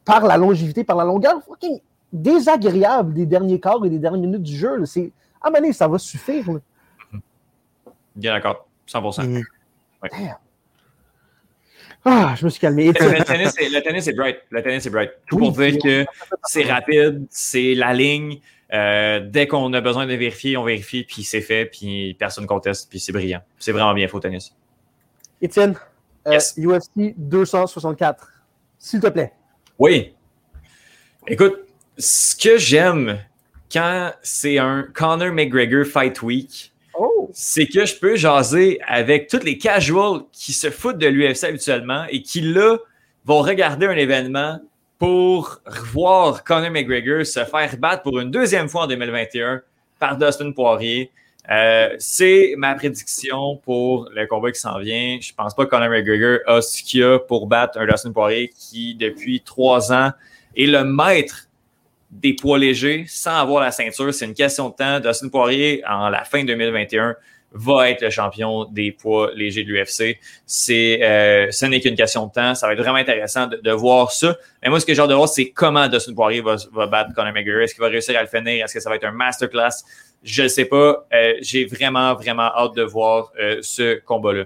par 0.05 0.25
la 0.25 0.37
longévité, 0.37 0.83
par 0.83 0.97
la 0.97 1.05
longueur 1.05 1.41
fucking 1.43 1.79
désagréable 2.11 3.13
des 3.13 3.25
derniers 3.25 3.59
quarts 3.59 3.83
et 3.85 3.89
des 3.89 3.97
dernières 3.97 4.21
minutes 4.21 4.43
du 4.43 4.55
jeu. 4.55 4.85
C'est, 4.85 5.11
à 5.41 5.47
un 5.47 5.49
moment 5.49 5.61
donné, 5.61 5.73
ça 5.73 5.87
va 5.87 5.97
suffire. 5.97 6.45
Bien 8.15 8.33
d'accord, 8.33 8.67
100%. 8.87 9.27
Mhm. 9.27 9.43
Ah, 12.05 12.35
je 12.37 12.45
me 12.45 12.49
suis 12.49 12.59
calmé. 12.59 12.87
Le, 12.87 12.93
tennis, 13.23 13.57
est, 13.57 13.69
le 13.69 13.81
tennis 13.81 14.07
est 14.07 14.13
bright. 14.13 14.37
Le 14.49 14.61
tennis 14.61 14.85
est 14.85 14.89
bright. 14.89 15.11
Tout 15.25 15.37
pour 15.37 15.51
dire 15.53 15.77
que 15.81 16.05
c'est 16.43 16.63
rapide, 16.63 17.25
c'est 17.29 17.75
la 17.75 17.93
ligne. 17.93 18.39
Euh, 18.73 19.21
dès 19.25 19.47
qu'on 19.47 19.71
a 19.73 19.81
besoin 19.81 20.05
de 20.05 20.13
vérifier, 20.13 20.57
on 20.57 20.63
vérifie, 20.63 21.03
puis 21.03 21.23
c'est 21.23 21.41
fait, 21.41 21.65
puis 21.65 22.15
personne 22.19 22.43
ne 22.43 22.47
conteste, 22.47 22.89
puis 22.89 22.99
c'est 22.99 23.11
brillant. 23.11 23.41
C'est 23.59 23.71
vraiment 23.71 23.93
bien, 23.93 24.07
faux 24.07 24.19
tennis. 24.19 24.53
Étienne, 25.41 25.75
UFC 26.25 26.97
euh, 26.97 27.11
264, 27.17 28.27
s'il 28.79 28.99
te 28.99 29.07
plaît. 29.07 29.31
Oui. 29.77 30.13
Écoute, 31.27 31.67
ce 31.97 32.35
que 32.35 32.57
j'aime 32.57 33.19
quand 33.71 34.11
c'est 34.21 34.57
un 34.57 34.87
Conor 34.93 35.31
McGregor 35.31 35.85
Fight 35.85 36.21
Week, 36.21 36.72
c'est 37.33 37.67
que 37.67 37.85
je 37.85 37.95
peux 37.95 38.15
jaser 38.15 38.79
avec 38.87 39.27
tous 39.27 39.43
les 39.43 39.57
casuals 39.57 40.21
qui 40.31 40.53
se 40.53 40.69
foutent 40.69 40.99
de 40.99 41.07
l'UFC 41.07 41.45
habituellement 41.45 42.05
et 42.09 42.21
qui, 42.21 42.41
là, 42.41 42.77
vont 43.25 43.41
regarder 43.41 43.87
un 43.87 43.97
événement 43.97 44.59
pour 44.99 45.59
voir 45.91 46.43
Conor 46.43 46.69
McGregor 46.69 47.25
se 47.25 47.43
faire 47.43 47.77
battre 47.77 48.03
pour 48.03 48.19
une 48.19 48.31
deuxième 48.31 48.69
fois 48.69 48.83
en 48.83 48.87
2021 48.87 49.61
par 49.99 50.17
Dustin 50.17 50.51
Poirier. 50.51 51.11
Euh, 51.51 51.93
c'est 51.97 52.53
ma 52.57 52.75
prédiction 52.75 53.57
pour 53.57 54.07
le 54.13 54.25
combat 54.27 54.51
qui 54.51 54.59
s'en 54.59 54.79
vient. 54.79 55.17
Je 55.19 55.33
pense 55.33 55.55
pas 55.55 55.65
que 55.65 55.69
Conor 55.71 55.89
McGregor 55.89 56.39
a 56.47 56.61
ce 56.61 56.83
qu'il 56.83 57.03
a 57.03 57.19
pour 57.19 57.47
battre 57.47 57.79
un 57.79 57.85
Dustin 57.85 58.11
Poirier 58.11 58.49
qui, 58.49 58.95
depuis 58.95 59.41
trois 59.41 59.91
ans, 59.91 60.11
est 60.55 60.67
le 60.67 60.83
maître 60.83 61.47
des 62.19 62.33
poids 62.33 62.57
légers 62.57 63.05
sans 63.07 63.37
avoir 63.39 63.61
la 63.61 63.71
ceinture. 63.71 64.13
C'est 64.13 64.25
une 64.25 64.33
question 64.33 64.69
de 64.69 64.75
temps. 64.75 64.99
Dustin 64.99 65.29
Poirier, 65.29 65.83
en 65.87 66.09
la 66.09 66.23
fin 66.23 66.43
2021, 66.43 67.15
va 67.53 67.89
être 67.89 68.01
le 68.01 68.09
champion 68.09 68.65
des 68.65 68.91
poids 68.91 69.31
légers 69.33 69.63
de 69.63 69.71
l'UFC. 69.71 70.19
Euh, 70.69 71.51
ce 71.51 71.65
n'est 71.65 71.79
qu'une 71.79 71.95
question 71.95 72.27
de 72.27 72.31
temps. 72.31 72.55
Ça 72.55 72.67
va 72.67 72.73
être 72.73 72.79
vraiment 72.79 72.97
intéressant 72.97 73.47
de, 73.47 73.71
voir 73.71 74.11
ça. 74.11 74.35
Mais 74.61 74.69
moi, 74.69 74.79
ce 74.79 74.85
que 74.85 74.93
j'ai 74.93 75.01
hâte 75.01 75.09
de 75.09 75.15
voir, 75.15 75.29
c'est 75.29 75.49
comment 75.49 75.87
Dustin 75.87 76.13
Poirier 76.13 76.41
va, 76.41 76.55
va 76.71 76.87
battre 76.87 77.13
Conor 77.13 77.33
McGregor. 77.33 77.61
Est-ce 77.61 77.73
qu'il 77.73 77.81
va 77.81 77.89
réussir 77.89 78.17
à 78.17 78.21
le 78.21 78.27
finir? 78.27 78.63
Est-ce 78.63 78.73
que 78.73 78.79
ça 78.79 78.89
va 78.89 78.95
être 78.95 79.05
un 79.05 79.11
masterclass? 79.11 79.83
Je 80.23 80.43
ne 80.43 80.47
sais 80.47 80.65
pas. 80.65 81.05
Euh, 81.13 81.33
j'ai 81.41 81.65
vraiment, 81.65 82.13
vraiment 82.15 82.51
hâte 82.55 82.75
de 82.75 82.83
voir 82.83 83.31
euh, 83.39 83.59
ce 83.61 83.99
combat-là. 83.99 84.45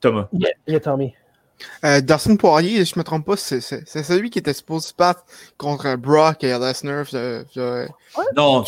Thomas. 0.00 0.28
Yeah, 0.32 0.50
yeah 0.66 0.80
Tommy. 0.80 1.14
Euh, 1.84 2.00
Poirier, 2.38 2.84
je 2.84 2.94
ne 2.94 3.00
me 3.00 3.04
trompe 3.04 3.26
pas, 3.26 3.36
c'est 3.36 3.60
celui 3.60 4.30
qui 4.30 4.38
était 4.38 4.52
supposé 4.52 4.88
se 4.88 4.94
battre 4.94 5.24
contre 5.58 5.96
Brock 5.96 6.44
et 6.44 6.58
Lesnar. 6.58 7.06
non. 8.36 8.64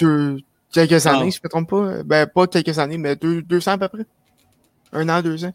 quelques 0.73 1.07
années, 1.07 1.31
je 1.31 1.39
ne 1.39 1.45
me 1.45 1.49
trompe 1.49 1.71
pas. 1.71 2.03
Ben, 2.05 2.27
pas 2.27 2.47
quelques 2.47 2.79
années, 2.79 2.99
mais 2.99 3.17
deux, 3.17 3.43
deux 3.43 3.69
ans 3.69 3.73
à 3.73 3.79
peu 3.79 3.89
près. 3.89 4.07
Un 4.93 5.09
an, 5.09 5.23
deux 5.23 5.45
ans. 5.45 5.55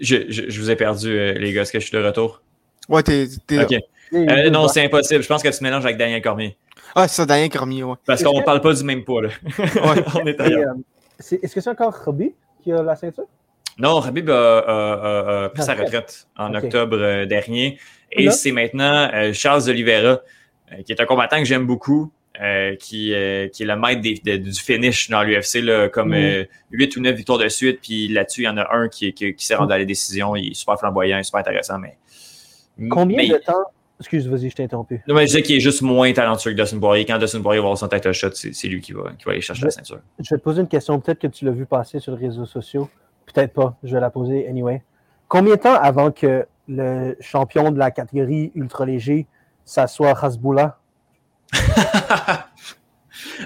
Je, 0.00 0.30
je, 0.30 0.60
vous 0.60 0.70
ai 0.70 0.76
perdu, 0.76 1.08
euh, 1.08 1.34
les 1.34 1.52
gars. 1.52 1.62
Est-ce 1.62 1.72
que 1.72 1.78
je 1.78 1.86
suis 1.86 1.96
de 1.96 2.02
retour? 2.02 2.40
Ouais, 2.88 3.02
t'es. 3.02 3.28
Ok. 3.52 3.74
Euh, 4.12 4.50
non, 4.50 4.66
c'est 4.66 4.84
impossible. 4.84 5.22
Je 5.22 5.28
pense 5.28 5.42
que 5.42 5.48
tu 5.48 5.62
mélanges 5.62 5.84
avec 5.84 5.98
Daniel 5.98 6.22
Cormier. 6.22 6.56
Ah, 6.94 7.06
c'est 7.06 7.16
ça, 7.16 7.26
Daniel 7.26 7.50
Cormier, 7.50 7.84
ouais. 7.84 7.94
Parce 8.06 8.22
qu'on 8.22 8.38
ne 8.38 8.42
parle 8.42 8.60
pas 8.60 8.72
du 8.72 8.82
même 8.82 9.04
poids, 9.04 9.22
là. 9.22 9.28
ouais. 9.58 10.04
On 10.14 10.26
est 10.26 10.40
ailleurs. 10.40 10.74
Est-ce 11.18 11.54
que 11.54 11.60
c'est 11.60 11.70
encore 11.70 11.94
Robbie 12.04 12.32
qui 12.62 12.72
a 12.72 12.82
la 12.82 12.96
ceinture? 12.96 13.26
Non, 13.80 13.98
Rabib 13.98 14.28
a, 14.30 15.50
pris 15.52 15.62
sa 15.62 15.74
retraite 15.74 16.28
en 16.36 16.54
octobre 16.54 16.98
euh, 16.98 17.26
dernier. 17.26 17.78
Et 18.12 18.30
c'est 18.30 18.52
maintenant 18.52 19.08
euh, 19.14 19.32
Charles 19.32 19.68
Oliveira, 19.68 20.20
euh, 20.72 20.82
qui 20.84 20.92
est 20.92 21.00
un 21.00 21.06
combattant 21.06 21.38
que 21.38 21.44
j'aime 21.44 21.66
beaucoup, 21.66 22.12
qui, 22.78 23.12
qui 23.52 23.62
est 23.62 23.66
le 23.66 23.76
maître 23.76 24.00
du 24.00 24.52
finish 24.52 25.10
dans 25.10 25.22
l'UFC, 25.22 25.90
comme 25.92 26.16
8 26.70 26.96
ou 26.96 27.00
9 27.00 27.14
victoires 27.14 27.38
de 27.38 27.48
suite. 27.48 27.80
Puis 27.82 28.08
là-dessus, 28.08 28.42
il 28.42 28.44
y 28.44 28.48
en 28.48 28.56
a 28.56 28.74
un 28.74 28.88
qui, 28.88 29.12
qui, 29.12 29.34
s'est 29.38 29.56
rendu 29.56 29.74
à 29.74 29.78
la 29.78 29.84
décision. 29.84 30.34
Il 30.36 30.52
est 30.52 30.54
super 30.54 30.78
flamboyant, 30.78 31.22
super 31.22 31.40
intéressant. 31.40 31.78
Mais, 31.78 31.98
Combien 32.88 33.28
de 33.28 33.36
temps? 33.36 33.64
Excuse, 33.98 34.26
vas-y, 34.26 34.48
je 34.48 34.56
t'ai 34.56 34.62
interrompu. 34.62 35.02
Non, 35.06 35.14
mais 35.14 35.22
je 35.22 35.26
disais 35.26 35.42
qu'il 35.42 35.56
est 35.56 35.60
juste 35.60 35.82
moins 35.82 36.10
talentueux 36.14 36.52
que 36.52 36.56
Dustin 36.56 36.78
Poirier. 36.78 37.04
Quand 37.04 37.18
Dustin 37.18 37.42
Poirier 37.42 37.60
va 37.60 37.66
avoir 37.66 37.76
son 37.76 37.88
title 37.88 38.12
shot, 38.12 38.30
c'est 38.32 38.68
lui 38.68 38.80
qui 38.80 38.92
va, 38.92 39.12
qui 39.18 39.26
va 39.26 39.32
aller 39.32 39.42
chercher 39.42 39.66
la 39.66 39.70
ceinture. 39.70 40.00
Je 40.18 40.34
vais 40.34 40.38
te 40.38 40.42
poser 40.42 40.62
une 40.62 40.68
question. 40.68 40.98
Peut-être 40.98 41.18
que 41.18 41.26
tu 41.26 41.44
l'as 41.44 41.50
vu 41.50 41.66
passer 41.66 42.00
sur 42.00 42.16
les 42.16 42.28
réseaux 42.28 42.46
sociaux. 42.46 42.88
Peut-être 43.32 43.52
pas, 43.52 43.76
je 43.82 43.94
vais 43.94 44.00
la 44.00 44.10
poser 44.10 44.48
anyway. 44.48 44.82
Combien 45.28 45.54
de 45.54 45.60
temps 45.60 45.74
avant 45.74 46.10
que 46.10 46.46
le 46.68 47.16
champion 47.20 47.70
de 47.70 47.78
la 47.78 47.90
catégorie 47.90 48.50
ultra 48.54 48.84
léger, 48.84 49.26
ça 49.64 49.86
soit 49.86 50.18
Hasbullah? 50.20 50.78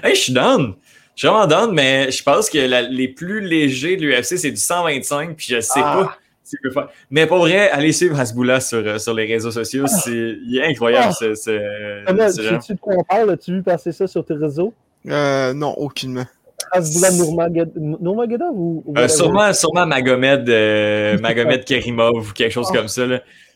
hey, 0.03 0.15
je 0.15 0.19
suis 0.19 0.33
down. 0.33 0.75
Je 1.15 1.21
suis 1.21 1.27
vraiment 1.27 1.47
down, 1.47 1.73
mais 1.73 2.11
je 2.11 2.23
pense 2.23 2.49
que 2.49 2.57
les 2.89 3.07
plus 3.07 3.41
légers 3.41 3.95
de 3.95 4.05
l'UFC, 4.05 4.37
c'est 4.37 4.51
du 4.51 4.57
125, 4.57 5.35
puis 5.35 5.47
je 5.49 5.61
sais 5.61 5.79
ah. 5.83 5.95
pas 5.95 6.17
si 6.43 6.57
je 6.57 6.67
peux 6.67 6.73
faire. 6.73 6.89
Mais 7.09 7.25
pour 7.25 7.39
vrai, 7.39 7.69
allez 7.69 7.91
suivre 7.91 8.19
Hasbullah 8.19 8.59
sur, 8.59 8.79
euh, 8.79 8.97
sur 8.97 9.13
les 9.13 9.25
réseaux 9.25 9.51
sociaux. 9.51 9.85
Ah. 9.87 9.99
C'est, 10.03 10.37
il 10.45 10.57
est 10.57 10.65
incroyable, 10.65 11.07
ah. 11.09 11.13
ce, 11.13 11.35
ce, 11.35 12.65
tu 12.65 12.73
de 12.73 12.79
quoi 12.79 12.95
on 12.97 13.03
parle? 13.03 13.31
As-tu 13.31 13.53
vu 13.53 13.63
passer 13.63 13.91
ça 13.91 14.07
sur 14.07 14.25
tes 14.25 14.33
réseaux? 14.33 14.73
Euh, 15.07 15.53
non, 15.53 15.73
aucunement. 15.77 16.25
Nurmagomedov 16.81 18.53
ou, 18.55 18.83
euh, 18.97 19.07
sûrement, 19.07 19.53
sûrement 19.53 19.85
Magomed, 19.85 20.49
euh, 20.49 21.17
Magomed 21.21 21.63
Kerimov 21.63 22.29
ou 22.29 22.33
quelque 22.33 22.51
chose 22.51 22.67
ah. 22.71 22.75
comme 22.75 22.87
ça. 22.87 23.03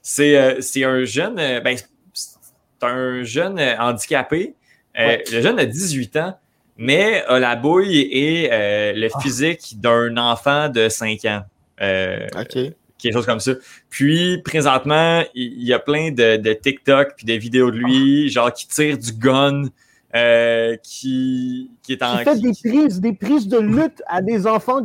C'est 0.01 0.35
euh, 0.37 0.87
un 0.87 1.03
jeune, 1.05 1.35
ben, 1.35 1.77
c'est 2.13 2.37
un 2.81 3.23
jeune 3.23 3.59
handicapé. 3.79 4.55
Le 4.95 5.41
jeune 5.41 5.59
a 5.59 5.65
18 5.65 6.17
ans, 6.17 6.37
mais 6.77 7.23
a 7.27 7.39
la 7.39 7.55
bouille 7.55 8.01
et 8.01 8.49
le 8.49 9.07
ah. 9.13 9.19
physique 9.19 9.79
d'un 9.79 10.17
enfant 10.17 10.69
de 10.69 10.89
5 10.89 11.25
ans. 11.25 11.41
OK 11.81 12.73
quelque 13.01 13.13
chose 13.13 13.25
comme 13.25 13.39
ça. 13.39 13.53
Puis, 13.89 14.41
présentement, 14.43 15.23
il 15.33 15.63
y, 15.63 15.71
a 15.71 15.79
plein 15.79 16.11
de, 16.11 16.35
de 16.35 16.51
TikTok 16.51 17.13
puis 17.15 17.25
des 17.25 17.37
vidéos 17.37 17.71
de 17.71 17.77
lui, 17.77 18.25
ah. 18.25 18.29
genre 18.29 18.53
qui 18.53 18.67
tire 18.67 18.97
du 18.97 19.13
gun 19.13 19.69
euh, 20.15 20.75
qui, 20.81 21.71
qui 21.83 21.93
est 21.93 22.03
en. 22.03 22.19
Il 22.19 22.23
fait 22.23 22.39
des 22.39 22.53
prises, 22.53 22.99
des 22.99 23.13
prises 23.13 23.47
de 23.47 23.59
lutte 23.59 24.01
à 24.07 24.21
des 24.21 24.47
enfants 24.47 24.81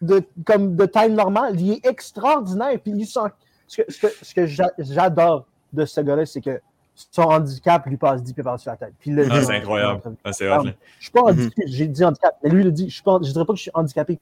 de, 0.00 0.22
comme 0.44 0.76
de 0.76 0.86
taille 0.86 1.12
normale. 1.12 1.60
Il 1.60 1.72
est 1.72 1.86
extraordinaire. 1.86 2.78
Puis 2.82 2.92
il 2.96 3.06
sent... 3.06 3.20
Ce 3.68 3.82
que, 3.82 4.08
ce 4.22 4.34
que, 4.34 4.46
j'adore 4.78 5.46
de 5.72 5.86
ce 5.86 6.00
gars-là, 6.02 6.26
c'est 6.26 6.42
que 6.42 6.60
son 6.94 7.22
handicap 7.22 7.86
lui 7.86 7.96
passe 7.96 8.22
10 8.22 8.34
pieds 8.34 8.42
par-dessus 8.42 8.68
la 8.68 8.76
tête. 8.76 8.92
Puis 8.98 9.14
ah, 9.18 9.42
c'est 9.42 9.56
incroyable. 9.56 10.00
Ah, 10.24 10.32
c'est 10.32 10.46
vrai. 10.46 10.76
Je 10.98 11.04
suis 11.04 11.12
pas 11.12 11.22
handicapé, 11.22 11.62
j'ai 11.66 11.86
dit 11.86 12.04
handicap, 12.04 12.36
mais 12.42 12.50
lui, 12.50 12.64
il 12.64 12.72
dit, 12.72 12.90
je 12.90 13.02
ne 13.06 13.18
dirais 13.20 13.44
pas 13.46 13.52
que 13.52 13.56
je 13.56 13.62
suis 13.62 13.70
handicapé. 13.72 14.18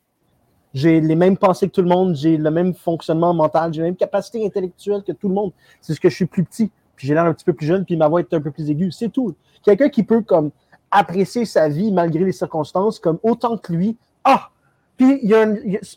J'ai 0.72 1.00
les 1.00 1.16
mêmes 1.16 1.36
pensées 1.36 1.66
que 1.66 1.72
tout 1.72 1.82
le 1.82 1.88
monde, 1.88 2.14
j'ai 2.14 2.36
le 2.36 2.50
même 2.50 2.74
fonctionnement 2.74 3.34
mental, 3.34 3.74
j'ai 3.74 3.80
la 3.80 3.88
même 3.88 3.96
capacité 3.96 4.46
intellectuelle 4.46 5.02
que 5.02 5.10
tout 5.10 5.28
le 5.28 5.34
monde. 5.34 5.52
C'est 5.80 5.94
ce 5.94 6.00
que 6.00 6.08
je 6.08 6.14
suis 6.14 6.26
plus 6.26 6.44
petit, 6.44 6.70
puis 7.00 7.08
j'ai 7.08 7.14
l'air 7.14 7.24
un 7.24 7.32
petit 7.32 7.46
peu 7.46 7.54
plus 7.54 7.66
jeune, 7.66 7.86
puis 7.86 7.96
ma 7.96 8.08
voix 8.08 8.20
est 8.20 8.34
un 8.34 8.42
peu 8.42 8.50
plus 8.50 8.68
aiguë. 8.68 8.92
C'est 8.92 9.08
tout. 9.08 9.34
Quelqu'un 9.64 9.88
qui 9.88 10.02
peut 10.02 10.20
comme 10.20 10.50
apprécier 10.90 11.46
sa 11.46 11.66
vie 11.66 11.90
malgré 11.90 12.24
les 12.24 12.32
circonstances 12.32 12.98
comme 12.98 13.18
autant 13.22 13.56
que 13.56 13.72
lui. 13.72 13.96
Ah! 14.22 14.50
Puis 14.98 15.18
il, 15.22 15.30
y 15.30 15.34
a 15.34 15.46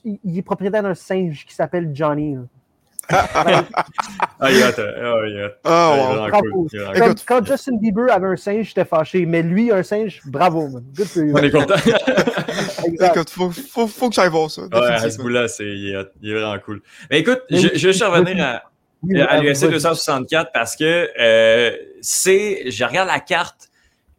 il, 0.06 0.38
est 0.38 0.42
propriétaire 0.42 0.82
d'un 0.82 0.94
singe 0.94 1.46
qui 1.46 1.54
s'appelle 1.54 1.92
Johnny. 1.94 2.38
ah, 3.10 3.54
il 4.50 4.64
oh, 5.66 5.70
wow. 5.70 7.14
quand, 7.28 7.46
Justin 7.46 7.76
Bieber 7.82 8.10
avait 8.10 8.28
un 8.28 8.38
singe, 8.38 8.68
j'étais 8.68 8.86
fâché. 8.86 9.26
Mais 9.26 9.42
lui, 9.44 9.74
un 9.74 9.84
singe, 9.84 10.22
bravo, 10.26 10.70
man. 10.70 10.86
Good 10.96 11.08
for 11.08 11.24
you. 11.24 11.34
On 11.36 11.44
est 11.44 11.52
content. 11.52 11.76
écoute, 12.86 13.30
faut, 13.30 13.52
faut, 13.52 13.88
faut 13.88 14.08
que 14.08 14.16
j'aille 14.16 14.30
voir 14.30 14.50
ça. 14.50 14.62
Ouais, 14.62 14.86
à 14.86 15.10
ce 15.10 15.22
bout-là, 15.22 15.48
il, 15.60 16.08
est 16.24 16.34
vraiment 16.34 16.58
cool. 16.64 16.82
Mais 17.12 17.20
écoute, 17.20 17.42
je, 17.50 17.72
je 17.76 17.90
vais 17.90 18.06
revenir 18.06 18.42
à, 18.42 18.64
à 19.28 19.42
l'UFC 19.42 19.70
264 19.70 20.52
parce 20.54 20.76
que 20.76 21.10
euh, 21.20 21.76
c'est, 22.02 22.70
je 22.70 22.84
regarde 22.84 23.08
la 23.08 23.20
carte, 23.20 23.70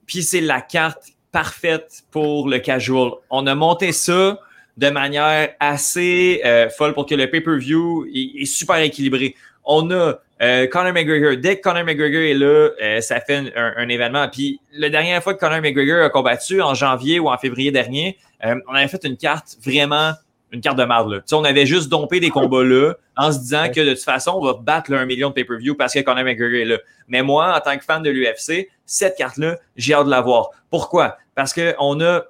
puis 0.07 0.23
c'est 0.23 0.41
la 0.41 0.61
carte 0.61 1.05
parfaite 1.33 2.05
pour 2.11 2.49
le 2.49 2.59
casual. 2.59 3.11
On 3.31 3.47
a 3.47 3.55
monté 3.55 3.93
ça 3.93 4.39
de 4.77 4.91
manière 4.91 5.51
assez 5.61 6.41
euh, 6.45 6.69
folle 6.69 6.95
pour 6.95 7.07
que 7.07 7.15
le 7.15 7.31
pay-per-view 7.31 8.07
est, 8.13 8.45
super 8.45 8.77
équilibré. 8.77 9.35
On 9.65 9.91
a 9.91 10.15
euh, 10.43 10.67
Conor 10.67 10.93
McGregor. 10.93 11.37
Dès 11.37 11.57
que 11.57 11.63
Conor 11.63 11.85
McGregor 11.85 12.23
est 12.23 12.35
là, 12.35 12.71
euh, 12.83 13.01
ça 13.01 13.21
fait 13.21 13.53
un, 13.57 13.89
événement. 13.89 14.29
Puis 14.29 14.61
la 14.73 14.91
dernière 14.91 15.23
fois 15.23 15.35
que 15.35 15.41
Conor 15.41 15.61
McGregor 15.61 16.05
a 16.05 16.11
combattu, 16.11 16.61
en 16.61 16.75
janvier 16.75 17.19
ou 17.21 17.29
en 17.29 17.39
février 17.39 17.71
dernier, 17.71 18.19
on 18.43 18.75
avait 18.75 18.89
fait 18.89 19.05
une 19.05 19.17
carte 19.17 19.57
vraiment 19.65 20.13
une 20.55 20.61
carte 20.61 20.79
de 20.79 20.85
marde. 20.85 21.13
Là. 21.13 21.21
On 21.33 21.45
avait 21.45 21.67
juste 21.67 21.89
dompé 21.89 22.21
des 22.21 22.31
combats 22.31 22.65
là 22.65 22.95
en 23.17 23.33
se 23.33 23.39
disant 23.39 23.67
que 23.75 23.81
de 23.81 23.91
toute 23.91 24.05
façon, 24.05 24.33
on 24.37 24.45
va 24.45 24.55
battre 24.55 24.93
un 24.93 25.05
million 25.05 25.29
de 25.29 25.35
pay-per-view 25.35 25.75
parce 25.75 25.93
que 25.93 26.01
Conor 26.01 26.25
McGregor 26.25 26.61
est 26.61 26.65
là. 26.65 26.79
Mais 27.09 27.23
moi, 27.23 27.55
en 27.57 27.61
tant 27.61 27.77
que 27.77 27.85
fan 27.85 28.03
de 28.03 28.11
l'UFC, 28.11 28.69
cette 28.87 29.17
carte-là, 29.17 29.59
j'ai 29.77 29.95
hâte 29.95 30.07
de 30.07 30.11
la 30.11 30.21
voir. 30.21 30.51
Pourquoi? 30.71 31.19
Parce 31.35 31.53
qu'on 31.53 32.01
a 32.01 32.23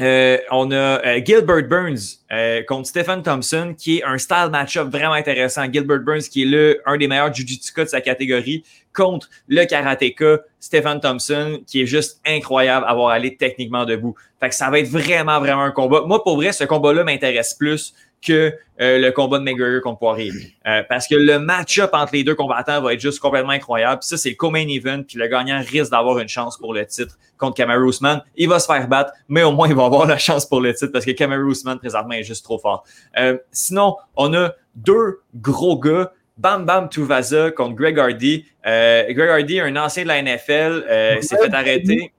euh, 0.00 0.38
on 0.50 0.70
a 0.70 0.74
euh, 0.74 1.20
Gilbert 1.22 1.68
Burns 1.68 2.20
euh, 2.32 2.62
contre 2.62 2.88
Stephen 2.88 3.22
Thompson, 3.22 3.74
qui 3.76 3.98
est 3.98 4.04
un 4.04 4.16
style 4.16 4.48
match-up 4.50 4.88
vraiment 4.88 5.12
intéressant. 5.12 5.70
Gilbert 5.70 6.00
Burns, 6.00 6.22
qui 6.22 6.42
est 6.42 6.46
le, 6.46 6.80
un 6.86 6.96
des 6.96 7.06
meilleurs 7.06 7.32
Jiu-Jitsu 7.32 7.72
de 7.76 7.84
sa 7.84 8.00
catégorie, 8.00 8.64
contre 8.94 9.28
le 9.48 9.64
karatéka 9.64 10.40
Stephen 10.60 11.00
Thompson, 11.00 11.60
qui 11.66 11.82
est 11.82 11.86
juste 11.86 12.20
incroyable 12.26 12.86
à 12.86 12.90
avoir 12.90 13.10
allé 13.10 13.36
techniquement 13.36 13.84
debout. 13.84 14.14
Fait 14.40 14.48
que 14.48 14.54
ça 14.54 14.70
va 14.70 14.78
être 14.78 14.88
vraiment, 14.88 15.40
vraiment 15.40 15.62
un 15.62 15.70
combat. 15.70 16.02
Moi, 16.06 16.22
pour 16.22 16.36
vrai, 16.36 16.52
ce 16.52 16.64
combat-là 16.64 17.04
m'intéresse 17.04 17.54
plus 17.54 17.94
que 18.22 18.54
euh, 18.80 18.98
le 18.98 19.10
combat 19.10 19.38
de 19.38 19.44
McGregor 19.44 19.82
contre 19.82 19.98
Poirier. 19.98 20.32
Euh, 20.66 20.82
parce 20.88 21.08
que 21.08 21.14
le 21.14 21.38
match-up 21.38 21.90
entre 21.92 22.14
les 22.14 22.24
deux 22.24 22.34
combattants 22.34 22.80
va 22.80 22.94
être 22.94 23.00
juste 23.00 23.18
complètement 23.18 23.50
incroyable. 23.50 24.02
Ça, 24.02 24.16
c'est 24.16 24.30
le 24.30 24.36
co-main 24.36 24.66
event. 24.68 25.02
Puis 25.02 25.18
le 25.18 25.26
gagnant 25.26 25.60
risque 25.60 25.90
d'avoir 25.90 26.18
une 26.18 26.28
chance 26.28 26.56
pour 26.56 26.72
le 26.72 26.86
titre 26.86 27.18
contre 27.36 27.56
Kamaru 27.56 27.88
Usman. 27.88 28.22
Il 28.36 28.48
va 28.48 28.60
se 28.60 28.66
faire 28.66 28.86
battre, 28.88 29.12
mais 29.28 29.42
au 29.42 29.52
moins, 29.52 29.68
il 29.68 29.74
va 29.74 29.84
avoir 29.84 30.06
la 30.06 30.18
chance 30.18 30.46
pour 30.46 30.60
le 30.60 30.72
titre 30.72 30.92
parce 30.92 31.04
que 31.04 31.10
Kamaru 31.10 31.52
présentement, 31.78 32.12
est 32.12 32.22
juste 32.22 32.44
trop 32.44 32.58
fort. 32.58 32.84
Euh, 33.18 33.36
sinon, 33.50 33.96
on 34.16 34.32
a 34.34 34.52
deux 34.76 35.20
gros 35.34 35.78
gars 35.78 36.12
Bam 36.42 36.64
Bam 36.64 36.88
Tuvaza 36.88 37.50
contre 37.52 37.76
Greg 37.76 37.98
Hardy. 37.98 38.44
Euh, 38.66 39.12
Greg 39.12 39.30
Hardy, 39.30 39.60
un 39.60 39.76
ancien 39.76 40.02
de 40.02 40.08
la 40.08 40.22
NFL, 40.22 40.84
s'est 41.22 41.36
fait 41.36 41.54
arrêter. 41.54 42.12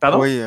Pardon? 0.00 0.20
Oui, 0.20 0.40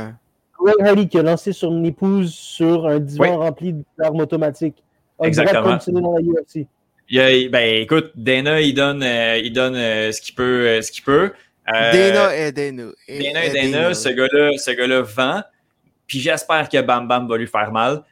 Greg 0.60 0.88
Hardy 0.88 1.08
qui 1.08 1.20
a 1.20 1.24
lancé 1.24 1.54
sur 1.54 1.72
une 1.72 1.86
épouse 1.86 2.34
sur 2.34 2.88
un 2.88 3.00
divan 3.00 3.38
rempli 3.38 3.76
d'armes 3.98 4.20
automatiques. 4.20 4.84
Exactement. 5.22 5.78
Dans 5.88 6.16
la 6.16 6.22
UFC. 6.22 6.68
Il 7.14 7.50
ben, 7.50 7.82
écoute, 7.82 8.12
Dana, 8.16 8.62
il 8.62 8.74
donne, 8.74 9.04
euh, 9.04 9.38
il 9.38 9.52
donne 9.52 9.76
euh, 9.76 10.12
ce 10.14 10.22
qu'il 10.22 10.34
peut. 10.34 10.66
Euh, 10.66 10.82
ce 10.82 10.92
qu'il 10.92 11.04
peut. 11.04 11.34
Dana 11.68 12.36
et 12.36 12.52
Dana. 12.52 12.92
Dana 13.08 13.46
et 13.46 13.72
Dana, 13.72 13.94
ce 13.94 14.10
gars-là 14.10 14.52
gars 14.88 15.02
vend. 15.02 15.42
Puis 16.08 16.20
j'espère 16.20 16.70
que 16.70 16.82
Bam 16.82 17.08
Bam 17.08 17.28
va 17.28 17.38
lui 17.38 17.48
faire 17.48 17.72
mal. 17.72 18.04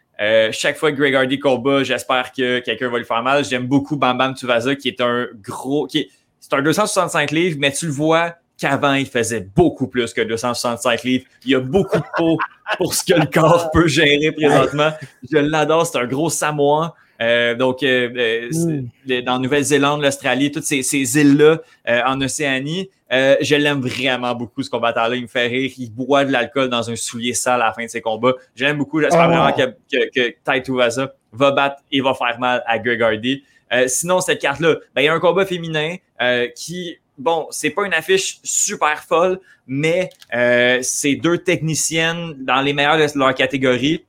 Chaque 0.52 0.78
fois 0.78 0.92
que 0.92 0.98
Greg 0.98 1.16
Hardy 1.16 1.40
combat, 1.40 1.84
j'espère 1.84 2.32
que 2.32 2.60
quelqu'un 2.60 2.90
va 2.90 2.98
lui 2.98 3.06
faire 3.06 3.24
mal. 3.24 3.46
J'aime 3.46 3.68
beaucoup 3.68 3.96
Bam 3.96 4.18
Bam 4.18 4.34
Tuvaza, 4.34 4.76
qui 4.76 4.90
est 4.90 5.02
un 5.02 5.28
gros. 5.42 5.88
qui 5.88 6.10
C'est 6.40 6.54
un 6.54 6.62
265 6.62 7.32
livres, 7.32 7.58
mais 7.60 7.72
tu 7.72 7.86
le 7.86 7.92
vois 7.92 8.36
qu'avant, 8.60 8.94
il 8.94 9.06
faisait 9.06 9.48
beaucoup 9.56 9.88
plus 9.88 10.14
que 10.14 10.22
265 10.22 11.04
livres. 11.04 11.26
Il 11.46 11.52
y 11.52 11.56
a 11.56 11.60
beaucoup 11.60 11.98
de 11.98 12.04
peau 12.18 12.38
pour 12.78 12.94
ce 12.94 13.04
que 13.04 13.18
le 13.18 13.26
corps 13.26 13.72
peut 13.74 13.88
gérer 13.88 14.32
présentement. 14.32 14.92
Je 15.32 15.38
l'adore, 15.38 15.88
c'est 15.88 15.98
un 15.98 16.06
gros 16.06 16.30
Samoan. 16.30 16.92
Euh, 17.22 17.56
donc, 17.56 17.84
euh, 17.84 18.10
euh 18.16 18.82
mm. 19.06 19.22
dans 19.22 19.40
Nouvelle-Zélande, 19.40 20.02
l'Australie, 20.02 20.52
toutes 20.52 20.64
ces, 20.64 20.84
ces 20.84 21.20
îles-là 21.20 21.60
euh, 21.88 22.02
en 22.06 22.22
Océanie, 22.22 22.90
je 23.12 23.56
l'aime 23.56 23.82
vraiment 23.82 24.36
beaucoup, 24.36 24.64
ce 24.64 24.70
combattant-là. 24.70 25.16
Il 25.16 25.24
me 25.24 25.28
fait 25.28 25.48
rire. 25.48 25.72
Il 25.78 25.92
boit 25.92 26.26
de 26.26 26.32
l'alcool 26.32 26.70
dans 26.70 26.90
un 26.90 26.96
soulier 26.96 27.34
sale 27.34 27.62
à 27.62 27.68
la 27.68 27.74
fin 27.74 27.84
de 27.84 27.90
ses 27.90 28.02
combats. 28.02 28.34
J'aime 28.56 28.78
beaucoup. 28.78 29.02
J'espère 29.02 29.26
oh. 29.26 29.34
vraiment 29.34 29.52
que, 29.52 29.76
que, 29.92 30.10
que 30.10 30.36
Tai 30.44 30.64
va 31.32 31.52
battre 31.52 31.78
et 31.92 32.02
va 32.02 32.14
faire 32.14 32.40
mal 32.40 32.64
à 32.66 32.80
Greg 32.80 33.02
Hardy. 33.02 33.44
sinon, 33.88 34.22
cette 34.22 34.40
carte-là, 34.40 34.76
ben, 34.96 35.02
il 35.02 35.06
y 35.06 35.08
a 35.08 35.14
un 35.14 35.20
combat 35.20 35.46
féminin 35.46 35.96
qui 36.56 36.98
bon, 37.20 37.48
c'est 37.52 37.70
pas 37.70 37.86
une 37.86 37.94
affiche 37.94 38.40
super 38.44 39.04
folle, 39.04 39.40
mais 39.68 40.10
euh, 40.34 40.80
c'est 40.82 41.16
deux 41.16 41.38
techniciennes 41.38 42.34
dans 42.40 42.62
les 42.62 42.74
meilleures 42.74 42.98
de 42.98 43.20
leur 43.20 43.36
catégorie. 43.36 44.06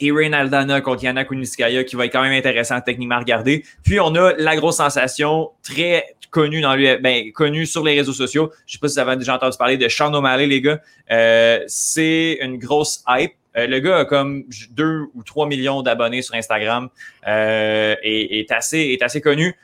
Irene 0.00 0.34
Aldana 0.34 0.80
contre 0.80 1.04
Yana 1.04 1.24
Kuniskaya 1.24 1.84
qui 1.84 1.96
va 1.96 2.06
être 2.06 2.12
quand 2.12 2.22
même 2.22 2.32
intéressant 2.32 2.80
techniquement 2.80 3.16
à 3.16 3.20
regarder. 3.20 3.64
Puis 3.84 4.00
on 4.00 4.14
a 4.14 4.32
la 4.34 4.56
grosse 4.56 4.76
sensation 4.76 5.50
très 5.62 6.16
connue 6.30 6.62
dans 6.62 6.74
lui, 6.74 6.96
ben, 6.98 7.30
connue 7.32 7.66
sur 7.66 7.84
les 7.84 7.94
réseaux 7.94 8.12
sociaux. 8.12 8.50
Je 8.66 8.72
sais 8.72 8.78
pas 8.78 8.88
si 8.88 8.94
vous 8.94 9.00
avez 9.00 9.16
déjà 9.16 9.34
entendu 9.34 9.56
parler 9.56 9.76
de 9.76 9.88
Sean 9.88 10.12
O'Malley, 10.14 10.46
les 10.46 10.60
gars. 10.60 10.80
Euh, 11.10 11.60
c'est 11.66 12.38
une 12.40 12.58
grosse 12.58 13.04
hype. 13.08 13.32
Euh, 13.56 13.66
le 13.66 13.80
gars 13.80 13.98
a 13.98 14.04
comme 14.06 14.44
2 14.70 15.06
ou 15.14 15.22
3 15.22 15.46
millions 15.46 15.82
d'abonnés 15.82 16.22
sur 16.22 16.34
Instagram 16.34 16.88
euh, 17.28 17.94
et 18.02 18.40
est 18.40 18.50
assez, 18.50 18.78
est 18.78 19.02
assez 19.02 19.20
connu 19.20 19.54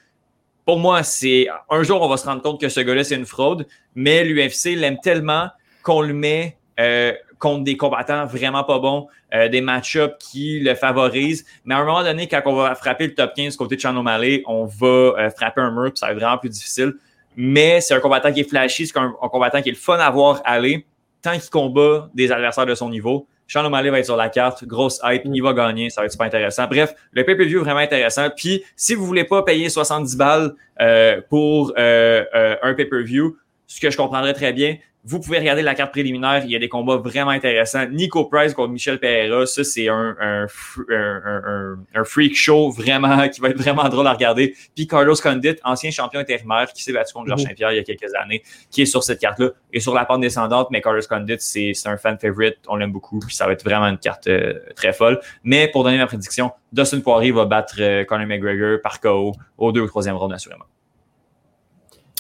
pour 0.69 0.79
moi, 0.79 1.03
c'est 1.03 1.47
un 1.71 1.83
jour, 1.83 2.03
on 2.03 2.09
va 2.11 2.19
se 2.19 2.27
rendre 2.27 2.43
compte 2.43 2.61
que 2.61 2.69
ce 2.69 2.81
gars-là, 2.81 3.03
c'est 3.03 3.15
une 3.15 3.25
fraude, 3.25 3.67
mais 3.95 4.23
l'UFC 4.23 4.77
l'aime 4.77 4.99
tellement 5.03 5.49
qu'on 5.83 6.03
le 6.03 6.13
met 6.13 6.59
euh, 6.79 7.15
contre 7.39 7.65
des 7.65 7.77
combattants 7.77 8.27
vraiment 8.27 8.65
pas 8.65 8.79
bons, 8.79 9.07
euh, 9.35 9.49
des 9.49 9.61
match-ups 9.61 10.15
qui 10.19 10.61
le 10.61 10.75
favorisent. 10.75 11.45
Mais 11.65 11.75
à 11.75 11.79
un 11.79 11.85
moment 11.85 12.03
donné, 12.03 12.27
quand 12.27 12.43
on 12.47 12.55
va 12.55 12.75
frapper 12.75 13.07
le 13.07 13.15
top 13.15 13.33
15 13.35 13.57
côté 13.57 13.77
de 13.77 13.81
Sean 13.81 13.97
O'Malley, 13.97 14.43
on 14.47 14.65
va 14.65 14.87
euh, 14.87 15.31
frapper 15.31 15.61
un 15.61 15.71
mur, 15.71 15.91
puis 15.91 15.99
ça 15.99 16.07
va 16.07 16.13
être 16.13 16.19
vraiment 16.19 16.39
plus 16.39 16.51
difficile. 16.51 16.95
Mais 17.37 17.81
c'est 17.81 17.95
un 17.95 18.01
combattant 18.01 18.33
qui 18.33 18.41
est 18.41 18.49
flashy, 18.49 18.87
c'est 18.87 18.99
un, 18.99 19.15
combattant 19.31 19.63
qui 19.63 19.69
est 19.69 19.73
le 19.73 19.79
fun 19.79 19.99
à 19.99 20.11
voir 20.11 20.43
aller 20.45 20.87
tant 21.23 21.33
qu'il 21.33 21.51
combat 21.51 22.11
des 22.15 22.33
adversaires 22.33 22.67
de 22.67 22.75
son 22.75 22.91
niveau. 22.91 23.27
Sean 23.47 23.65
O'Malley 23.65 23.91
va 23.91 24.01
être 24.01 24.05
sur 24.05 24.17
la 24.17 24.29
carte, 24.29 24.65
grosse 24.65 25.01
hype, 25.03 25.23
il 25.25 25.43
va 25.43 25.55
gagner, 25.55 25.89
ça 25.89 26.03
va 26.03 26.07
être 26.07 26.13
super 26.13 26.27
intéressant. 26.27 26.67
Bref, 26.67 26.95
le 27.13 27.25
pay-per-view 27.25 27.61
est 27.61 27.63
vraiment 27.63 27.81
intéressant. 27.81 28.29
Puis, 28.37 28.63
si 28.77 28.95
vous 28.95 29.07
voulez 29.07 29.25
pas 29.25 29.43
payer 29.43 29.71
70 29.71 30.17
balles 30.17 30.55
euh, 30.81 31.23
pour 31.31 31.73
un 31.79 32.75
pay-per-view, 32.75 33.37
ce 33.67 33.81
que 33.81 33.91
je 33.91 33.97
comprendrais 33.97 34.35
très 34.35 34.53
bien, 34.53 34.77
vous 35.09 35.21
pouvez 35.21 35.39
regarder 35.39 35.63
la 35.63 35.75
carte 35.75 35.91
préliminaire. 35.91 36.43
Il 36.45 36.51
y 36.51 36.57
a 36.57 36.59
des 36.59 36.69
combats 36.69 36.97
vraiment 36.97 37.31
intéressants. 37.31 37.87
Nico 37.87 38.27
Price 38.27 38.53
contre 38.53 38.73
Michel 38.73 39.01
Pereira, 39.01 39.47
ça, 39.47 39.65
c'est 39.65 39.89
un, 39.89 40.15
un, 40.21 40.47
un, 40.91 41.79
un, 41.95 42.05
freak 42.05 42.37
show 42.37 42.71
vraiment 42.71 43.27
qui 43.31 43.41
va 43.41 43.49
être 43.49 43.57
vraiment 43.57 43.89
drôle 43.89 44.07
à 44.07 44.13
regarder. 44.13 44.55
Puis 44.75 44.87
Carlos 44.87 45.15
Condit, 45.15 45.57
ancien 45.65 45.91
champion 45.91 46.21
intérimaire 46.21 46.71
qui 46.75 46.83
s'est 46.83 46.93
battu 46.93 47.15
contre 47.15 47.29
Georges 47.29 47.41
mhm. 47.41 47.49
Saint-Pierre 47.49 47.73
il 47.73 47.77
y 47.77 47.81
a 47.81 47.85
quelques 47.85 48.15
années, 48.15 48.43
qui 48.71 48.83
est 48.83 48.87
sur 48.87 49.03
cette 49.03 49.19
carte-là 49.19 49.51
et 49.73 49.81
sur 49.81 49.95
la 49.95 50.05
pente 50.05 50.21
descendante. 50.21 50.69
Mais 50.71 50.83
Carlos 50.83 51.01
Condit, 51.09 51.37
c'est 51.39 51.73
un 51.87 51.97
fan 51.97 52.19
favorite. 52.19 52.59
On 52.69 52.77
l'aime 52.77 52.93
beaucoup. 52.93 53.21
Puis 53.21 53.35
ça 53.35 53.47
va 53.47 53.53
être 53.53 53.65
vraiment 53.65 53.87
une 53.87 53.99
carte 53.99 54.27
euh, 54.27 54.61
très 54.77 54.93
folle. 54.93 55.21
Mais 55.43 55.69
pour 55.69 55.85
donner 55.85 55.97
ma 55.97 56.07
prédiction, 56.07 56.53
Dustin 56.71 57.01
Poirier 57.01 57.33
va 57.33 57.47
battre 57.47 57.77
euh, 57.79 58.05
Conor 58.05 58.27
McGregor 58.27 58.83
par 58.83 59.01
KO 59.01 59.33
au 59.57 59.73
deux 59.73 59.81
ou 59.81 59.87
troisième 59.87 60.17
round, 60.17 60.35
assurément. 60.35 60.67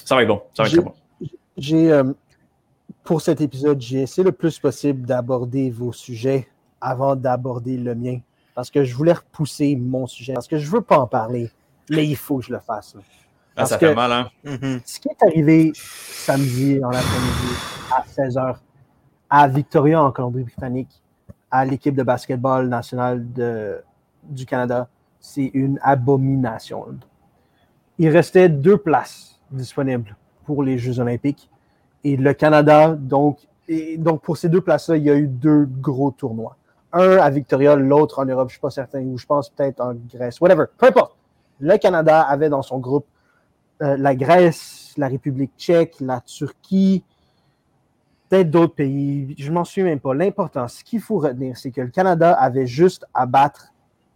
Ça 0.06 0.14
va 0.14 0.22
être 0.22 0.28
bon. 0.28 0.40
Ça 0.54 0.62
va 0.62 0.68
être 0.70 0.74
très 0.74 0.84
bon. 0.84 0.94
J'ai. 1.58 1.92
Euh, 1.92 2.04
pour 3.08 3.22
cet 3.22 3.40
épisode, 3.40 3.80
j'ai 3.80 4.02
essayé 4.02 4.22
le 4.22 4.32
plus 4.32 4.58
possible 4.58 5.06
d'aborder 5.06 5.70
vos 5.70 5.94
sujets 5.94 6.46
avant 6.78 7.16
d'aborder 7.16 7.78
le 7.78 7.94
mien. 7.94 8.18
Parce 8.54 8.70
que 8.70 8.84
je 8.84 8.94
voulais 8.94 9.14
repousser 9.14 9.76
mon 9.76 10.06
sujet. 10.06 10.34
Parce 10.34 10.46
que 10.46 10.58
je 10.58 10.66
ne 10.66 10.72
veux 10.72 10.82
pas 10.82 10.98
en 10.98 11.06
parler. 11.06 11.50
Mais 11.88 12.06
il 12.06 12.16
faut 12.16 12.36
que 12.36 12.44
je 12.44 12.52
le 12.52 12.58
fasse. 12.58 12.96
Ah, 13.56 13.64
ça 13.64 13.78
fait 13.78 13.94
mal, 13.94 14.12
hein? 14.12 14.28
Mm-hmm. 14.44 14.80
Ce 14.84 15.00
qui 15.00 15.08
est 15.08 15.26
arrivé 15.26 15.72
samedi 15.74 16.84
en 16.84 16.90
après-midi 16.90 17.54
à 17.90 18.02
16h 18.02 18.56
à 19.30 19.48
Victoria, 19.48 20.02
en 20.02 20.12
Colombie-Britannique, 20.12 21.02
à 21.50 21.64
l'équipe 21.64 21.94
de 21.94 22.02
basketball 22.02 22.68
nationale 22.68 23.32
de, 23.32 23.82
du 24.22 24.44
Canada, 24.44 24.86
c'est 25.18 25.50
une 25.54 25.80
abomination. 25.82 26.84
Il 27.98 28.10
restait 28.10 28.50
deux 28.50 28.76
places 28.76 29.40
disponibles 29.50 30.14
pour 30.44 30.62
les 30.62 30.76
Jeux 30.76 31.00
olympiques 31.00 31.48
et 32.04 32.16
le 32.16 32.32
Canada, 32.32 32.94
donc, 32.98 33.38
donc 33.98 34.22
pour 34.22 34.36
ces 34.36 34.48
deux 34.48 34.60
places-là, 34.60 34.96
il 34.96 35.04
y 35.04 35.10
a 35.10 35.16
eu 35.16 35.26
deux 35.26 35.66
gros 35.66 36.10
tournois. 36.10 36.56
Un 36.92 37.18
à 37.18 37.28
Victoria, 37.30 37.76
l'autre 37.76 38.20
en 38.20 38.24
Europe, 38.24 38.48
je 38.48 38.52
ne 38.52 38.56
suis 38.56 38.60
pas 38.60 38.70
certain, 38.70 39.02
ou 39.02 39.18
je 39.18 39.26
pense 39.26 39.50
peut-être 39.50 39.80
en 39.80 39.94
Grèce, 39.94 40.40
whatever, 40.40 40.64
peu 40.76 40.86
importe. 40.86 41.16
Le 41.60 41.76
Canada 41.76 42.22
avait 42.22 42.48
dans 42.48 42.62
son 42.62 42.78
groupe 42.78 43.06
euh, 43.82 43.96
la 43.96 44.14
Grèce, 44.14 44.94
la 44.96 45.08
République 45.08 45.52
tchèque, 45.58 45.96
la 46.00 46.20
Turquie, 46.20 47.04
peut-être 48.28 48.50
d'autres 48.50 48.74
pays, 48.74 49.34
je 49.38 49.52
m'en 49.52 49.64
souviens 49.64 49.84
même 49.84 50.00
pas. 50.00 50.14
L'important, 50.14 50.66
ce 50.68 50.82
qu'il 50.82 51.00
faut 51.00 51.18
retenir, 51.18 51.56
c'est 51.56 51.70
que 51.70 51.80
le 51.80 51.88
Canada 51.88 52.32
avait 52.32 52.66
juste 52.66 53.06
à 53.14 53.26
battre 53.26 53.72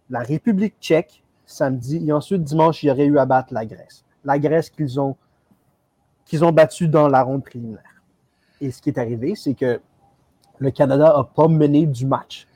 la 0.09 0.19
République 0.19 0.75
tchèque 0.81 1.23
samedi, 1.45 2.03
et 2.07 2.11
ensuite 2.11 2.43
dimanche, 2.43 2.83
il 2.83 2.87
y 2.87 2.91
aurait 2.91 3.05
eu 3.05 3.17
à 3.17 3.25
battre 3.25 3.53
la 3.53 3.65
Grèce. 3.65 4.03
La 4.25 4.39
Grèce 4.39 4.69
qu'ils 4.69 4.99
ont 4.99 5.15
ont 6.41 6.51
battu 6.51 6.87
dans 6.87 7.09
la 7.09 7.21
ronde 7.21 7.43
préliminaire. 7.43 8.01
Et 8.61 8.71
ce 8.71 8.81
qui 8.81 8.89
est 8.89 8.97
arrivé, 8.97 9.35
c'est 9.35 9.55
que 9.55 9.81
le 10.59 10.71
Canada 10.71 11.13
n'a 11.17 11.23
pas 11.23 11.49
mené 11.49 11.85
du 11.85 12.05
match 12.05 12.47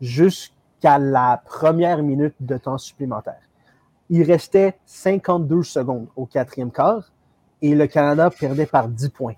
jusqu'à 0.00 0.98
la 0.98 1.42
première 1.44 2.02
minute 2.02 2.34
de 2.40 2.58
temps 2.58 2.76
supplémentaire. 2.76 3.40
Il 4.10 4.22
restait 4.22 4.76
52 4.84 5.62
secondes 5.62 6.08
au 6.16 6.26
quatrième 6.26 6.70
quart 6.70 7.10
et 7.62 7.74
le 7.74 7.86
Canada 7.86 8.28
perdait 8.28 8.66
par 8.66 8.88
10 8.88 9.08
points. 9.08 9.36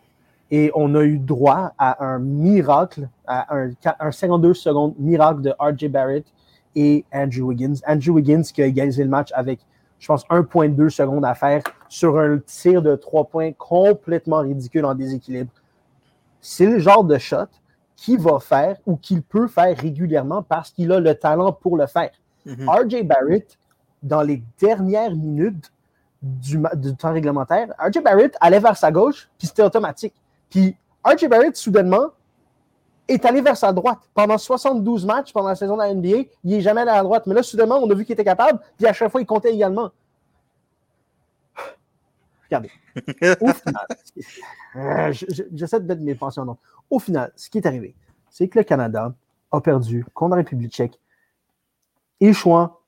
Et 0.51 0.73
on 0.75 0.95
a 0.97 1.03
eu 1.03 1.19
droit 1.19 1.73
à 1.79 2.05
un 2.05 2.19
miracle, 2.19 3.09
à 3.27 3.55
un, 3.57 3.71
un 4.01 4.11
52 4.11 4.55
secondes 4.55 4.95
miracle 4.99 5.43
de 5.43 5.55
RJ 5.61 5.89
Barrett 5.89 6.27
et 6.75 7.05
Andrew 7.13 7.43
Wiggins. 7.43 7.77
Andrew 7.87 8.15
Wiggins 8.15 8.43
qui 8.43 8.63
a 8.63 8.67
égalisé 8.67 9.05
le 9.05 9.11
match 9.11 9.31
avec 9.33 9.61
je 9.99 10.07
pense, 10.07 10.25
1,2 10.27 10.89
secondes 10.91 11.25
à 11.25 11.35
faire 11.35 11.63
sur 11.89 12.19
un 12.19 12.39
tir 12.39 12.83
de 12.83 12.95
3 12.97 13.25
points 13.25 13.53
complètement 13.53 14.41
ridicule 14.41 14.85
en 14.85 14.95
déséquilibre. 14.95 15.51
C'est 16.41 16.67
le 16.67 16.79
genre 16.79 17.05
de 17.05 17.19
shot 17.19 17.49
qu'il 17.97 18.19
va 18.21 18.39
faire 18.41 18.77
ou 18.87 18.97
qu'il 18.97 19.23
peut 19.23 19.49
faire 19.49 19.77
régulièrement 19.77 20.43
parce 20.43 20.71
qu'il 20.71 20.93
a 20.93 21.01
le 21.01 21.15
talent 21.15 21.53
pour 21.53 21.77
le 21.77 21.87
faire. 21.87 22.11
Mhm. 22.45 22.69
RJ 22.69 23.03
Barrett, 23.05 23.59
dans 24.03 24.23
les 24.23 24.43
dernières 24.61 25.15
minutes 25.15 25.73
du, 26.23 26.61
temps 26.97 27.13
réglementaire, 27.13 27.69
RJ 27.79 28.03
Barrett 28.03 28.37
allait 28.41 28.61
vers 28.61 28.77
sa 28.77 28.93
gauche, 28.93 29.29
puis 29.39 29.47
c'était 29.47 29.63
automatique. 29.63 30.15
Puis 30.51 30.77
RJ 31.05 31.29
Barrett, 31.29 31.57
soudainement, 31.57 32.11
est 33.09 33.25
allé 33.25 33.41
vers 33.41 33.57
sa 33.57 33.73
droite. 33.73 33.99
Pendant 34.15 34.39
72 34.39 35.07
matchs, 35.07 35.33
pendant 35.33 35.49
la 35.49 35.57
saison 35.57 35.77
de 35.77 35.83
la 35.83 35.95
NBA, 35.95 36.29
il 36.45 36.51
n'est 36.51 36.61
jamais 36.61 36.83
allé 36.83 36.91
à 36.91 36.97
la 36.97 37.03
droite. 37.03 37.27
Mais 37.27 37.35
là, 37.35 37.43
soudainement, 37.43 37.79
on 37.79 37.91
a 37.91 37.95
vu 37.95 38.05
qu'il 38.05 38.13
était 38.15 38.25
capable, 38.25 38.61
puis 38.77 38.87
à 38.87 38.93
chaque 38.93 39.11
fois, 39.11 39.21
il 39.21 39.27
comptait 39.27 39.55
également. 39.55 39.91
Regardez. 42.45 42.71
Au 43.41 43.53
final, 43.53 43.87
euh, 44.77 45.13
j'essaie 45.53 45.81
de 45.81 45.87
mettre 45.87 46.03
mes 46.03 46.15
pensées 46.15 46.41
en 46.41 46.49
ordre. 46.49 46.61
Au 46.91 46.99
final, 46.99 47.33
ce 47.37 47.51
qui 47.51 47.59
est 47.59 47.67
arrivé, 47.67 47.95
c'est 48.31 48.49
que 48.49 48.59
le 48.59 48.65
Canada 48.65 49.15
a 49.51 49.61
perdu 49.61 50.05
contre 50.15 50.31
la 50.31 50.37
République 50.37 50.73
tchèque, 50.73 50.99
échouant 52.21 52.79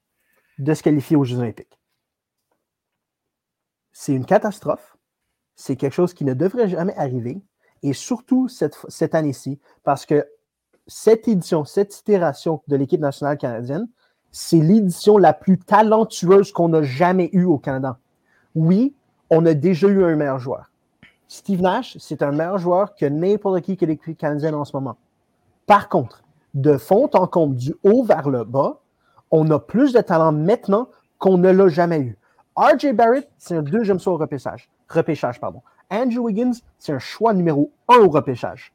de 0.59 0.75
se 0.75 0.83
qualifier 0.83 1.17
aux 1.17 1.25
Jeux 1.25 1.39
olympiques. 1.39 1.79
C'est 3.93 4.15
une 4.15 4.25
catastrophe. 4.27 4.97
C'est 5.57 5.75
quelque 5.75 5.93
chose 5.93 6.15
qui 6.15 6.25
ne 6.25 6.35
devrait 6.35 6.69
jamais 6.69 6.95
arriver 6.97 7.41
et 7.83 7.93
surtout 7.93 8.49
cette, 8.49 8.77
cette 8.89 9.15
année-ci, 9.15 9.59
parce 9.85 10.07
que 10.07 10.27
cette 10.87 11.29
édition, 11.29 11.65
cette 11.65 11.97
itération 11.99 12.63
de 12.69 12.77
l'équipe 12.77 13.01
nationale 13.01 13.39
canadienne, 13.39 13.89
c'est 14.31 14.61
l'édition 14.61 15.19
la 15.19 15.33
plus 15.33 15.59
talentueuse 15.59 16.53
qu'on 16.53 16.73
a 16.75 16.83
jamais 16.83 17.31
eue 17.33 17.45
au 17.45 17.59
Canada. 17.59 17.99
Oui, 18.55 18.95
on 19.31 19.45
a 19.47 19.55
déjà 19.55 19.89
eu 19.89 20.05
un 20.05 20.17
meilleur 20.17 20.39
joueur. 20.39 20.71
Steve 21.29 21.61
Nash, 21.61 21.97
c'est 21.99 22.23
un 22.23 22.33
meilleur 22.33 22.59
joueur 22.59 22.95
que 22.95 23.05
n'importe 23.05 23.61
qui 23.63 23.77
que 23.77 23.85
l'équipe 23.85 24.17
canadienne 24.17 24.55
en 24.55 24.65
ce 24.65 24.75
moment. 24.75 24.97
Par 25.67 25.89
contre, 25.89 26.23
de 26.55 26.79
fond 26.79 27.11
en 27.13 27.27
comble, 27.27 27.57
du 27.57 27.75
haut 27.83 28.03
vers 28.03 28.31
le 28.31 28.45
bas, 28.45 28.81
on 29.31 29.51
a 29.51 29.59
plus 29.59 29.93
de 29.93 30.01
talent 30.01 30.33
maintenant 30.33 30.89
qu'on 31.19 31.37
ne 31.37 31.51
l'a 31.51 31.69
jamais 31.69 32.01
eu. 32.01 32.19
RJ 32.57 32.93
Barrett, 32.95 33.31
c'est 33.37 33.57
un 33.57 33.63
deuxième 33.63 34.01
choix 34.01 34.15
au 34.15 34.17
repêchage. 34.17 34.71
repêchage 34.89 35.39
pardon. 35.39 35.63
Andrew 35.91 36.21
Wiggins, 36.21 36.53
c'est 36.79 36.93
un 36.93 36.99
choix 36.99 37.33
numéro 37.33 37.71
un 37.89 37.99
au 37.99 38.09
repêchage. 38.09 38.73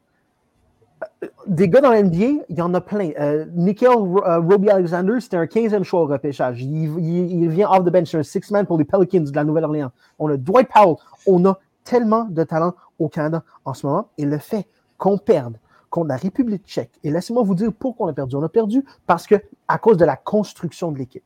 Euh, 1.22 1.28
des 1.46 1.68
gars 1.68 1.80
dans 1.80 1.92
l'NBA, 1.92 2.44
il 2.48 2.56
y 2.56 2.62
en 2.62 2.72
a 2.74 2.80
plein. 2.80 3.10
Euh, 3.18 3.46
Nickel 3.54 3.88
euh, 3.88 4.40
Robbie 4.40 4.70
Alexander, 4.70 5.20
c'était 5.20 5.36
un 5.36 5.44
15e 5.44 5.82
choix 5.82 6.02
au 6.02 6.06
repêchage. 6.06 6.62
Il, 6.62 7.48
vient 7.48 7.70
off 7.70 7.84
the 7.84 7.90
bench, 7.90 8.10
c'est 8.10 8.18
un 8.18 8.22
six-man 8.22 8.66
pour 8.66 8.78
les 8.78 8.84
Pelicans 8.84 9.20
de 9.20 9.34
la 9.34 9.44
Nouvelle-Orléans. 9.44 9.92
On 10.18 10.28
a 10.28 10.36
Dwight 10.36 10.68
Powell. 10.68 10.96
On 11.26 11.44
a 11.44 11.58
tellement 11.84 12.24
de 12.24 12.42
talent 12.44 12.74
au 12.98 13.08
Canada 13.08 13.42
en 13.64 13.74
ce 13.74 13.86
moment. 13.86 14.08
Et 14.18 14.24
le 14.24 14.38
fait 14.38 14.66
qu'on 14.96 15.18
perde 15.18 15.58
contre 15.90 16.08
la 16.08 16.16
République 16.16 16.66
tchèque, 16.66 16.98
et 17.04 17.10
laissez-moi 17.10 17.44
vous 17.44 17.54
dire 17.54 17.70
pourquoi 17.78 18.06
on 18.06 18.10
a 18.10 18.14
perdu. 18.14 18.36
On 18.36 18.42
a 18.42 18.48
perdu 18.48 18.84
parce 19.06 19.26
que 19.26 19.36
à 19.68 19.78
cause 19.78 19.96
de 19.96 20.04
la 20.04 20.16
construction 20.16 20.90
de 20.90 20.98
l'équipe. 20.98 21.22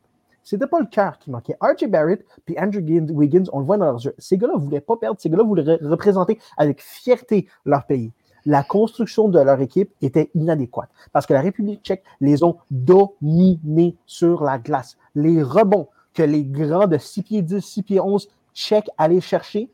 C'était 0.48 0.66
pas 0.66 0.80
le 0.80 0.86
cœur 0.86 1.18
qui 1.18 1.30
manquait. 1.30 1.58
RJ 1.60 1.88
Barrett 1.88 2.24
puis 2.46 2.56
Andrew 2.58 2.80
Wiggins, 2.80 3.44
on 3.52 3.58
le 3.58 3.66
voit 3.66 3.76
dans 3.76 3.84
leurs 3.84 4.02
yeux. 4.02 4.14
Ces 4.16 4.38
gars-là 4.38 4.54
ne 4.54 4.58
voulaient 4.58 4.80
pas 4.80 4.96
perdre. 4.96 5.20
Ces 5.20 5.28
gars-là 5.28 5.42
voulaient 5.42 5.78
représenter 5.82 6.38
avec 6.56 6.80
fierté 6.80 7.46
leur 7.66 7.84
pays. 7.84 8.12
La 8.46 8.62
construction 8.62 9.28
de 9.28 9.38
leur 9.38 9.60
équipe 9.60 9.92
était 10.00 10.30
inadéquate 10.34 10.88
parce 11.12 11.26
que 11.26 11.34
la 11.34 11.42
République 11.42 11.82
tchèque 11.82 12.02
les 12.22 12.42
ont 12.42 12.56
dominés 12.70 13.94
sur 14.06 14.42
la 14.42 14.58
glace. 14.58 14.96
Les 15.14 15.42
rebonds 15.42 15.88
que 16.14 16.22
les 16.22 16.44
grands 16.44 16.86
de 16.86 16.96
6 16.96 17.22
pieds 17.24 17.42
10, 17.42 17.60
6 17.60 17.82
pieds 17.82 18.00
11 18.00 18.26
tchèques 18.54 18.88
allaient 18.96 19.20
chercher 19.20 19.70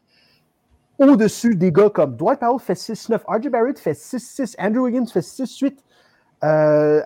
au-dessus 0.99 1.55
des 1.55 1.71
gars 1.71 1.91
comme 1.91 2.17
Dwight 2.17 2.41
Powell 2.41 2.59
fait 2.59 2.75
6-9, 2.75 3.21
RJ 3.29 3.49
Barrett 3.49 3.79
fait 3.79 3.93
6-6, 3.93 4.57
Andrew 4.59 4.87
Wiggins 4.87 5.07
fait 5.07 5.21
6-8, 5.21 5.77
euh, 6.43 7.03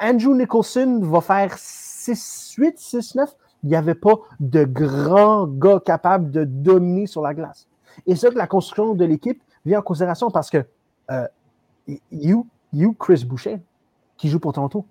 Andrew 0.00 0.36
Nicholson 0.36 1.00
va 1.02 1.20
faire 1.20 1.56
6-8, 2.02 2.78
6-9, 2.78 3.28
il 3.62 3.68
n'y 3.68 3.76
avait 3.76 3.94
pas 3.94 4.14
de 4.40 4.64
grands 4.64 5.46
gars 5.46 5.80
capables 5.84 6.30
de 6.30 6.44
dominer 6.44 7.06
sur 7.06 7.22
la 7.22 7.34
glace. 7.34 7.66
Et 8.06 8.16
c'est 8.16 8.30
que 8.30 8.38
la 8.38 8.46
construction 8.46 8.94
de 8.94 9.04
l'équipe 9.04 9.42
vient 9.64 9.80
en 9.80 9.82
considération 9.82 10.30
parce 10.30 10.50
que 10.50 10.64
euh, 11.10 11.26
you, 12.10 12.46
Chris 12.98 13.24
Boucher, 13.24 13.60
qui 14.16 14.28
joue 14.28 14.40
pour 14.40 14.52
Toronto, 14.52 14.84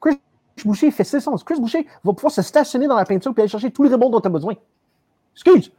Chris 0.00 0.18
Boucher 0.64 0.90
fait 0.90 1.04
6 1.04 1.26
11. 1.26 1.44
Chris 1.44 1.60
Boucher 1.60 1.86
va 2.04 2.12
pouvoir 2.12 2.32
se 2.32 2.42
stationner 2.42 2.86
dans 2.86 2.96
la 2.96 3.04
peinture 3.04 3.32
et 3.36 3.40
aller 3.40 3.48
chercher 3.48 3.70
tous 3.70 3.84
les 3.84 3.90
rebonds 3.90 4.10
dont 4.10 4.20
tu 4.20 4.26
as 4.26 4.30
besoin. 4.30 4.54
Excuse. 5.34 5.72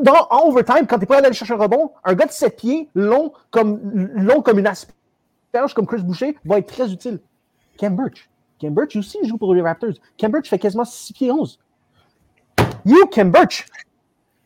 Dans, 0.00 0.26
en 0.30 0.48
overtime, 0.48 0.86
quand 0.88 0.96
tu 0.96 1.00
n'es 1.00 1.06
pas 1.06 1.18
allé 1.18 1.26
aller 1.26 1.34
chercher 1.34 1.54
un 1.54 1.58
rebond, 1.58 1.92
un 2.04 2.14
gars 2.14 2.26
de 2.26 2.32
7 2.32 2.56
pieds, 2.56 2.88
long 2.94 3.32
comme, 3.50 3.80
long 4.14 4.40
comme 4.42 4.58
une 4.58 4.66
asperge, 4.66 5.74
comme 5.74 5.86
Chris 5.86 6.02
Boucher, 6.02 6.36
va 6.44 6.58
être 6.58 6.66
très 6.66 6.90
utile. 6.90 7.20
Cam 7.76 7.94
Birch. 7.94 8.28
Cam 8.58 8.74
Birch 8.74 8.96
aussi 8.96 9.18
joue 9.24 9.38
pour 9.38 9.54
les 9.54 9.62
Raptors. 9.62 9.94
Cam 10.16 10.30
Birch 10.30 10.48
fait 10.48 10.58
quasiment 10.58 10.84
6 10.84 11.12
pieds 11.12 11.30
11. 11.30 11.58
You, 12.86 13.06
Cam 13.10 13.30
Birch! 13.30 13.66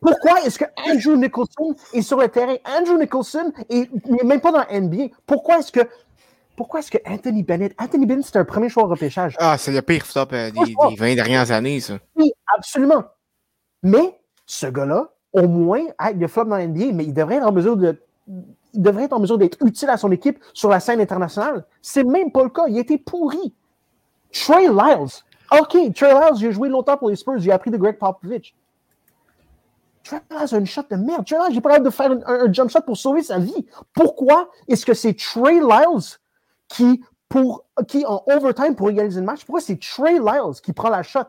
Pourquoi 0.01 0.41
est-ce 0.43 0.57
que 0.59 0.65
Andrew 0.87 1.17
Nicholson 1.17 1.75
est 1.93 2.01
sur 2.01 2.17
le 2.19 2.29
terrain? 2.29 2.55
Andrew 2.65 2.97
Nicholson 2.97 3.51
n'est 3.69 4.23
même 4.23 4.39
pas 4.39 4.51
dans 4.51 4.65
la 4.69 4.79
NBA. 4.79 5.13
Pourquoi 5.25 5.59
est-ce 5.59 5.71
que 5.71 5.81
pourquoi 6.55 6.81
est-ce 6.81 6.91
que 6.91 6.97
Anthony 7.05 7.43
Bennett, 7.43 7.73
Anthony 7.79 8.05
Bennett, 8.05 8.25
c'est 8.25 8.37
un 8.37 8.43
premier 8.43 8.67
choix 8.67 8.83
au 8.83 8.87
repêchage? 8.87 9.33
Ah, 9.39 9.57
c'est 9.57 9.71
le 9.71 9.81
pire 9.81 10.05
top 10.05 10.33
euh, 10.33 10.51
des, 10.51 10.75
20 10.97 11.15
dernières 11.15 11.51
années, 11.51 11.79
ça. 11.79 11.99
Oui, 12.17 12.33
absolument. 12.53 13.05
Mais 13.81 14.19
ce 14.45 14.67
gars-là, 14.67 15.09
au 15.31 15.47
moins, 15.47 15.85
il 16.13 16.21
a 16.21 16.27
flop 16.27 16.45
dans 16.45 16.57
la 16.57 16.67
NBA, 16.67 16.91
mais 16.93 17.05
il 17.05 17.13
devrait 17.13 17.35
être 17.35 17.47
en 17.47 17.53
mesure 17.53 17.77
de. 17.77 18.01
Il 18.27 18.81
devrait 18.81 19.05
être 19.05 19.13
en 19.13 19.21
mesure 19.21 19.37
d'être 19.37 19.57
utile 19.65 19.89
à 19.89 19.95
son 19.95 20.11
équipe 20.11 20.37
sur 20.53 20.69
la 20.69 20.81
scène 20.81 20.99
internationale. 20.99 21.65
C'est 21.81 22.03
même 22.03 22.29
pas 22.29 22.43
le 22.43 22.49
cas. 22.49 22.63
Il 22.67 22.77
a 22.77 22.81
été 22.81 22.97
pourri. 22.97 23.53
Trey 24.31 24.67
Lyles. 24.67 25.23
OK, 25.51 25.93
Trey 25.95 26.13
Lyles, 26.13 26.37
j'ai 26.39 26.51
joué 26.51 26.69
longtemps 26.69 26.97
pour 26.97 27.09
les 27.09 27.15
Spurs. 27.15 27.39
J'ai 27.39 27.51
appris 27.51 27.71
de 27.71 27.77
Greg 27.77 27.97
Popovich. 27.97 28.53
Trey 30.03 30.21
Lyles 30.29 30.55
a 30.55 30.57
une 30.57 30.65
shot 30.65 30.83
de 30.89 30.95
merde. 30.95 31.25
Trey 31.25 31.37
Lyles, 31.37 31.53
j'ai 31.53 31.61
pas 31.61 31.79
de 31.79 31.89
faire 31.89 32.11
un, 32.25 32.51
jump 32.51 32.69
shot 32.69 32.81
pour 32.81 32.97
sauver 32.97 33.23
sa 33.23 33.39
vie. 33.39 33.65
Pourquoi 33.93 34.49
est-ce 34.67 34.85
que 34.85 34.93
c'est 34.93 35.13
Trey 35.13 35.59
Lyles 35.59 36.17
qui, 36.67 37.03
pour, 37.27 37.65
qui, 37.87 38.05
en 38.05 38.23
overtime, 38.27 38.75
pour 38.75 38.89
égaliser 38.89 39.19
le 39.19 39.25
match, 39.25 39.45
pourquoi 39.45 39.61
c'est 39.61 39.79
Trey 39.79 40.19
Lyles 40.19 40.61
qui 40.63 40.73
prend 40.73 40.89
la 40.89 41.03
shot? 41.03 41.21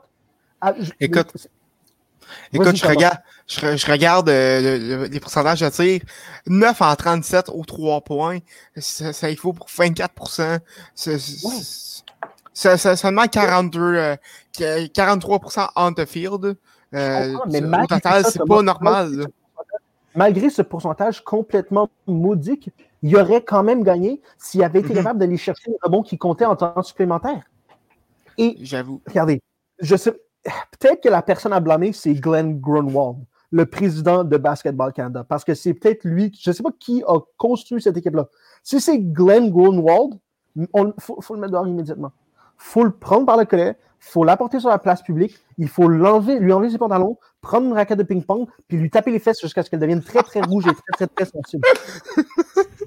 Ah, 0.61 0.74
Écoute, 1.01 1.48
Écoute, 2.53 2.76
je 2.76 2.86
regarde, 2.86 3.18
je, 3.46 3.90
regarde 3.90 4.28
euh, 4.28 5.09
les 5.09 5.20
pourcentages 5.20 5.61
de 5.61 5.68
tir. 5.68 6.01
9 6.46 6.82
en 6.82 6.94
37 6.94 7.48
aux 7.48 7.64
3 7.64 8.03
points. 8.03 8.38
Ça, 8.76 9.30
il 9.30 9.36
faut 9.36 9.53
pour 9.53 9.68
24 9.74 10.30
Ça, 10.30 10.59
ça, 10.94 11.11
seulement 12.96 13.26
42, 13.26 14.16
43% 14.54 15.68
on 15.76 15.92
the 15.92 16.04
field. 16.04 16.56
Euh, 16.94 17.36
mais 17.48 17.62
au 17.62 17.86
total, 17.86 18.24
c'est 18.24 18.44
pas 18.46 18.62
normal. 18.62 19.26
Malgré 20.14 20.50
ce 20.50 20.62
pourcentage 20.62 21.22
complètement 21.22 21.88
maudique, 22.06 22.70
il 23.02 23.16
aurait 23.16 23.42
quand 23.42 23.62
même 23.62 23.84
gagné 23.84 24.20
s'il 24.38 24.62
avait 24.64 24.80
été 24.80 24.90
mm-hmm. 24.90 24.96
capable 24.96 25.20
d'aller 25.20 25.36
chercher 25.36 25.70
le 25.70 25.76
rebond 25.82 26.02
qui 26.02 26.18
comptait 26.18 26.44
en 26.44 26.56
temps 26.56 26.82
supplémentaire. 26.82 27.42
Et 28.36 28.56
j'avoue. 28.61 29.00
Regardez, 29.06 29.40
je 29.78 29.96
sais, 29.96 30.12
peut-être 30.78 31.02
que 31.02 31.08
la 31.08 31.22
personne 31.22 31.52
à 31.52 31.61
blâmer, 31.61 31.92
c'est 31.92 32.14
Glenn 32.14 32.58
Grunwald, 32.58 33.18
le 33.50 33.66
président 33.66 34.24
de 34.24 34.36
Basketball 34.36 34.92
Canada, 34.92 35.24
parce 35.28 35.44
que 35.44 35.54
c'est 35.54 35.74
peut-être 35.74 36.04
lui, 36.04 36.36
je 36.40 36.50
ne 36.50 36.54
sais 36.54 36.62
pas 36.62 36.72
qui 36.78 37.04
a 37.06 37.18
construit 37.36 37.80
cette 37.80 37.96
équipe-là. 37.96 38.28
Si 38.62 38.80
c'est 38.80 38.98
Glenn 38.98 39.50
Grunwald, 39.50 40.18
il 40.56 40.66
faut, 40.98 41.34
le 41.34 41.40
mettre 41.40 41.52
dehors 41.52 41.66
immédiatement. 41.66 42.12
Il 42.61 42.64
faut 42.64 42.84
le 42.84 42.92
prendre 42.92 43.26
par 43.26 43.36
le 43.36 43.44
collet, 43.44 43.76
il 43.78 44.12
faut 44.12 44.24
l'apporter 44.24 44.61
sur 44.61 44.68
la 44.68 44.78
place 44.78 45.02
publique, 45.02 45.38
il 45.58 45.68
faut 45.68 45.88
l'enlever, 45.88 46.38
lui 46.38 46.52
enlever 46.52 46.70
ses 46.70 46.78
pantalons, 46.78 47.18
prendre 47.40 47.66
une 47.66 47.72
raquette 47.72 47.98
de 47.98 48.02
ping-pong, 48.02 48.46
puis 48.68 48.76
lui 48.76 48.90
taper 48.90 49.11
les 49.11 49.18
fesses 49.18 49.40
jusqu'à 49.40 49.62
ce 49.62 49.70
qu'elle 49.70 49.80
devienne 49.80 50.02
très, 50.02 50.22
très 50.22 50.40
rouge 50.40 50.66
et 50.66 50.74
très, 50.74 51.06
très, 51.06 51.06
très 51.06 51.24
sensible. 51.24 51.66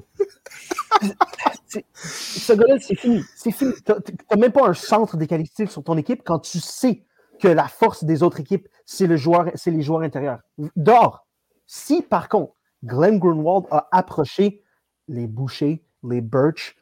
Ce 1.95 2.53
gars-là, 2.53 2.77
c'est 2.79 2.95
fini. 2.95 3.23
C'est 3.35 3.51
fini. 3.51 3.73
Tu 3.85 3.91
n'as 3.91 4.37
même 4.37 4.51
pas 4.51 4.67
un 4.67 4.73
centre 4.73 5.17
des 5.17 5.27
qualités 5.27 5.65
sur 5.65 5.83
ton 5.83 5.97
équipe 5.97 6.21
quand 6.23 6.39
tu 6.39 6.59
sais 6.59 7.03
que 7.39 7.47
la 7.47 7.67
force 7.67 8.03
des 8.03 8.23
autres 8.23 8.39
équipes, 8.39 8.67
c'est 8.85 9.07
le 9.07 9.17
joueur, 9.17 9.49
c'est 9.55 9.71
les 9.71 9.81
joueurs 9.81 10.01
intérieurs. 10.01 10.39
D'or, 10.75 11.25
si 11.65 12.01
par 12.01 12.29
contre, 12.29 12.53
Glenn 12.83 13.19
Grunwald 13.19 13.65
a 13.71 13.87
approché 13.91 14.61
les 15.07 15.27
Boucher, 15.27 15.83
les 16.03 16.21
Birch, 16.21 16.75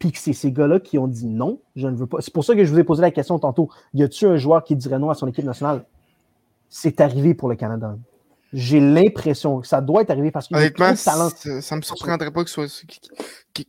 puis 0.00 0.12
que 0.12 0.18
c'est 0.18 0.32
ces 0.32 0.50
gars-là 0.50 0.80
qui 0.80 0.98
ont 0.98 1.06
dit 1.06 1.26
non, 1.26 1.60
je 1.76 1.86
ne 1.86 1.94
veux 1.94 2.06
pas. 2.06 2.22
C'est 2.22 2.32
pour 2.32 2.42
ça 2.42 2.56
que 2.56 2.64
je 2.64 2.72
vous 2.72 2.78
ai 2.78 2.84
posé 2.84 3.02
la 3.02 3.10
question 3.10 3.38
tantôt. 3.38 3.68
Y 3.92 4.02
a-t-il 4.02 4.28
un 4.28 4.38
joueur 4.38 4.64
qui 4.64 4.74
dirait 4.74 4.98
non 4.98 5.10
à 5.10 5.14
son 5.14 5.28
équipe 5.28 5.44
nationale? 5.44 5.84
C'est 6.70 7.02
arrivé 7.02 7.34
pour 7.34 7.50
le 7.50 7.54
Canada. 7.54 7.96
J'ai 8.54 8.80
l'impression 8.80 9.60
que 9.60 9.66
ça 9.66 9.82
doit 9.82 10.00
être 10.00 10.10
arrivé 10.10 10.30
parce 10.30 10.48
talent. 10.48 11.28
Ça 11.28 11.74
ne 11.74 11.76
me 11.76 11.82
surprendrait 11.82 12.30
pas 12.30 12.42
que 12.44 12.50
ce 12.50 12.66
soit, 12.66 12.86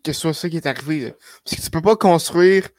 que, 0.03 0.13
soit 0.13 0.33
ça 0.33 0.49
qui 0.49 0.55
est 0.55 0.65
arrivé. 0.65 1.13
Parce 1.43 1.57
que 1.57 1.61
tu 1.61 1.67
ne 1.67 1.71
peux 1.71 1.81
pas 1.81 1.97
construire 1.97 2.69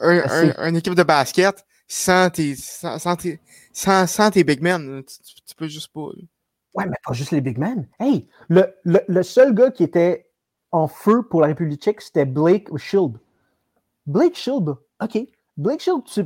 une 0.00 0.54
un, 0.58 0.74
équipe 0.74 0.94
de 0.94 1.02
basket 1.02 1.64
sans 1.88 2.28
tes, 2.28 2.56
sans, 2.56 3.16
tes, 3.16 3.40
sans, 3.72 4.30
tes 4.30 4.44
big 4.44 4.60
men. 4.60 5.02
Tu, 5.46 5.54
peux 5.56 5.66
juste 5.66 5.90
pas. 5.94 6.10
Ouais, 6.74 6.84
mais 6.86 6.96
pas 7.02 7.14
juste 7.14 7.30
les 7.30 7.40
big 7.40 7.56
men. 7.56 7.88
Hey, 7.98 8.28
le, 8.48 8.66
le, 8.84 9.00
le, 9.08 9.22
seul 9.22 9.54
gars 9.54 9.70
qui 9.70 9.82
était 9.82 10.27
en 10.72 10.88
feu 10.88 11.22
pour 11.22 11.40
la 11.40 11.48
République 11.48 11.82
tchèque, 11.82 12.00
c'était 12.00 12.24
Blake 12.24 12.76
Shield. 12.76 13.18
Blake 14.06 14.36
Shield, 14.36 14.74
OK. 15.02 15.18
Blake 15.56 15.80
Shield, 15.80 16.04
tu, 16.04 16.24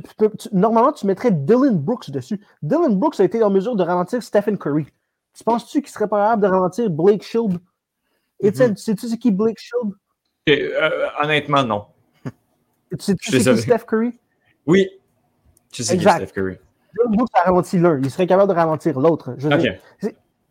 normalement, 0.51 0.91
tu 0.91 1.07
mettrais 1.07 1.31
Dylan 1.31 1.77
Brooks 1.77 2.11
dessus. 2.11 2.39
Dylan 2.61 2.97
Brooks 2.97 3.19
a 3.19 3.23
été 3.23 3.41
en 3.43 3.49
mesure 3.49 3.75
de 3.75 3.83
ralentir 3.83 4.21
Stephen 4.21 4.57
Curry. 4.57 4.85
Tu 5.33 5.43
penses-tu 5.43 5.81
qu'il 5.81 5.89
serait 5.89 6.07
pas 6.07 6.23
capable 6.23 6.43
de 6.43 6.47
ralentir 6.47 6.89
Blake 6.89 7.23
Shield? 7.23 7.59
Et 8.39 8.51
mm 8.51 8.75
sais-tu 8.75 9.07
c'est 9.07 9.17
qui 9.17 9.31
Blake 9.31 9.57
Shield? 9.59 9.93
Euh, 10.49 11.07
honnêtement, 11.21 11.63
non. 11.63 11.85
Sais-tu 12.99 13.31
c'est 13.31 13.53
qui 13.55 13.61
Steph 13.61 13.85
Curry? 13.87 14.19
Oui, 14.67 14.87
tu 15.71 15.83
sais 15.83 15.95
exact. 15.95 16.27
Steph 16.27 16.33
Curry. 16.33 16.57
ça 17.33 17.41
ralentit 17.43 17.79
l'un. 17.79 17.99
Il 17.99 18.11
serait 18.11 18.27
capable 18.27 18.49
de 18.49 18.55
ralentir 18.55 18.99
l'autre. 18.99 19.35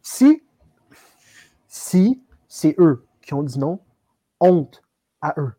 Si, 0.03 0.43
si 1.69 2.21
c'est 2.49 2.75
eux 2.79 3.05
qui 3.33 3.35
ont 3.35 3.43
dit 3.43 3.59
non, 3.59 3.81
honte 4.41 4.83
à 5.23 5.35
eux. 5.39 5.53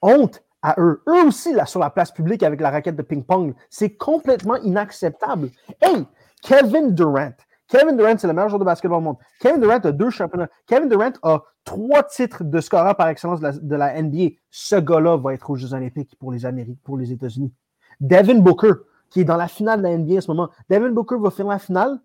Honte 0.00 0.42
à 0.62 0.76
eux. 0.78 1.02
Eux 1.08 1.26
aussi, 1.26 1.52
là, 1.52 1.66
sur 1.66 1.80
la 1.80 1.90
place 1.90 2.12
publique 2.12 2.44
avec 2.44 2.60
la 2.60 2.70
raquette 2.70 2.94
de 2.94 3.02
ping-pong, 3.02 3.54
c'est 3.68 3.96
complètement 3.96 4.56
inacceptable. 4.56 5.50
Hey, 5.80 6.06
Kevin 6.40 6.94
Durant. 6.94 7.34
Kevin 7.66 7.96
Durant, 7.96 8.16
c'est 8.16 8.28
le 8.28 8.32
meilleur 8.32 8.48
joueur 8.48 8.60
de 8.60 8.64
basketball 8.64 8.98
au 8.98 9.00
monde. 9.00 9.16
Kevin 9.40 9.60
Durant 9.60 9.78
a 9.78 9.90
deux 9.90 10.10
championnats. 10.10 10.48
Kevin 10.66 10.88
Durant 10.88 11.12
a 11.24 11.42
trois 11.64 12.04
titres 12.04 12.44
de 12.44 12.60
scoreur 12.60 12.96
par 12.96 13.08
excellence 13.08 13.40
de 13.40 13.46
la, 13.46 13.52
de 13.52 13.76
la 13.76 14.00
NBA. 14.00 14.36
Ce 14.50 14.76
gars-là 14.76 15.16
va 15.16 15.34
être 15.34 15.50
aux 15.50 15.56
Jeux 15.56 15.74
Olympiques 15.74 16.16
pour 16.20 16.30
les 16.30 16.46
Amériques, 16.46 16.80
pour 16.84 16.96
les 16.96 17.10
États-Unis. 17.10 17.52
Devin 17.98 18.38
Booker, 18.38 18.72
qui 19.10 19.22
est 19.22 19.24
dans 19.24 19.36
la 19.36 19.48
finale 19.48 19.82
de 19.82 19.88
la 19.88 19.98
NBA 19.98 20.18
en 20.18 20.20
ce 20.20 20.30
moment. 20.30 20.50
Devin 20.70 20.90
Booker 20.90 21.16
va 21.18 21.30
faire 21.30 21.48
la 21.48 21.58
finale. 21.58 21.98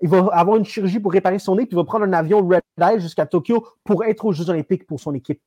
Il 0.00 0.08
va 0.08 0.28
avoir 0.32 0.56
une 0.56 0.64
chirurgie 0.64 1.00
pour 1.00 1.12
réparer 1.12 1.38
son 1.38 1.56
nez, 1.56 1.66
puis 1.66 1.74
il 1.74 1.76
va 1.76 1.84
prendre 1.84 2.04
un 2.04 2.12
avion 2.12 2.46
Red 2.46 2.62
Eye 2.80 3.00
jusqu'à 3.00 3.26
Tokyo 3.26 3.66
pour 3.84 4.04
être 4.04 4.24
aux 4.24 4.32
Jeux 4.32 4.50
Olympiques 4.50 4.86
pour 4.86 5.00
son 5.00 5.14
équipe. 5.14 5.40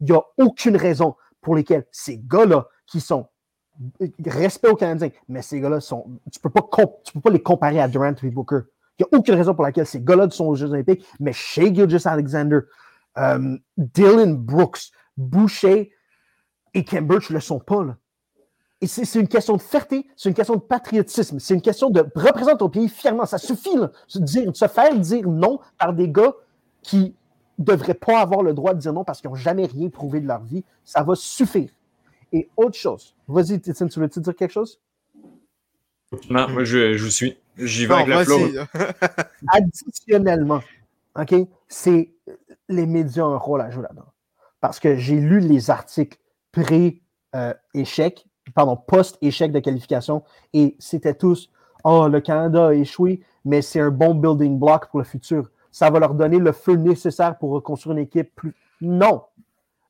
Il 0.00 0.06
n'y 0.06 0.12
a 0.12 0.22
aucune 0.38 0.76
raison 0.76 1.16
pour 1.40 1.54
lesquels 1.54 1.86
ces 1.92 2.18
gars-là 2.18 2.68
qui 2.86 3.00
sont 3.00 3.28
respect 4.26 4.68
aux 4.68 4.76
Canadiens, 4.76 5.10
mais 5.28 5.42
ces 5.42 5.60
gars-là 5.60 5.80
sont. 5.80 6.18
Tu 6.32 6.40
peux 6.40 6.50
pas, 6.50 6.68
tu 7.04 7.12
peux 7.12 7.20
pas 7.20 7.30
les 7.30 7.42
comparer 7.42 7.80
à 7.80 7.88
Durant 7.88 8.14
et 8.22 8.30
Booker. 8.30 8.60
Il 8.98 9.04
n'y 9.04 9.16
a 9.16 9.18
aucune 9.18 9.34
raison 9.34 9.54
pour 9.54 9.64
laquelle 9.64 9.86
ces 9.86 10.00
gars-là 10.00 10.28
sont 10.30 10.46
aux 10.46 10.56
Jeux 10.56 10.70
Olympiques, 10.70 11.06
mais 11.20 11.32
Shea 11.32 11.72
Gilgis 11.72 12.06
Alexander, 12.06 12.60
euh, 13.16 13.56
Dylan 13.76 14.36
Brooks, 14.36 14.90
Boucher 15.16 15.92
et 16.74 16.82
Birch 16.82 17.30
ne 17.30 17.34
le 17.34 17.40
sont 17.40 17.60
pas. 17.60 17.84
Là. 17.84 17.96
Et 18.80 18.86
c'est 18.86 19.18
une 19.18 19.26
question 19.26 19.56
de 19.56 19.62
fierté, 19.62 20.06
c'est 20.16 20.28
une 20.28 20.36
question 20.36 20.54
de 20.54 20.60
patriotisme, 20.60 21.40
c'est 21.40 21.54
une 21.54 21.60
question 21.60 21.90
de 21.90 22.06
représenter 22.14 22.58
ton 22.58 22.68
pays 22.68 22.88
fièrement. 22.88 23.26
Ça 23.26 23.38
suffit 23.38 23.76
là, 23.76 23.90
de, 24.14 24.20
dire, 24.20 24.52
de 24.52 24.56
se 24.56 24.68
faire 24.68 24.96
dire 24.96 25.28
non 25.28 25.58
par 25.78 25.92
des 25.92 26.08
gars 26.08 26.32
qui 26.82 27.16
ne 27.58 27.64
devraient 27.64 27.94
pas 27.94 28.20
avoir 28.20 28.42
le 28.42 28.54
droit 28.54 28.74
de 28.74 28.78
dire 28.78 28.92
non 28.92 29.02
parce 29.02 29.20
qu'ils 29.20 29.30
n'ont 29.30 29.36
jamais 29.36 29.66
rien 29.66 29.88
prouvé 29.88 30.20
de 30.20 30.28
leur 30.28 30.44
vie. 30.44 30.64
Ça 30.84 31.02
va 31.02 31.16
suffire. 31.16 31.70
Et 32.32 32.48
autre 32.56 32.76
chose, 32.76 33.16
vas-y, 33.26 33.60
tu 33.60 33.72
veux-tu 33.72 34.20
dire 34.20 34.36
quelque 34.36 34.52
chose? 34.52 34.78
Non, 36.30 36.48
moi 36.48 36.62
je, 36.64 36.96
je 36.96 37.04
vous 37.04 37.10
suis. 37.10 37.36
J'y 37.56 37.86
vais 37.86 37.94
avec 37.94 38.06
le 38.06 38.24
flow. 38.24 38.38
Additionnellement, 39.52 40.60
OK, 41.16 41.34
c'est 41.66 42.12
les 42.68 42.86
médias 42.86 43.24
ont 43.24 43.34
un 43.34 43.38
rôle 43.38 43.60
à 43.60 43.70
jouer 43.70 43.82
là-dedans. 43.82 44.12
Parce 44.60 44.78
que 44.78 44.96
j'ai 44.96 45.16
lu 45.16 45.40
les 45.40 45.70
articles 45.70 46.18
pré-échec, 46.52 48.26
pardon, 48.54 48.76
post-échec 48.76 49.52
de 49.52 49.60
qualification, 49.60 50.22
et 50.52 50.76
c'était 50.78 51.14
tous 51.14 51.50
Oh, 51.84 52.08
le 52.08 52.20
Canada 52.20 52.68
a 52.68 52.74
échoué, 52.74 53.20
mais 53.44 53.62
c'est 53.62 53.80
un 53.80 53.90
bon 53.90 54.14
building 54.14 54.58
block 54.58 54.88
pour 54.90 54.98
le 54.98 55.04
futur. 55.04 55.50
Ça 55.70 55.90
va 55.90 56.00
leur 56.00 56.14
donner 56.14 56.38
le 56.38 56.52
feu 56.52 56.74
nécessaire 56.74 57.38
pour 57.38 57.50
reconstruire 57.50 57.96
une 57.96 58.02
équipe 58.02 58.34
plus. 58.34 58.54
Non! 58.80 59.22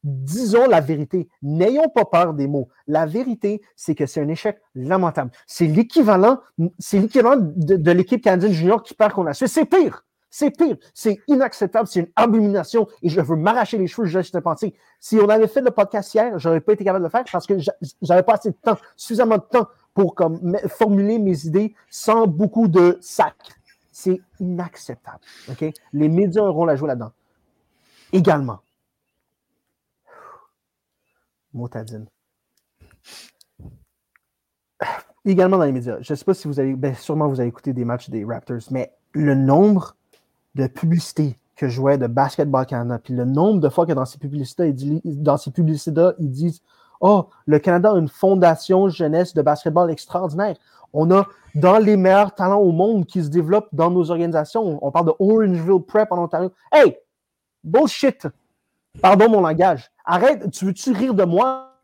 Disons 0.04 0.68
la 0.68 0.80
vérité. 0.80 1.28
N'ayons 1.42 1.88
pas 1.88 2.04
peur 2.04 2.34
des 2.34 2.46
mots. 2.46 2.68
La 2.86 3.04
vérité, 3.04 3.62
c'est 3.74 3.94
que 3.94 4.06
c'est 4.06 4.20
un 4.20 4.28
échec 4.28 4.61
lamentable. 4.74 5.32
C'est 5.46 5.66
l'équivalent, 5.66 6.38
c'est 6.78 7.00
l'équivalent 7.00 7.36
de, 7.40 7.90
l'équipe 7.90 8.22
canadienne 8.22 8.52
junior 8.52 8.82
qui 8.82 8.94
perd 8.94 9.12
qu'on 9.12 9.26
a 9.26 9.34
C'est 9.34 9.64
pire. 9.64 10.04
C'est 10.31 10.51
pire, 10.51 10.76
c'est 10.93 11.20
inacceptable, 11.26 11.89
c'est 11.89 12.01
une 12.01 12.11
abomination 12.14 12.87
et 13.03 13.09
je 13.09 13.20
veux 13.20 13.37
m'arracher 13.37 13.79
les 13.79 13.87
cheveux 13.87 14.07
juste 14.07 14.39
penser. 14.41 14.74
Si 15.01 15.16
on 15.16 15.29
avait 15.29 15.49
fait 15.49 15.62
le 15.62 15.70
podcast 15.70 16.12
hier, 16.12 16.39
j'aurais 16.39 16.61
pas 16.61 16.74
été 16.74 16.85
capable 16.85 17.03
de 17.03 17.07
le 17.07 17.11
faire 17.11 17.24
parce 17.31 17.47
que 17.47 17.55
j'avais 18.03 18.22
pas 18.22 18.35
assez 18.35 18.51
de 18.51 18.57
temps, 18.57 18.76
suffisamment 18.95 19.37
de 19.37 19.43
temps 19.43 19.68
pour 19.95 20.14
comme, 20.14 20.57
formuler 20.68 21.18
mes 21.18 21.47
idées 21.47 21.74
sans 21.89 22.26
beaucoup 22.26 22.68
de 22.68 22.99
sac. 23.01 23.35
C'est 23.91 24.20
inacceptable. 24.39 25.18
ok? 25.51 25.72
Les 25.93 26.09
médias 26.09 26.43
auront 26.43 26.66
la 26.66 26.76
jouer 26.76 26.89
là-dedans. 26.89 27.12
Également. 28.12 28.61
Motadine. 31.53 32.07
Également 35.24 35.59
dans 35.59 35.64
les 35.64 35.72
médias. 35.72 35.99
Je 36.01 36.12
ne 36.12 36.16
sais 36.16 36.24
pas 36.24 36.35
si 36.35 36.47
vous 36.47 36.61
avez. 36.61 36.74
Ben, 36.74 36.95
sûrement 36.95 37.29
vous 37.29 37.41
avez 37.41 37.49
écouté 37.49 37.72
des 37.72 37.85
matchs 37.85 38.09
des 38.09 38.24
Raptors, 38.24 38.70
mais 38.70 38.93
le 39.12 39.35
nombre 39.35 39.97
de 40.59 40.66
publicités 40.66 41.38
que 41.56 41.68
je 41.68 41.74
jouais 41.74 41.98
de 41.98 42.06
Basketball 42.06 42.66
Canada, 42.66 43.00
puis 43.02 43.14
le 43.14 43.24
nombre 43.24 43.61
de 43.61 43.68
fois 43.68 43.86
que 43.86 43.92
dans 43.92 44.04
ces 44.04 44.18
publicités, 44.18 44.74
dans 45.04 45.36
ces 45.36 45.50
publicités 45.50 46.11
ils 46.18 46.30
disent 46.30 46.61
Oh, 47.00 47.28
le 47.46 47.59
Canada 47.61 47.92
a 47.92 47.98
une 47.98 48.09
fondation 48.09 48.88
jeunesse 48.88 49.32
de 49.32 49.40
basketball 49.40 49.90
extraordinaire. 49.90 50.56
On 50.92 51.11
a 51.12 51.26
dans 51.54 51.78
les 51.78 51.96
meilleurs 51.96 52.34
talents 52.34 52.61
au 52.61 52.72
monde 52.72 53.06
qui 53.06 53.22
se 53.22 53.28
développent 53.28 53.68
dans 53.72 53.90
nos 53.90 54.11
organisations. 54.11 54.78
On 54.82 54.90
parle 54.90 55.06
de 55.06 55.14
Orangeville 55.20 55.82
Prep 55.86 56.11
en 56.11 56.24
Ontario. 56.24 56.50
Hey, 56.72 56.96
bullshit! 57.62 58.26
Pardon 59.00 59.28
mon 59.28 59.42
langage. 59.42 59.90
Arrête, 60.04 60.50
tu 60.50 60.64
veux-tu 60.64 60.92
rire 60.92 61.14
de 61.14 61.24
moi? 61.24 61.76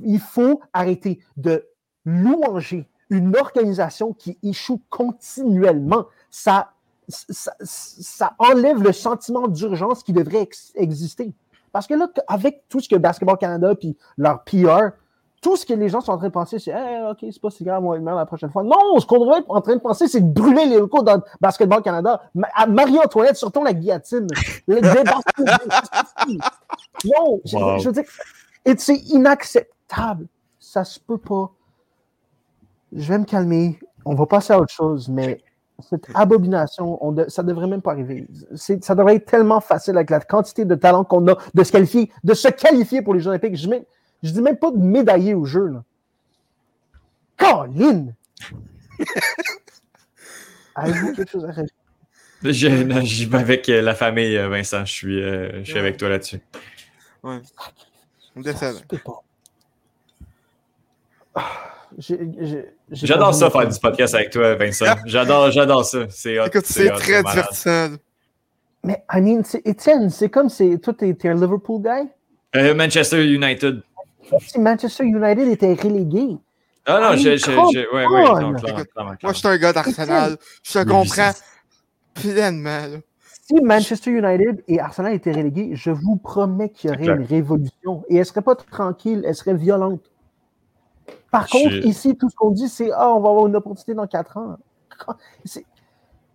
Il 0.00 0.18
faut 0.18 0.60
arrêter 0.72 1.20
de 1.36 1.64
louanger 2.04 2.88
une 3.10 3.36
organisation 3.36 4.12
qui 4.12 4.38
échoue 4.42 4.82
continuellement. 4.90 6.06
Ça 6.30 6.72
ça, 7.08 8.34
enlève 8.38 8.82
le 8.82 8.92
sentiment 8.92 9.48
d'urgence 9.48 10.02
qui 10.02 10.12
devrait 10.12 10.48
exister. 10.74 11.32
Parce 11.72 11.86
que 11.86 11.94
là, 11.94 12.08
avec 12.26 12.64
tout 12.68 12.80
ce 12.80 12.88
que 12.88 12.96
Basketball 12.96 13.36
Canada 13.38 13.74
puis 13.74 13.96
leur 14.16 14.44
PR, 14.44 14.96
tout 15.42 15.56
ce 15.56 15.66
que 15.66 15.74
les 15.74 15.88
gens 15.88 16.00
sont 16.00 16.12
en 16.12 16.18
train 16.18 16.28
de 16.28 16.32
penser, 16.32 16.58
c'est 16.58 16.74
OK, 16.74 17.18
c'est 17.20 17.40
pas 17.40 17.50
si 17.50 17.62
grave, 17.62 17.84
on 17.84 17.90
va 17.90 17.98
le 17.98 18.04
la 18.04 18.26
prochaine 18.26 18.50
fois. 18.50 18.62
Non, 18.62 18.98
ce 18.98 19.06
qu'on 19.06 19.20
devrait 19.20 19.40
être 19.40 19.50
en 19.50 19.60
train 19.60 19.76
de 19.76 19.80
penser, 19.80 20.08
c'est 20.08 20.20
de 20.20 20.32
brûler 20.32 20.66
les 20.66 20.78
locaux 20.78 21.02
dans 21.02 21.22
Basketball 21.40 21.82
Canada. 21.82 22.22
Marie-Antoinette, 22.34 23.36
surtout 23.36 23.62
la 23.62 23.72
guillotine. 23.72 24.26
Le 24.66 24.80
non, 27.04 27.40
je, 27.44 27.86
veux 27.86 27.92
dire, 27.92 28.04
c'est 28.78 28.96
inacceptable. 28.96 30.26
Ça 30.58 30.82
se 30.82 30.98
peut 30.98 31.18
pas. 31.18 31.52
Je 32.92 33.06
vais 33.06 33.18
me 33.18 33.24
calmer. 33.24 33.78
On 34.04 34.14
va 34.14 34.26
passer 34.26 34.52
à 34.52 34.58
autre 34.58 34.72
chose, 34.72 35.08
mais 35.08 35.42
cette 35.80 36.06
abomination, 36.14 36.98
on 37.04 37.28
ça 37.28 37.42
devrait 37.42 37.66
même 37.66 37.82
pas 37.82 37.92
arriver. 37.92 38.26
Ça 38.54 38.94
devrait 38.94 39.16
être 39.16 39.26
tellement 39.26 39.60
facile 39.60 39.96
avec 39.96 40.10
la 40.10 40.20
quantité 40.20 40.64
de 40.64 40.74
talent 40.74 41.04
qu'on 41.04 41.26
a 41.28 41.36
de 41.54 41.64
se 41.64 41.72
qualifier, 41.72 42.10
de 42.24 42.34
se 42.34 42.48
qualifier 42.48 43.02
pour 43.02 43.14
les 43.14 43.20
Jeux 43.20 43.30
Olympiques. 43.30 43.56
Je 43.56 43.68
ne 43.68 43.84
dis 44.22 44.40
même 44.42 44.56
pas 44.56 44.70
de 44.70 44.78
médailler 44.78 45.34
au 45.34 45.44
jeu. 45.44 45.66
Là. 45.66 45.84
Colin! 47.36 48.06
Avez-vous 50.74 51.12
quelque 51.14 51.30
chose 51.30 51.44
à 51.44 51.52
rajouter? 51.52 51.74
J'y 52.44 53.26
vais 53.26 53.38
avec 53.38 53.68
euh, 53.68 53.82
la 53.82 53.94
famille, 53.94 54.36
euh, 54.36 54.48
Vincent. 54.48 54.84
Je 54.84 54.92
suis, 54.92 55.22
euh, 55.22 55.64
je 55.64 55.70
suis 55.70 55.78
avec 55.78 55.96
toi 55.96 56.08
là-dessus. 56.08 56.40
Ouais. 57.22 57.40
On 58.34 58.40
décède. 58.40 58.76
J'adore 62.90 63.34
ça, 63.34 63.50
faire 63.50 63.68
du 63.68 63.78
podcast 63.78 64.14
avec 64.14 64.30
toi, 64.30 64.54
Vincent. 64.54 64.84
J'adore, 65.06 65.50
j'adore 65.50 65.84
ça. 65.84 66.06
C'est 66.10 66.36
Écoute, 66.36 66.66
c'est 66.66 66.90
très 66.90 67.22
divertissant. 67.22 67.96
Mais, 68.84 69.02
I 69.12 69.20
mean, 69.20 69.42
Étienne, 69.64 70.10
c'est 70.10 70.28
comme 70.28 70.48
si 70.48 70.78
toi, 70.78 70.94
t'es 70.94 71.16
un 71.24 71.34
Liverpool 71.34 71.82
guy? 71.82 72.08
Euh, 72.54 72.74
Manchester 72.74 73.24
United. 73.24 73.82
Si 74.40 74.60
Manchester 74.60 75.04
United 75.04 75.48
était 75.48 75.74
relégué. 75.74 76.36
Ah 76.86 77.00
non, 77.00 77.16
je, 77.16 77.36
je, 77.36 77.44
je, 77.44 77.94
ouais, 77.94 78.06
ouais, 78.06 79.22
Moi, 79.22 79.32
je 79.32 79.38
suis 79.38 79.48
un 79.48 79.56
gars 79.56 79.72
d'Arsenal. 79.72 80.36
Je 80.62 80.72
te 80.72 80.88
comprends 80.88 81.32
pleinement. 82.14 83.00
Si 83.48 83.54
Manchester 83.60 84.10
United 84.10 84.62
et 84.68 84.80
Arsenal 84.80 85.14
étaient 85.14 85.32
relégués, 85.32 85.70
je 85.74 85.90
vous 85.90 86.16
promets 86.16 86.70
qu'il 86.70 86.90
y 86.90 86.94
aurait 86.94 87.06
une 87.06 87.26
révolution. 87.26 88.04
Et 88.08 88.14
elle 88.14 88.20
ne 88.20 88.24
serait 88.24 88.42
pas 88.42 88.54
tranquille, 88.54 89.24
elle 89.26 89.34
serait 89.34 89.54
violente. 89.54 90.00
Par 91.36 91.48
contre, 91.48 91.74
ici, 91.84 92.16
tout 92.16 92.30
ce 92.30 92.34
qu'on 92.34 92.50
dit, 92.50 92.68
c'est 92.68 92.90
Ah, 92.94 93.10
on 93.10 93.20
va 93.20 93.28
avoir 93.28 93.46
une 93.46 93.56
opportunité 93.56 93.92
dans 93.92 94.06
quatre 94.06 94.38
ans. 94.38 94.56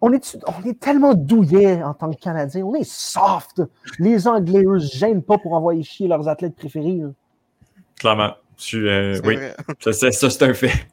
on, 0.01 0.13
est, 0.13 0.37
on 0.45 0.63
est 0.63 0.79
tellement 0.79 1.15
douillet 1.15 1.81
en 1.81 1.95
tant 1.95 2.11
que 2.11 2.19
Canadien. 2.19 2.63
On 2.63 2.75
est 2.75 2.87
soft. 2.87 3.63
Les 3.97 4.27
Anglais, 4.27 4.63
eux, 4.63 4.77
se 4.77 4.95
gênent 4.95 5.23
pas 5.23 5.39
pour 5.39 5.53
envoyer 5.53 5.81
chier 5.81 6.07
leurs 6.07 6.27
athlètes 6.27 6.55
préférés. 6.55 7.01
Clairement. 7.99 8.35
Euh, 8.75 9.19
oui. 9.25 9.37
Ça, 9.79 10.11
c'est 10.11 10.43
un 10.43 10.53
fait. 10.53 10.87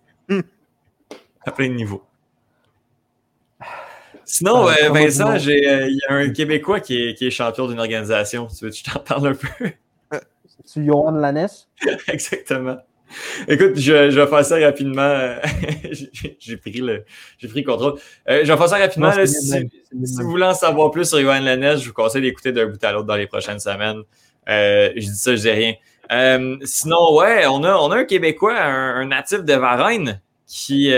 à 1.45 1.51
plein 1.53 1.69
de 1.69 1.75
niveaux. 1.75 2.03
Sinon, 4.25 4.69
euh, 4.69 4.89
Vincent, 4.91 5.35
euh, 5.35 5.39
il 5.47 5.99
y 5.99 6.13
a 6.13 6.15
un 6.15 6.31
Québécois 6.31 6.81
qui 6.81 6.97
est, 6.97 7.15
qui 7.15 7.27
est 7.27 7.31
champion 7.31 7.67
d'une 7.67 7.79
organisation. 7.79 8.47
Tu 8.47 8.65
veux 8.65 8.71
que 8.71 8.77
je 8.77 8.85
t'en 8.85 9.01
parle 9.01 9.29
un 9.29 9.35
peu? 9.35 9.71
C'est 10.65 10.83
Johan 10.83 11.13
Lanès? 11.13 11.69
Exactement. 12.09 12.79
Écoute, 13.49 13.77
je, 13.77 14.11
je, 14.11 14.21
vais 14.21 14.27
faire 14.27 14.45
ça 14.45 14.59
rapidement. 14.59 15.37
j'ai 16.39 16.57
pris 16.57 16.73
le 16.73 17.05
j'ai 17.39 17.49
pris 17.49 17.63
le 17.63 17.67
contrôle. 17.67 17.99
Euh, 18.29 18.41
je 18.45 18.53
vais 18.53 18.59
faire 18.59 18.69
ça 18.69 18.79
rapidement. 18.79 19.13
si, 19.25 19.69
vous 19.93 20.31
voulez 20.31 20.45
en 20.45 20.55
savoir 20.55 20.91
plus 20.91 21.09
sur 21.09 21.21
Yoann 21.21 21.45
Lanès, 21.45 21.81
je 21.81 21.89
vous 21.89 21.95
conseille 21.95 22.23
d'écouter 22.23 22.53
d'un 22.53 22.67
bout 22.67 22.83
à 22.83 22.93
l'autre 22.93 23.07
dans 23.07 23.17
les 23.17 23.27
prochaines 23.27 23.61
semaines. 23.61 24.03
Euh, 24.49 24.91
je 24.97 25.01
dis 25.01 25.17
ça, 25.17 25.35
je 25.35 25.41
dis 25.41 25.51
rien. 25.51 25.75
Euh, 26.11 26.57
sinon, 26.65 27.17
ouais, 27.17 27.47
on 27.47 27.63
a, 27.65 27.75
on 27.77 27.91
a 27.91 27.99
un 27.99 28.05
Québécois, 28.05 28.59
un, 28.59 29.05
natif 29.07 29.43
de 29.43 29.55
Varennes, 29.55 30.21
qui, 30.47 30.93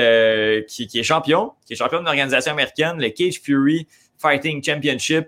qui, 0.69 0.87
qui, 0.87 0.99
est 1.01 1.03
champion, 1.03 1.53
qui 1.67 1.73
est 1.73 1.77
champion 1.77 1.99
d'une 1.99 2.09
organisation 2.09 2.53
américaine, 2.53 2.97
le 2.99 3.09
Cage 3.11 3.41
Fury 3.43 3.87
Fighting 4.19 4.63
Championship. 4.65 5.27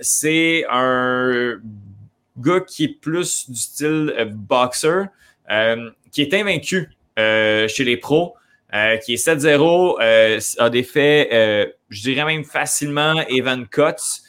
C'est 0.00 0.64
un 0.70 1.60
gars 2.38 2.60
qui 2.60 2.84
est 2.84 3.00
plus 3.00 3.50
du 3.50 3.58
style 3.58 4.14
boxer. 4.32 5.06
Euh, 5.50 5.90
qui 6.10 6.22
est 6.22 6.32
invaincu 6.32 6.90
euh, 7.18 7.68
chez 7.68 7.84
les 7.84 7.96
pros, 7.96 8.34
euh, 8.72 8.96
qui 8.98 9.14
est 9.14 9.26
7-0, 9.26 10.00
a 10.58 10.70
défait, 10.70 11.74
je 11.90 12.02
dirais 12.02 12.24
même 12.24 12.44
facilement, 12.44 13.14
Evan 13.28 13.66
Kotz. 13.66 14.22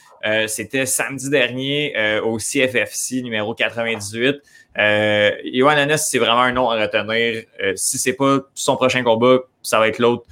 C'était 0.47 0.88
samedi 0.88 1.30
dernier 1.30 2.20
au 2.24 2.38
CFFC 2.38 3.22
numéro 3.22 3.53
98. 3.53 4.38
Euh, 4.78 5.32
Yohan 5.43 5.97
c'est 5.97 6.18
vraiment 6.18 6.41
un 6.41 6.51
nom 6.51 6.70
à 6.70 6.82
retenir. 6.82 7.43
si 7.76 7.99
c'est 7.99 8.13
pas 8.13 8.39
son 8.55 8.76
prochain 8.76 9.03
combat, 9.03 9.38
ça 9.61 9.80
va 9.80 9.88
être 9.88 9.99
l'autre 9.99 10.26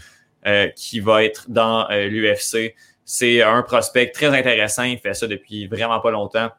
qui 0.76 1.00
va 1.00 1.24
être 1.24 1.46
dans 1.50 1.88
l'UFC. 1.90 2.74
C'est 3.06 3.44
un 3.44 3.62
prospect 3.62 4.10
très 4.10 4.28
intéressant. 4.28 4.84
Il 4.84 4.98
fait 4.98 5.14
ça 5.14 5.28
depuis 5.28 5.68
vraiment 5.68 6.00
pas 6.00 6.10
longtemps. 6.10 6.50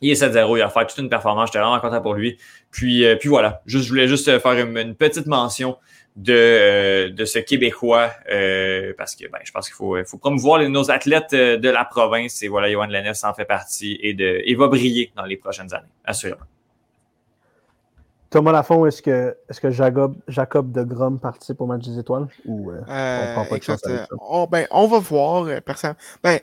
Il 0.00 0.10
est 0.10 0.22
7-0, 0.22 0.58
il 0.58 0.62
a 0.62 0.68
fait 0.68 0.86
toute 0.86 0.98
une 0.98 1.08
performance, 1.08 1.48
j'étais 1.48 1.58
vraiment 1.58 1.80
content 1.80 2.00
pour 2.00 2.14
lui. 2.14 2.38
Puis, 2.70 3.04
puis 3.18 3.28
voilà, 3.28 3.62
juste, 3.66 3.84
je 3.84 3.88
voulais 3.90 4.08
juste 4.08 4.38
faire 4.38 4.52
une 4.52 4.94
petite 4.94 5.26
mention 5.26 5.76
de, 6.18 6.32
euh, 6.32 7.10
de 7.10 7.24
ce 7.24 7.38
Québécois 7.38 8.10
euh, 8.30 8.92
parce 8.98 9.14
que 9.14 9.28
ben, 9.30 9.38
je 9.44 9.52
pense 9.52 9.66
qu'il 9.66 9.76
faut, 9.76 9.96
faut 10.04 10.18
promouvoir 10.18 10.58
les, 10.58 10.68
nos 10.68 10.90
athlètes 10.90 11.32
euh, 11.32 11.56
de 11.56 11.68
la 11.68 11.84
province 11.84 12.42
et 12.42 12.48
voilà, 12.48 12.70
Johan 12.70 12.86
Lennes 12.86 13.12
en 13.22 13.34
fait 13.34 13.44
partie 13.44 13.98
et, 14.02 14.14
de, 14.14 14.42
et 14.44 14.54
va 14.56 14.66
briller 14.66 15.12
dans 15.16 15.24
les 15.24 15.36
prochaines 15.36 15.72
années, 15.72 15.86
assurément. 16.04 16.44
Thomas 18.30 18.52
Lafont, 18.52 18.84
est-ce 18.84 19.00
que, 19.00 19.36
est 19.48 19.58
que 19.58 19.70
Jacob, 19.70 20.16
Jacob 20.26 20.72
de 20.72 20.82
Grom 20.82 21.18
participe 21.18 21.60
au 21.62 21.66
match 21.66 21.86
des 21.86 21.98
étoiles 21.98 22.26
ou 22.44 22.72
on 22.72 22.84
prend 22.84 23.46
pas 23.48 23.56
de 23.56 23.62
chance 23.62 23.80
on, 24.20 24.46
ben, 24.46 24.66
on 24.70 24.86
va 24.86 24.98
voir. 24.98 25.62
personne. 25.62 25.94
Ben, 26.22 26.38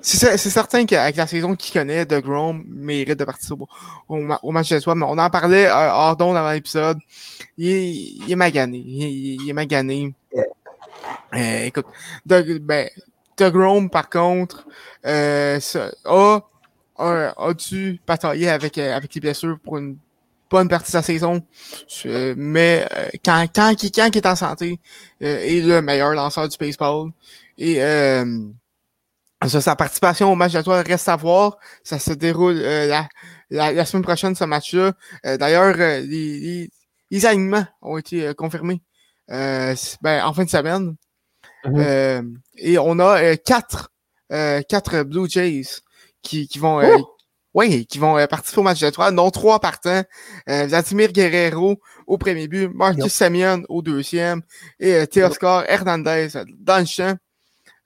c'est 0.00 0.38
certain 0.38 0.86
qu'avec 0.86 1.16
la 1.16 1.26
saison 1.26 1.54
qu'il 1.54 1.72
connaît, 1.72 2.06
de 2.06 2.18
Grom 2.20 2.64
mérite 2.66 3.18
de 3.18 3.24
participer 3.24 3.64
au, 4.08 4.50
match 4.52 4.70
de 4.70 4.80
soi, 4.80 4.94
mais 4.94 5.06
on 5.08 5.18
en 5.18 5.30
parlait 5.30 5.66
euh, 5.66 5.92
hors 5.92 6.16
d'onde 6.16 6.36
avant 6.36 6.52
l'épisode. 6.52 6.98
Il, 7.56 8.30
est 8.30 8.36
magané. 8.36 8.78
Il, 8.78 9.48
est 9.48 9.52
magané. 9.52 10.14
Euh, 11.34 11.64
écoute, 11.64 11.86
de, 12.26 12.58
ben, 12.58 12.88
de 13.38 13.48
Grom, 13.48 13.88
par 13.90 14.08
contre, 14.10 14.66
euh, 15.06 15.58
a, 16.04 16.40
a, 16.98 17.32
a, 17.36 17.54
dû 17.54 18.00
batailler 18.06 18.48
avec, 18.48 18.78
euh, 18.78 18.94
avec 18.94 19.14
les 19.14 19.20
blessures 19.20 19.58
pour 19.62 19.78
une 19.78 19.96
bonne 20.50 20.68
partie 20.68 20.86
de 20.86 20.92
sa 20.92 21.02
saison. 21.02 21.42
mais 22.04 22.86
euh, 22.92 23.08
quand, 23.24 23.46
quand, 23.54 23.74
quand, 23.78 23.90
quand 23.94 24.08
il 24.12 24.16
est 24.16 24.26
en 24.26 24.36
santé, 24.36 24.80
est 25.20 25.64
le 25.64 25.80
meilleur 25.80 26.14
lanceur 26.14 26.48
du 26.48 26.56
baseball. 26.58 27.10
Et 27.58 27.80
sa 29.46 29.76
participation 29.76 30.32
au 30.32 30.34
match 30.34 30.52
de 30.52 30.62
toi 30.62 30.82
reste 30.82 31.08
à 31.08 31.16
voir. 31.16 31.58
Ça 31.84 31.98
se 31.98 32.12
déroule 32.12 32.60
euh, 32.60 32.86
la, 33.50 33.72
la, 33.72 33.84
semaine 33.84 34.02
prochaine, 34.02 34.34
ce 34.34 34.44
match-là. 34.44 34.92
Euh, 35.26 35.36
d'ailleurs, 35.36 35.74
euh, 35.78 36.00
les, 36.00 36.70
les, 37.10 37.26
alignements 37.26 37.66
ont 37.80 37.98
été 37.98 38.34
confirmés 38.34 38.82
ben, 39.28 39.76
en 40.24 40.32
fin 40.32 40.44
de 40.44 40.50
semaine. 40.50 40.96
Mm-hmm. 41.64 42.36
et 42.56 42.78
on 42.78 42.98
a 43.00 43.36
quatre, 43.36 43.90
quatre 44.30 45.02
Blue 45.02 45.28
Jays 45.28 45.80
qui, 46.22 46.46
qui 46.46 46.58
vont 46.58 46.80
oui, 47.54 47.86
qui 47.86 47.98
vont 47.98 48.14
participer 48.28 48.60
au 48.60 48.62
match 48.62 48.80
de 48.80 48.90
toi, 48.90 49.10
dont 49.10 49.30
trois 49.30 49.58
partants. 49.58 50.02
Vladimir 50.46 51.12
Guerrero 51.12 51.80
au 52.06 52.16
premier 52.16 52.46
but, 52.46 52.68
Marcus 52.72 53.12
Samian 53.12 53.62
au 53.68 53.82
deuxième 53.82 54.42
et 54.78 55.06
Teoscar 55.06 55.64
Hernandez 55.68 56.28
dans 56.58 56.78
le 56.78 56.86
champ. 56.86 57.16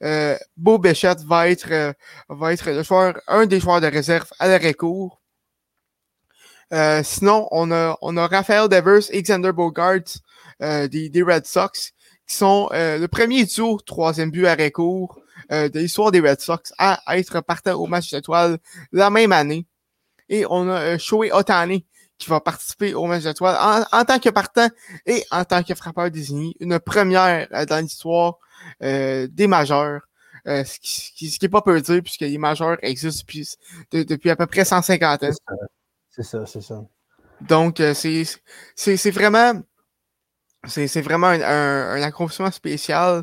Euh, 0.02 0.36
Beau 0.56 0.78
Béchette 0.78 1.20
va 1.22 1.48
être, 1.48 1.70
euh, 1.70 1.92
va 2.28 2.52
être 2.52 2.70
le 2.70 2.82
joueur, 2.82 3.20
un 3.28 3.46
des 3.46 3.60
joueurs 3.60 3.80
de 3.80 3.86
réserve 3.86 4.28
à 4.38 4.48
l'arrêt 4.48 4.74
court. 4.74 5.20
Euh, 6.72 7.02
sinon, 7.04 7.48
on 7.50 7.70
a, 7.70 7.96
on 8.00 8.16
a 8.16 8.26
Raphaël 8.26 8.68
Devers 8.68 9.02
et 9.10 9.22
Xander 9.22 9.52
Bogart 9.52 10.00
euh, 10.62 10.88
des, 10.88 11.08
des, 11.08 11.22
Red 11.22 11.46
Sox, 11.46 11.92
qui 12.26 12.36
sont 12.36 12.68
le 12.72 13.06
premier 13.06 13.44
duo, 13.44 13.78
troisième 13.84 14.30
but 14.30 14.46
à 14.46 14.70
court 14.70 15.20
de 15.50 15.78
l'histoire 15.78 16.10
des 16.10 16.20
Red 16.20 16.40
Sox 16.40 16.72
à, 16.78 17.00
être 17.16 17.40
partant 17.40 17.74
au 17.74 17.86
match 17.86 18.10
d'étoiles 18.10 18.58
la 18.90 19.10
même 19.10 19.32
année. 19.32 19.66
Et 20.28 20.46
on 20.48 20.68
a 20.70 20.96
Shohei 20.98 21.30
Otani 21.30 21.84
qui 22.22 22.30
va 22.30 22.40
participer 22.40 22.94
au 22.94 23.06
match 23.06 23.24
d'étoiles 23.24 23.56
en, 23.60 23.98
en, 23.98 24.04
tant 24.04 24.18
que 24.18 24.30
partant 24.30 24.68
et 25.06 25.24
en 25.30 25.44
tant 25.44 25.62
que 25.62 25.74
frappeur 25.74 26.10
désigné. 26.10 26.54
Une 26.60 26.78
première 26.78 27.48
dans 27.66 27.82
l'histoire 27.82 28.38
euh, 28.82 29.26
des 29.30 29.46
majeurs. 29.46 30.02
Euh, 30.48 30.64
ce 30.64 30.78
qui 30.80 31.38
n'est 31.40 31.48
pas 31.48 31.62
peu 31.62 31.80
dire, 31.80 32.02
puisque 32.02 32.22
les 32.22 32.38
majeurs 32.38 32.76
existent 32.82 33.22
depuis, 33.22 33.48
depuis 33.92 34.30
à 34.30 34.36
peu 34.36 34.46
près 34.46 34.64
150 34.64 35.22
ans. 35.22 35.28
C'est 36.10 36.22
ça, 36.22 36.46
c'est 36.46 36.60
ça. 36.60 36.82
Donc, 37.40 37.80
euh, 37.80 37.94
c'est 37.94 39.10
vraiment. 39.10 39.60
C'est 40.64 41.00
vraiment 41.00 41.26
un, 41.26 41.40
un, 41.40 42.02
accomplissement 42.02 42.52
spécial. 42.52 43.22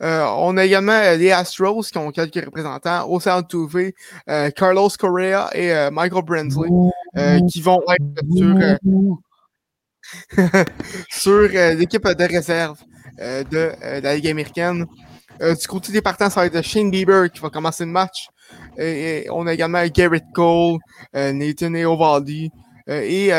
on 0.00 0.56
a 0.56 0.64
également 0.64 0.98
les 1.18 1.32
Astros 1.32 1.82
qui 1.82 1.98
ont 1.98 2.10
quelques 2.12 2.42
représentants, 2.42 3.06
au 3.06 3.20
Tuve, 3.20 3.92
euh, 4.30 4.50
Carlos 4.52 4.88
Correa 4.98 5.50
et 5.54 5.90
Michael 5.90 6.24
Brensley 7.14 7.46
qui 7.48 7.60
vont 7.60 7.80
être 7.90 9.18
sur, 11.10 11.44
sur 11.48 11.48
l'équipe 11.76 12.06
de 12.06 12.24
réserve. 12.24 12.78
Euh, 13.20 13.42
de, 13.42 13.72
euh, 13.82 14.00
la 14.00 14.14
Ligue 14.14 14.28
américaine. 14.28 14.86
Euh, 15.42 15.54
du 15.54 15.66
côté 15.66 15.90
des 15.90 16.02
partants, 16.02 16.30
ça 16.30 16.40
va 16.40 16.46
être 16.46 16.62
Shane 16.62 16.90
Bieber 16.90 17.30
qui 17.30 17.40
va 17.40 17.50
commencer 17.50 17.84
le 17.84 17.90
match. 17.90 18.28
Et, 18.78 19.26
on 19.30 19.46
a 19.46 19.54
également 19.54 19.84
Garrett 19.88 20.24
Cole, 20.32 20.78
Nathan 21.12 21.74
Eovaldi, 21.74 22.50
et 22.88 23.30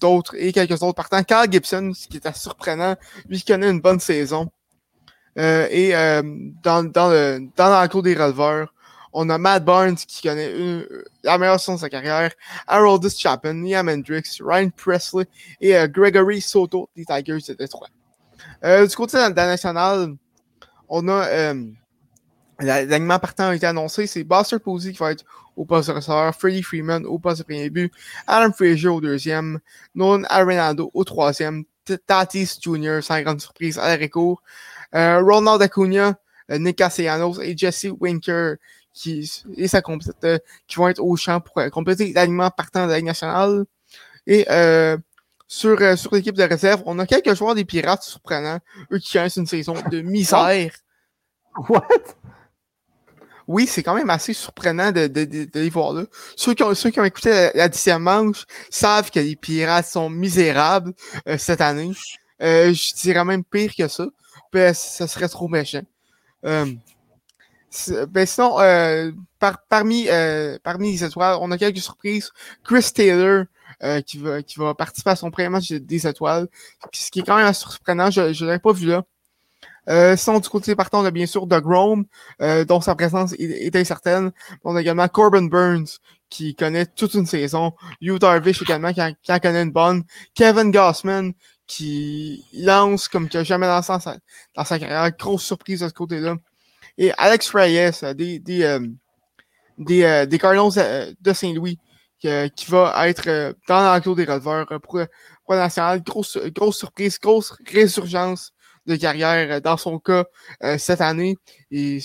d'autres 0.00 0.34
et 0.36 0.52
quelques 0.52 0.82
autres 0.82 0.94
partants. 0.94 1.22
Carl 1.22 1.50
Gibson, 1.50 1.92
ce 1.94 2.06
qui 2.08 2.18
est 2.18 2.26
assez 2.26 2.40
surprenant, 2.40 2.94
lui 3.28 3.42
connaît 3.42 3.70
une 3.70 3.80
bonne 3.80 4.00
saison. 4.00 4.50
et 5.36 5.92
dans, 6.62 6.84
dans, 6.84 7.08
le, 7.08 7.48
dans 7.56 7.70
l'encours 7.70 8.02
des 8.02 8.14
releveurs, 8.14 8.74
on 9.12 9.28
a 9.30 9.38
Matt 9.38 9.64
Barnes 9.64 9.96
qui 9.96 10.26
connaît 10.26 10.52
la 11.22 11.38
meilleure 11.38 11.60
saison 11.60 11.74
de 11.74 11.80
sa 11.80 11.90
carrière, 11.90 12.32
Haroldus 12.66 13.18
Chapin, 13.18 13.54
Liam 13.62 13.88
Hendricks, 13.88 14.40
Ryan 14.40 14.70
Presley 14.70 15.26
et 15.60 15.74
Gregory 15.88 16.40
Soto 16.40 16.88
des 16.96 17.04
Tigers 17.04 17.38
de 17.48 17.54
Detroit. 17.54 17.88
Euh, 18.64 18.86
du 18.86 18.94
côté 18.94 19.16
nationale, 19.16 20.14
on 20.88 21.08
a 21.08 21.26
euh, 21.26 21.64
l'alignement 22.60 23.18
partant 23.18 23.48
a 23.48 23.54
été 23.54 23.66
annoncé. 23.66 24.06
C'est 24.06 24.24
Buster 24.24 24.58
Posey 24.58 24.92
qui 24.92 24.98
va 24.98 25.12
être 25.12 25.24
au 25.56 25.64
poste 25.64 25.88
de 25.88 25.94
receveur, 25.94 26.34
Freddie 26.34 26.62
Freeman 26.62 27.04
au 27.04 27.18
poste 27.18 27.40
de 27.40 27.44
premier 27.44 27.70
but, 27.70 27.92
Adam 28.26 28.52
Frazier 28.52 28.88
au 28.88 29.00
deuxième, 29.00 29.60
Nolan 29.94 30.24
Arenado 30.28 30.90
au 30.94 31.04
troisième, 31.04 31.64
Tatis 32.06 32.58
Jr., 32.60 33.00
sans 33.02 33.20
grande 33.22 33.40
surprise, 33.40 33.78
à 33.78 33.96
la 33.96 34.06
euh, 34.94 35.22
Ronald 35.22 35.60
Acuna, 35.60 36.18
euh, 36.50 36.58
Nick 36.58 36.76
Castellanos 36.76 37.40
et 37.40 37.56
Jesse 37.56 37.88
Winker 38.00 38.56
qui, 38.92 39.30
et 39.56 39.68
sa 39.68 39.82
euh, 40.24 40.38
qui 40.66 40.76
vont 40.76 40.88
être 40.88 41.02
au 41.02 41.16
champ 41.16 41.40
pour 41.40 41.62
compléter 41.70 42.12
l'alignement 42.12 42.50
partant 42.50 42.86
de 42.86 42.90
la 42.90 42.96
Ligue 42.96 43.06
nationale. 43.06 43.64
Et 44.26 44.46
euh, 44.50 44.96
sur, 45.46 45.80
euh, 45.80 45.96
sur 45.96 46.14
l'équipe 46.14 46.36
de 46.36 46.44
réserve, 46.44 46.82
on 46.86 46.98
a 46.98 47.06
quelques 47.06 47.34
joueurs 47.34 47.54
des 47.54 47.64
Pirates 47.64 48.02
surprenants, 48.02 48.60
eux 48.92 48.98
qui 48.98 49.12
connaissent 49.12 49.36
une 49.36 49.46
saison 49.46 49.74
de 49.90 50.00
misère. 50.02 50.72
What? 51.68 51.88
Oui, 53.48 53.66
c'est 53.66 53.82
quand 53.82 53.96
même 53.96 54.10
assez 54.10 54.32
surprenant 54.32 54.92
de, 54.92 55.08
de, 55.08 55.24
de, 55.24 55.48
les 55.54 55.70
voir 55.70 55.92
là. 55.92 56.04
Ceux 56.36 56.54
qui 56.54 56.62
ont, 56.62 56.72
ceux 56.72 56.90
qui 56.90 57.00
ont 57.00 57.04
écouté 57.04 57.50
la, 57.52 57.68
dixième 57.68 58.02
manche 58.02 58.44
savent 58.70 59.10
que 59.10 59.18
les 59.18 59.34
Pirates 59.34 59.86
sont 59.86 60.08
misérables 60.08 60.92
euh, 61.26 61.36
cette 61.36 61.60
année. 61.60 61.90
Euh, 62.42 62.72
je 62.72 62.94
dirais 62.94 63.24
même 63.24 63.42
pire 63.42 63.72
que 63.76 63.88
ça. 63.88 64.06
Ben, 64.52 64.72
ça 64.72 65.08
serait 65.08 65.28
trop 65.28 65.48
méchant. 65.48 65.82
Euh, 66.44 66.66
ben 68.08 68.26
sinon, 68.26 68.56
par, 69.38 69.62
parmi, 69.68 70.08
parmi 70.62 70.92
les 70.92 71.04
étoiles, 71.04 71.38
on 71.40 71.50
a 71.50 71.58
quelques 71.58 71.78
surprises. 71.78 72.32
Chris 72.64 72.90
Taylor, 72.94 73.44
euh, 73.82 74.02
qui, 74.02 74.18
va, 74.18 74.42
qui 74.42 74.58
va 74.58 74.74
participer 74.74 75.10
à 75.10 75.16
son 75.16 75.30
premier 75.30 75.48
match 75.48 75.72
des 75.72 76.06
étoiles. 76.06 76.48
Ce 76.92 77.10
qui 77.10 77.20
est 77.20 77.22
quand 77.22 77.36
même 77.36 77.52
surprenant, 77.54 78.10
je 78.10 78.20
ne 78.20 78.46
l'avais 78.46 78.58
pas 78.58 78.72
vu 78.72 78.86
là. 78.86 79.04
Euh, 79.88 80.16
sinon, 80.16 80.38
du 80.38 80.48
côté 80.50 80.74
partant, 80.76 81.00
on 81.00 81.04
a 81.06 81.10
bien 81.10 81.24
sûr 81.24 81.46
Doug 81.46 81.64
Rome, 81.64 82.04
euh, 82.42 82.66
dont 82.66 82.82
sa 82.82 82.94
présence 82.94 83.32
est, 83.38 83.74
incertaine. 83.74 84.32
On 84.64 84.76
a 84.76 84.82
également 84.82 85.08
Corbin 85.08 85.46
Burns, 85.46 85.98
qui 86.28 86.54
connaît 86.54 86.84
toute 86.84 87.14
une 87.14 87.24
saison. 87.24 87.72
Hugh 88.02 88.18
Darvish 88.18 88.60
également, 88.60 88.92
qui 88.92 89.00
en, 89.00 89.38
connaît 89.38 89.62
une 89.62 89.72
bonne. 89.72 90.04
Kevin 90.34 90.70
Gossman, 90.70 91.32
qui 91.66 92.44
lance 92.52 93.08
comme 93.08 93.28
qu'il 93.28 93.40
n'a 93.40 93.44
jamais 93.44 93.66
lancé 93.66 93.92
dans 93.92 94.00
sa, 94.00 94.16
dans 94.56 94.64
sa 94.64 94.78
carrière. 94.78 95.10
Grosse 95.16 95.44
surprise 95.44 95.80
de 95.80 95.88
ce 95.88 95.94
côté-là. 95.94 96.36
Et 97.00 97.12
Alex 97.18 97.50
Reyes, 97.50 97.90
des, 98.14 98.38
des, 98.38 98.62
euh, 98.62 98.86
des, 99.78 100.26
des 100.28 100.38
Cardinals 100.38 101.14
de 101.20 101.32
Saint-Louis, 101.32 101.78
qui 102.20 102.66
va 102.68 103.08
être 103.08 103.28
euh, 103.28 103.52
dans 103.66 103.80
l'enclos 103.80 104.14
des 104.14 104.24
releveurs 104.24 104.70
euh, 104.70 104.78
pour, 104.78 105.00
pour 105.44 105.54
la 105.54 105.60
nationale. 105.60 106.02
Grosse, 106.02 106.38
grosse 106.54 106.78
surprise, 106.78 107.18
grosse 107.18 107.54
résurgence 107.66 108.52
de 108.86 108.96
carrière 108.96 109.56
euh, 109.56 109.60
dans 109.60 109.76
son 109.76 109.98
cas 109.98 110.24
cette 110.78 111.00
année. 111.00 111.36
Il, 111.70 112.02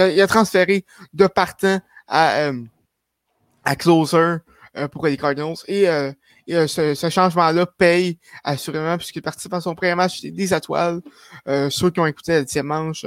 a, 0.00 0.08
il, 0.08 0.20
a, 0.20 0.26
transféré 0.26 0.84
de 1.12 1.26
partant 1.26 1.80
à, 2.08 2.50
à 3.64 3.76
closer 3.76 4.36
pour 4.90 5.06
les 5.06 5.16
Cardinals. 5.16 5.56
Et, 5.68 5.86
et 6.46 6.66
ce, 6.66 6.94
ce 6.94 7.10
changement-là 7.10 7.66
paye 7.66 8.18
assurément 8.42 8.96
puisqu'il 8.96 9.22
participe 9.22 9.54
à 9.54 9.60
son 9.60 9.74
premier 9.74 9.94
match 9.94 10.22
des 10.22 10.54
étoiles. 10.54 11.00
ceux 11.46 11.90
qui 11.90 12.00
ont 12.00 12.06
écouté 12.06 12.32
la 12.32 12.42
deuxième 12.42 12.66
manche 12.66 13.06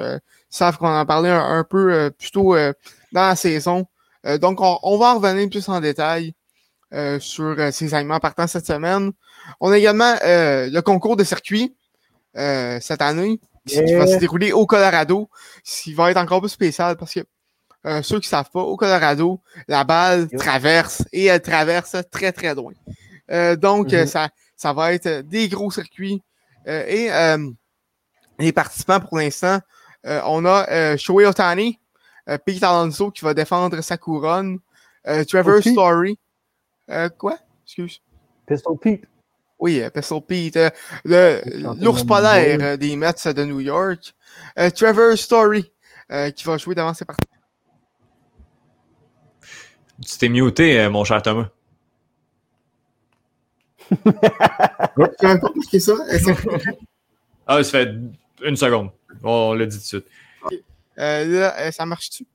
savent 0.49 0.77
qu'on 0.77 0.87
en 0.87 1.05
parlait 1.05 1.29
un, 1.29 1.59
un 1.59 1.63
peu 1.63 2.11
plus 2.17 2.31
tôt 2.31 2.55
dans 2.55 3.21
la 3.21 3.35
saison. 3.35 3.87
Euh, 4.25 4.37
donc, 4.37 4.59
on, 4.61 4.97
va 4.97 5.13
en 5.13 5.19
revenir 5.19 5.49
plus 5.49 5.67
en 5.69 5.79
détail 5.79 6.33
euh, 6.93 7.19
sur 7.19 7.55
euh, 7.57 7.71
ces 7.71 7.93
aliments 7.93 8.19
partant 8.19 8.47
cette 8.47 8.65
semaine. 8.65 9.11
On 9.59 9.71
a 9.71 9.77
également 9.77 10.15
le 10.23 10.79
concours 10.81 11.15
de 11.15 11.23
circuit 11.23 11.75
cette 12.35 13.01
année 13.01 13.39
qui 13.65 13.93
va 13.93 14.05
se 14.05 14.17
dérouler 14.17 14.51
au 14.51 14.65
Colorado, 14.65 15.29
ce 15.63 15.83
qui 15.83 15.93
va 15.93 16.11
être 16.11 16.17
encore 16.17 16.39
plus 16.41 16.49
spécial 16.49 16.95
parce 16.97 17.13
que 17.13 17.21
ceux 18.03 18.19
qui 18.19 18.27
ne 18.27 18.29
savent 18.29 18.51
pas, 18.51 18.61
au 18.61 18.75
Colorado, 18.75 19.41
la 19.67 19.83
balle 19.83 20.27
traverse 20.37 21.03
et 21.13 21.25
elle 21.25 21.41
traverse 21.41 21.95
très 22.11 22.31
très 22.31 22.53
loin. 22.53 22.73
Donc, 23.29 23.89
mm-hmm. 23.89 24.07
ça, 24.07 24.29
ça 24.55 24.73
va 24.73 24.93
être 24.93 25.21
des 25.21 25.47
gros 25.47 25.71
circuits. 25.71 26.23
et 26.65 27.09
les 28.39 28.51
participants 28.51 28.99
pour 28.99 29.17
l'instant, 29.17 29.59
on 30.03 30.45
a 30.45 30.97
Shoei 30.97 31.25
Otani, 31.25 31.79
Pete 32.45 32.63
Alonso 32.63 33.11
qui 33.11 33.25
va 33.25 33.33
défendre 33.33 33.81
sa 33.81 33.97
couronne, 33.97 34.59
Trevor 35.27 35.61
Story. 35.61 36.17
quoi? 37.17 37.37
Excuse. 37.65 38.01
Pistol 38.47 38.77
Pete. 38.77 39.03
Oui, 39.59 39.81
euh, 39.81 39.89
Pistol 39.89 40.21
Pete. 40.21 40.57
Euh, 40.57 41.41
l'ours 41.79 42.03
polaire 42.03 42.57
euh, 42.61 42.77
des 42.77 42.95
Mets 42.95 43.33
de 43.33 43.43
New 43.43 43.59
York. 43.59 44.15
Trevor 44.75 45.17
Story, 45.17 45.71
qui 46.35 46.43
va 46.45 46.57
jouer 46.57 46.75
devant 46.75 46.93
ses 46.93 47.05
parties. 47.05 47.27
Tu 50.05 50.17
t'es 50.17 50.29
muté, 50.29 50.87
mon 50.89 51.03
cher 51.03 51.21
Thomas. 51.21 51.49
Tu 55.69 55.79
ça? 55.79 55.93
ah, 57.47 57.63
ça 57.63 57.79
fait 57.79 57.95
une 58.43 58.55
seconde. 58.55 58.89
On 59.23 59.53
l'a 59.53 59.65
dit 59.65 59.77
tout 59.77 59.81
de 59.81 59.87
suite. 59.87 60.05
là, 60.97 61.71
ça 61.71 61.85
marche-tu? 61.85 62.25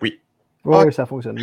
Oui. 0.00 0.20
Oui, 0.64 0.92
ça 0.92 1.06
fonctionne 1.06 1.38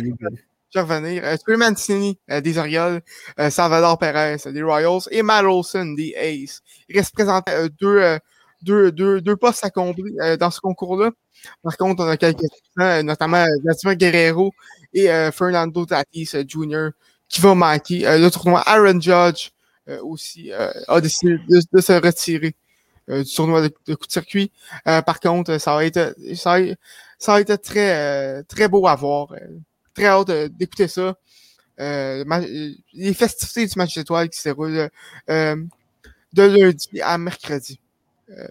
je 0.74 0.80
vais 0.80 0.94
revenir. 0.94 1.22
Euh, 1.24 1.56
Mancini 1.56 2.18
euh, 2.30 2.40
des 2.40 2.58
Orioles, 2.58 3.00
euh, 3.38 3.50
Salvador 3.50 3.98
Perez 3.98 4.38
des 4.46 4.62
Royals 4.62 5.02
et 5.10 5.22
Matt 5.22 5.44
Olson 5.44 5.94
des 5.96 6.14
Aces. 6.16 6.62
Il 6.88 6.96
reste 6.96 7.14
présenté 7.14 7.52
euh, 7.52 7.68
deux, 7.80 7.98
euh, 7.98 8.18
deux, 8.62 8.90
deux, 8.90 9.20
deux 9.20 9.36
postes 9.36 9.64
accomplis 9.64 10.16
dans 10.40 10.50
ce 10.50 10.60
concours-là. 10.60 11.10
Par 11.62 11.76
contre, 11.76 12.02
on 12.02 12.08
a 12.08 12.16
quelques 12.16 12.40
notamment 12.76 13.44
Vladimir 13.62 13.96
Guerrero 13.96 14.52
et 14.94 15.08
Fernando 15.32 15.84
Tatis 15.84 16.30
Jr. 16.48 16.88
qui 17.28 17.40
vont 17.40 17.54
manquer. 17.54 18.00
le 18.00 18.28
tournoi 18.30 18.62
Aaron 18.66 19.00
Judge 19.00 19.50
aussi 20.02 20.52
a 20.52 21.00
décidé 21.00 21.38
de, 21.48 21.80
se 21.80 21.92
retirer 21.92 22.54
du 23.08 23.34
tournoi 23.34 23.62
de, 23.62 23.94
coup 23.94 24.06
de 24.06 24.12
circuit. 24.12 24.50
par 24.84 25.20
contre, 25.20 25.58
ça 25.58 25.74
va 25.74 25.84
être 25.84 26.16
ça 26.34 26.60
va, 26.60 26.66
ça 27.18 27.32
va 27.32 27.40
être 27.40 27.56
très 27.56 28.42
très 28.44 28.68
beau 28.68 28.86
à 28.86 28.94
voir 28.94 29.28
très 29.94 30.06
hâte 30.06 30.30
d'écouter 30.56 30.88
ça. 30.88 31.16
Euh, 31.80 32.24
les 32.92 33.14
festivités 33.14 33.66
du 33.66 33.72
match 33.76 33.94
d'étoiles 33.94 34.28
qui 34.28 34.38
se 34.38 34.48
déroulent 34.48 34.90
euh, 35.28 35.56
de 36.32 36.42
lundi 36.42 37.00
à 37.00 37.18
mercredi 37.18 37.80
euh, 38.30 38.46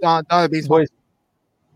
dans, 0.00 0.22
dans, 0.28 0.42
le 0.42 0.48
baseball. 0.48 0.86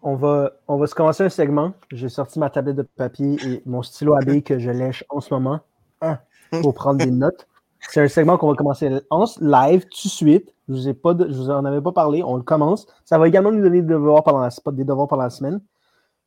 On 0.02 0.14
va, 0.14 0.52
on 0.68 0.78
va 0.78 0.86
se 0.86 0.94
commencer 0.94 1.24
un 1.24 1.28
segment. 1.28 1.74
J'ai 1.92 2.08
sorti 2.08 2.38
ma 2.38 2.48
tablette 2.48 2.76
de 2.76 2.82
papier 2.82 3.36
et 3.44 3.62
mon 3.66 3.82
stylo 3.82 4.14
à 4.14 4.20
que 4.40 4.58
je 4.58 4.70
lèche 4.70 5.04
en 5.08 5.20
ce 5.20 5.34
moment 5.34 5.60
pour 6.62 6.74
prendre 6.74 7.04
des 7.04 7.10
notes. 7.10 7.46
C'est 7.88 8.00
un 8.00 8.08
segment 8.08 8.36
qu'on 8.36 8.48
va 8.48 8.54
commencer 8.54 8.90
en 9.10 9.24
live 9.40 9.84
tout 9.84 10.08
de 10.08 10.12
suite. 10.12 10.54
Je 10.68 10.74
vous, 10.74 10.88
ai 10.88 10.94
pas 10.94 11.14
je 11.18 11.36
vous 11.36 11.50
en 11.50 11.64
avais 11.64 11.80
pas 11.80 11.92
parlé. 11.92 12.22
On 12.22 12.36
le 12.36 12.42
commence. 12.42 12.86
Ça 13.04 13.18
va 13.18 13.28
également 13.28 13.52
nous 13.52 13.62
donner 13.62 13.82
des 13.82 13.88
devoirs 13.88 14.24
pendant 14.24 14.40
la, 14.40 14.50
des 14.72 14.84
devoirs 14.84 15.08
pendant 15.08 15.22
la 15.22 15.30
semaine. 15.30 15.60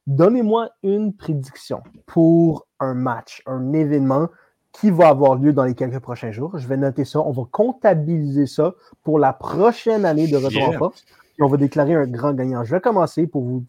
Donnez-moi 0.07 0.70
une 0.84 1.13
prédiction 1.13 1.82
pour 2.05 2.65
un 2.80 2.93
match, 2.93 3.43
un 3.45 3.74
événement 3.74 4.30
qui 4.72 4.91
va 4.91 5.09
avoir 5.09 5.36
lieu 5.36 5.53
dans 5.53 5.65
les 5.65 5.76
quelques 5.76 5.99
prochains 5.99 6.32
jours. 6.32 6.57
Je 6.57 6.67
vais 6.67 6.78
noter 6.78 7.05
ça. 7.05 7.20
On 7.20 7.32
va 7.32 7.43
comptabiliser 7.51 8.45
ça 8.45 8.74
pour 9.03 9.20
la 9.20 9.34
prochaine 9.34 10.05
année 10.05 10.28
de 10.28 10.38
Retour 10.38 10.70
en 10.70 10.72
force. 10.74 11.05
Et 11.38 11.43
on 11.43 11.47
va 11.47 11.57
déclarer 11.57 11.95
un 11.95 12.07
grand 12.07 12.34
gagnant. 12.34 12.63
Je 12.63 12.72
vais 12.72 12.82
commencer 12.82 13.28
pour 13.28 13.43
vous 13.43 13.65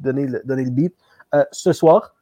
donner 0.00 0.26
le, 0.26 0.42
donner 0.44 0.64
le 0.64 0.70
beat. 0.70 0.94
Euh, 1.34 1.44
ce 1.52 1.72
soir, 1.72 2.14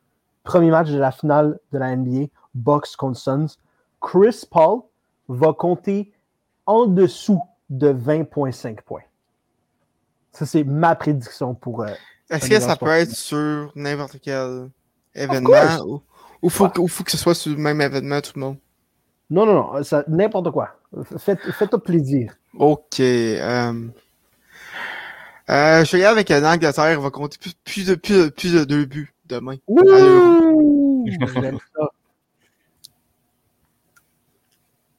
premier 0.43 0.71
match 0.71 0.91
de 0.91 0.99
la 0.99 1.13
finale 1.13 1.59
de 1.73 1.79
la 1.79 1.95
NBA, 1.95 2.27
Bucks 2.57 2.97
contre 2.97 3.19
Suns. 3.19 3.59
Chris 4.01 4.45
Paul 4.51 4.81
va 5.29 5.53
compter 5.53 6.13
en 6.67 6.87
dessous 6.87 7.43
de 7.71 7.93
20,5 7.93 8.83
points. 8.83 9.03
Ça, 10.33 10.45
c'est 10.45 10.65
ma 10.65 10.95
prédiction 10.95 11.55
pour, 11.55 11.83
euh, 11.83 11.89
est-ce 12.31 12.49
que 12.49 12.61
ça 12.61 12.77
peut 12.77 12.89
être 12.89 13.15
sur 13.15 13.71
n'importe 13.75 14.19
quel 14.21 14.69
événement 15.15 15.81
ou, 15.87 16.03
ou 16.43 16.51
faut, 16.51 16.69
faut 16.89 17.05
que 17.05 17.11
ce 17.11 17.17
soit 17.17 17.35
sur 17.35 17.53
le 17.53 17.59
même 17.59 17.81
événement 17.81 18.21
tout 18.21 18.33
le 18.35 18.41
monde? 18.41 18.57
Non, 19.31 19.47
non, 19.47 19.73
non, 19.73 20.03
n'importe 20.09 20.51
quoi. 20.51 20.71
Faites, 21.19 21.71
toi 21.71 21.83
plaisir. 21.83 22.35
Ok. 22.59 23.01
Euh, 23.01 23.89
euh, 25.49 25.85
je 25.85 25.93
vais 25.93 25.99
y 25.99 26.05
aller 26.05 26.05
avec 26.05 26.29
l'Angleterre, 26.29 27.01
va 27.01 27.11
compter 27.11 27.39
plus, 27.39 27.55
plus, 27.65 27.87
de, 27.87 27.95
plus, 27.95 28.25
de, 28.25 28.29
plus 28.29 28.55
de 28.55 28.65
deux 28.65 28.85
buts 28.85 29.15
demain. 29.27 29.57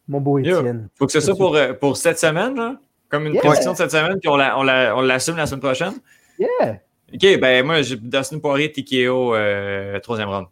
Mon 0.08 0.22
beau 0.22 0.40
Étienne. 0.40 0.90
Faut 0.96 1.06
que 1.06 1.12
ce 1.12 1.20
soit 1.20 1.36
pour, 1.36 1.56
euh, 1.56 1.74
pour 1.74 1.98
cette 1.98 2.20
semaine, 2.20 2.56
là? 2.56 2.78
Comme 3.10 3.26
une 3.26 3.34
yeah. 3.36 3.44
de 3.44 3.76
cette 3.76 3.92
semaine, 3.92 4.20
puis 4.20 4.30
on 4.30 4.36
l'assume 4.36 5.36
la, 5.36 5.42
la 5.42 5.48
semaine 5.48 5.62
prochaine? 5.62 5.94
Yeah! 6.38 6.80
OK, 7.14 7.40
ben 7.40 7.66
moi, 7.66 7.82
j'ai 7.82 7.96
Dustin 7.96 8.40
Poirier, 8.40 8.72
TKO, 8.72 9.34
euh, 9.34 9.98
troisième 10.02 10.28
round. 10.28 10.48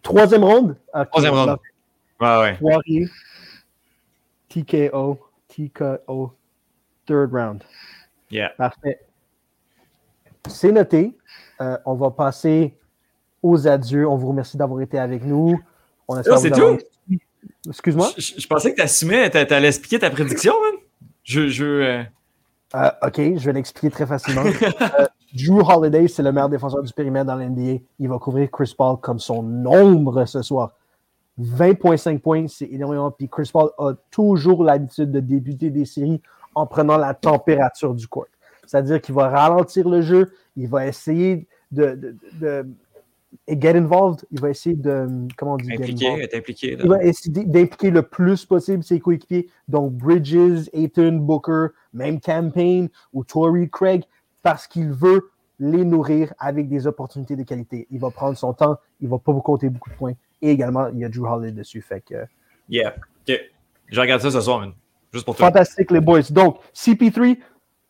Troisième 0.00 0.44
round? 0.44 0.76
troisième 1.10 1.34
round. 1.34 1.56
Ouais, 2.20 2.38
ouais. 2.38 2.56
Poirier, 2.58 3.08
TKO, 4.48 5.18
TKO, 5.48 6.32
third 7.06 7.32
round. 7.32 7.64
Yeah. 8.30 8.50
Parfait. 8.50 9.00
C'est 10.48 10.72
noté. 10.72 11.16
Euh, 11.60 11.76
on 11.84 11.94
va 11.94 12.10
passer 12.10 12.76
aux 13.42 13.66
adieux. 13.66 14.08
On 14.08 14.16
vous 14.16 14.28
remercie 14.28 14.56
d'avoir 14.56 14.80
été 14.80 14.98
avec 14.98 15.24
nous. 15.24 15.60
On 16.06 16.22
c'est 16.22 16.50
tout? 16.50 16.78
Excuse-moi? 17.68 18.10
Je, 18.18 18.46
pensais 18.46 18.72
que 18.72 18.76
tu 18.76 18.82
assumais, 18.82 19.30
tu 19.30 19.38
allais 19.38 19.68
expliquer 19.68 19.98
ta 19.98 20.10
prédiction, 20.10 20.52
man. 20.52 20.80
Je. 21.22 21.48
je 21.48 21.64
euh, 21.64 22.02
euh, 22.74 22.90
OK, 23.02 23.16
je 23.16 23.44
vais 23.44 23.52
l'expliquer 23.52 23.90
très 23.90 24.06
facilement. 24.06 24.42
euh, 24.44 25.06
Drew 25.34 25.62
Holiday, 25.62 26.06
c'est 26.08 26.22
le 26.22 26.32
meilleur 26.32 26.48
défenseur 26.48 26.82
du 26.82 26.92
périmètre 26.92 27.26
dans 27.26 27.36
l'NBA. 27.36 27.82
Il 27.98 28.08
va 28.08 28.18
couvrir 28.18 28.50
Chris 28.50 28.74
Paul 28.76 28.98
comme 29.00 29.18
son 29.18 29.42
nombre 29.42 30.24
ce 30.26 30.42
soir. 30.42 30.72
20,5 31.40 32.20
points, 32.20 32.46
c'est 32.46 32.66
énormément. 32.66 33.10
Puis 33.10 33.28
Chris 33.28 33.50
Paul 33.52 33.70
a 33.78 33.92
toujours 34.10 34.62
l'habitude 34.62 35.10
de 35.10 35.20
débuter 35.20 35.70
des 35.70 35.84
séries 35.84 36.20
en 36.54 36.66
prenant 36.66 36.96
la 36.96 37.14
température 37.14 37.94
du 37.94 38.06
court. 38.06 38.26
C'est-à-dire 38.66 39.00
qu'il 39.00 39.14
va 39.14 39.28
ralentir 39.28 39.88
le 39.88 40.00
jeu, 40.00 40.32
il 40.56 40.68
va 40.68 40.86
essayer 40.86 41.46
de, 41.72 42.16
de, 42.40 42.66
get 43.48 43.76
involved, 43.76 44.24
il 44.30 44.40
va 44.40 44.50
essayer 44.50 44.76
de. 44.76 45.06
Comment 45.36 45.54
on 45.54 45.56
dit 45.56 45.72
Impliquer, 45.72 46.22
être 46.22 46.34
impliqué. 46.34 46.76
Il 46.80 46.88
va 46.88 47.02
essayer 47.02 47.44
d'impliquer 47.44 47.90
le 47.90 48.02
plus 48.02 48.44
possible 48.44 48.82
ses 48.82 49.00
coéquipiers. 49.00 49.48
Donc 49.68 49.92
Bridges, 49.92 50.68
Ayton, 50.72 51.18
Booker, 51.20 51.68
même 51.92 52.20
Campaign 52.20 52.88
ou 53.12 53.24
Tory 53.24 53.68
Craig 53.70 54.04
parce 54.42 54.66
qu'il 54.66 54.92
veut 54.92 55.30
les 55.58 55.84
nourrir 55.84 56.32
avec 56.38 56.68
des 56.68 56.86
opportunités 56.86 57.36
de 57.36 57.42
qualité. 57.42 57.86
Il 57.90 58.00
va 58.00 58.10
prendre 58.10 58.36
son 58.36 58.52
temps, 58.52 58.76
il 59.00 59.08
va 59.08 59.18
pas 59.18 59.32
vous 59.32 59.40
compter 59.40 59.68
beaucoup 59.68 59.90
de 59.90 59.94
points. 59.94 60.14
Et 60.42 60.50
également, 60.50 60.88
il 60.88 60.98
y 60.98 61.04
a 61.04 61.08
Drew 61.08 61.26
Holiday 61.26 61.52
dessus. 61.52 61.80
Fait 61.80 62.00
que... 62.00 62.26
Yeah. 62.68 62.94
OK. 63.28 63.40
Je 63.86 64.00
regarde 64.00 64.20
ça 64.20 64.30
ce 64.30 64.40
soir, 64.40 64.60
man. 64.60 64.72
Juste 65.12 65.24
pour 65.24 65.36
toi. 65.36 65.46
Fantastique, 65.46 65.90
les 65.90 66.00
boys. 66.00 66.22
Donc, 66.30 66.58
CP3, 66.74 67.38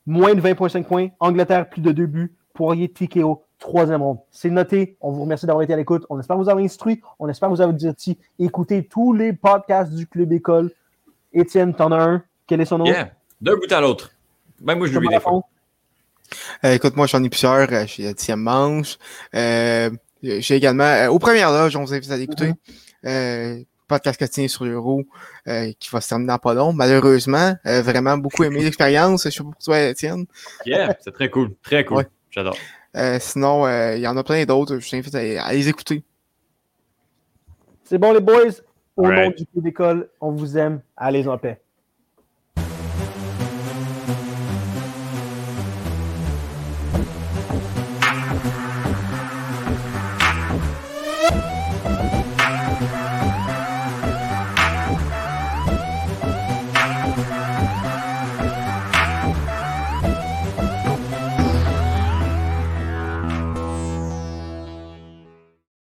moins 0.07 0.35
de 0.35 0.41
20,5 0.41 0.85
points. 0.85 1.09
Angleterre, 1.19 1.69
plus 1.69 1.81
de 1.81 1.93
deux 1.93 2.07
buts. 2.07 2.35
Poirier, 2.53 2.89
TKO, 2.89 3.43
troisième 3.59 4.03
ronde. 4.03 4.19
C'est 4.31 4.51
noté. 4.51 4.97
On 5.01 5.11
vous 5.11 5.23
remercie 5.23 5.47
d'avoir 5.47 5.63
été 5.63 5.73
à 5.73 5.77
l'écoute. 5.77 6.05
On 6.11 6.19
espère 6.21 6.37
vous 6.37 6.49
avoir 6.49 6.65
instruit. 6.65 7.01
On 7.19 7.29
espère 7.29 7.49
vous 7.49 7.61
avoir 7.61 7.77
dit 7.77 8.19
écoutez 8.39 8.87
tous 8.87 9.13
les 9.13 9.33
podcasts 9.33 9.93
du 9.93 10.07
Club 10.07 10.33
École. 10.33 10.71
Étienne, 11.33 11.75
t'en 11.75 11.91
as 11.93 12.03
un. 12.03 12.23
Quel 12.47 12.61
est 12.61 12.65
son 12.67 12.79
nom? 12.79 12.85
Yeah. 12.85 13.11
D'un 13.41 13.57
bout 13.57 13.71
à 13.73 13.81
l'autre. 13.81 14.11
Même 14.61 14.79
moi, 14.79 14.87
je 14.87 14.95
l'oublie 14.95 15.09
des 15.09 15.21
fois. 15.21 15.43
Euh, 16.65 16.75
écoute, 16.75 16.97
moi, 16.97 17.07
j'en 17.07 17.23
ai 17.23 17.29
plusieurs. 17.29 17.73
Euh, 17.73 17.85
j'ai 17.87 18.05
la 18.05 18.13
dixième 18.13 18.41
manche. 18.41 18.99
Euh, 19.35 19.91
j'ai 20.23 20.57
également, 20.57 21.07
aux 21.09 21.19
premières 21.19 21.51
loges, 21.51 21.77
on 21.77 21.85
vous 21.85 21.93
invite 21.93 22.11
à 22.11 22.17
l'écouter. 22.17 22.53
Mm-hmm. 23.05 23.67
podcast 23.87 24.19
quotidien 24.19 24.49
sur 24.49 24.65
l'euro 24.65 25.05
qui 25.45 25.91
va 25.93 26.01
se 26.01 26.09
terminer 26.09 26.29
dans 26.29 26.39
pas 26.39 26.55
long. 26.55 26.73
Malheureusement, 26.73 27.55
vraiment 27.65 28.17
beaucoup 28.17 28.45
aimé 28.45 28.63
l'expérience. 28.63 29.25
Je 29.25 29.31
suis 29.31 29.43
pour 29.43 29.57
toi, 29.63 29.81
Étienne. 29.81 30.25
Yeah, 30.65 30.97
c'est 31.01 31.13
très 31.13 31.29
cool. 31.29 31.51
Très 31.63 31.85
cool. 31.85 32.07
J'adore. 32.31 32.57
Sinon, 33.21 33.67
il 33.95 34.01
y 34.01 34.07
en 34.07 34.17
a 34.17 34.25
plein 34.25 34.45
d'autres. 34.45 34.79
Je 34.79 34.91
t'invite 34.91 35.15
à, 35.15 35.53
les 35.53 35.69
écouter. 35.69 36.03
C'est 37.85 37.99
bon, 37.99 38.13
les 38.13 38.21
boys. 38.21 38.63
Au 38.97 39.11
nom 39.11 39.31
du 39.31 39.45
coup 39.47 39.61
d'école, 39.61 40.09
on 40.21 40.31
vous 40.31 40.57
aime. 40.57 40.81
Allez 40.97 41.27
en 41.27 41.37
paix. 41.37 41.61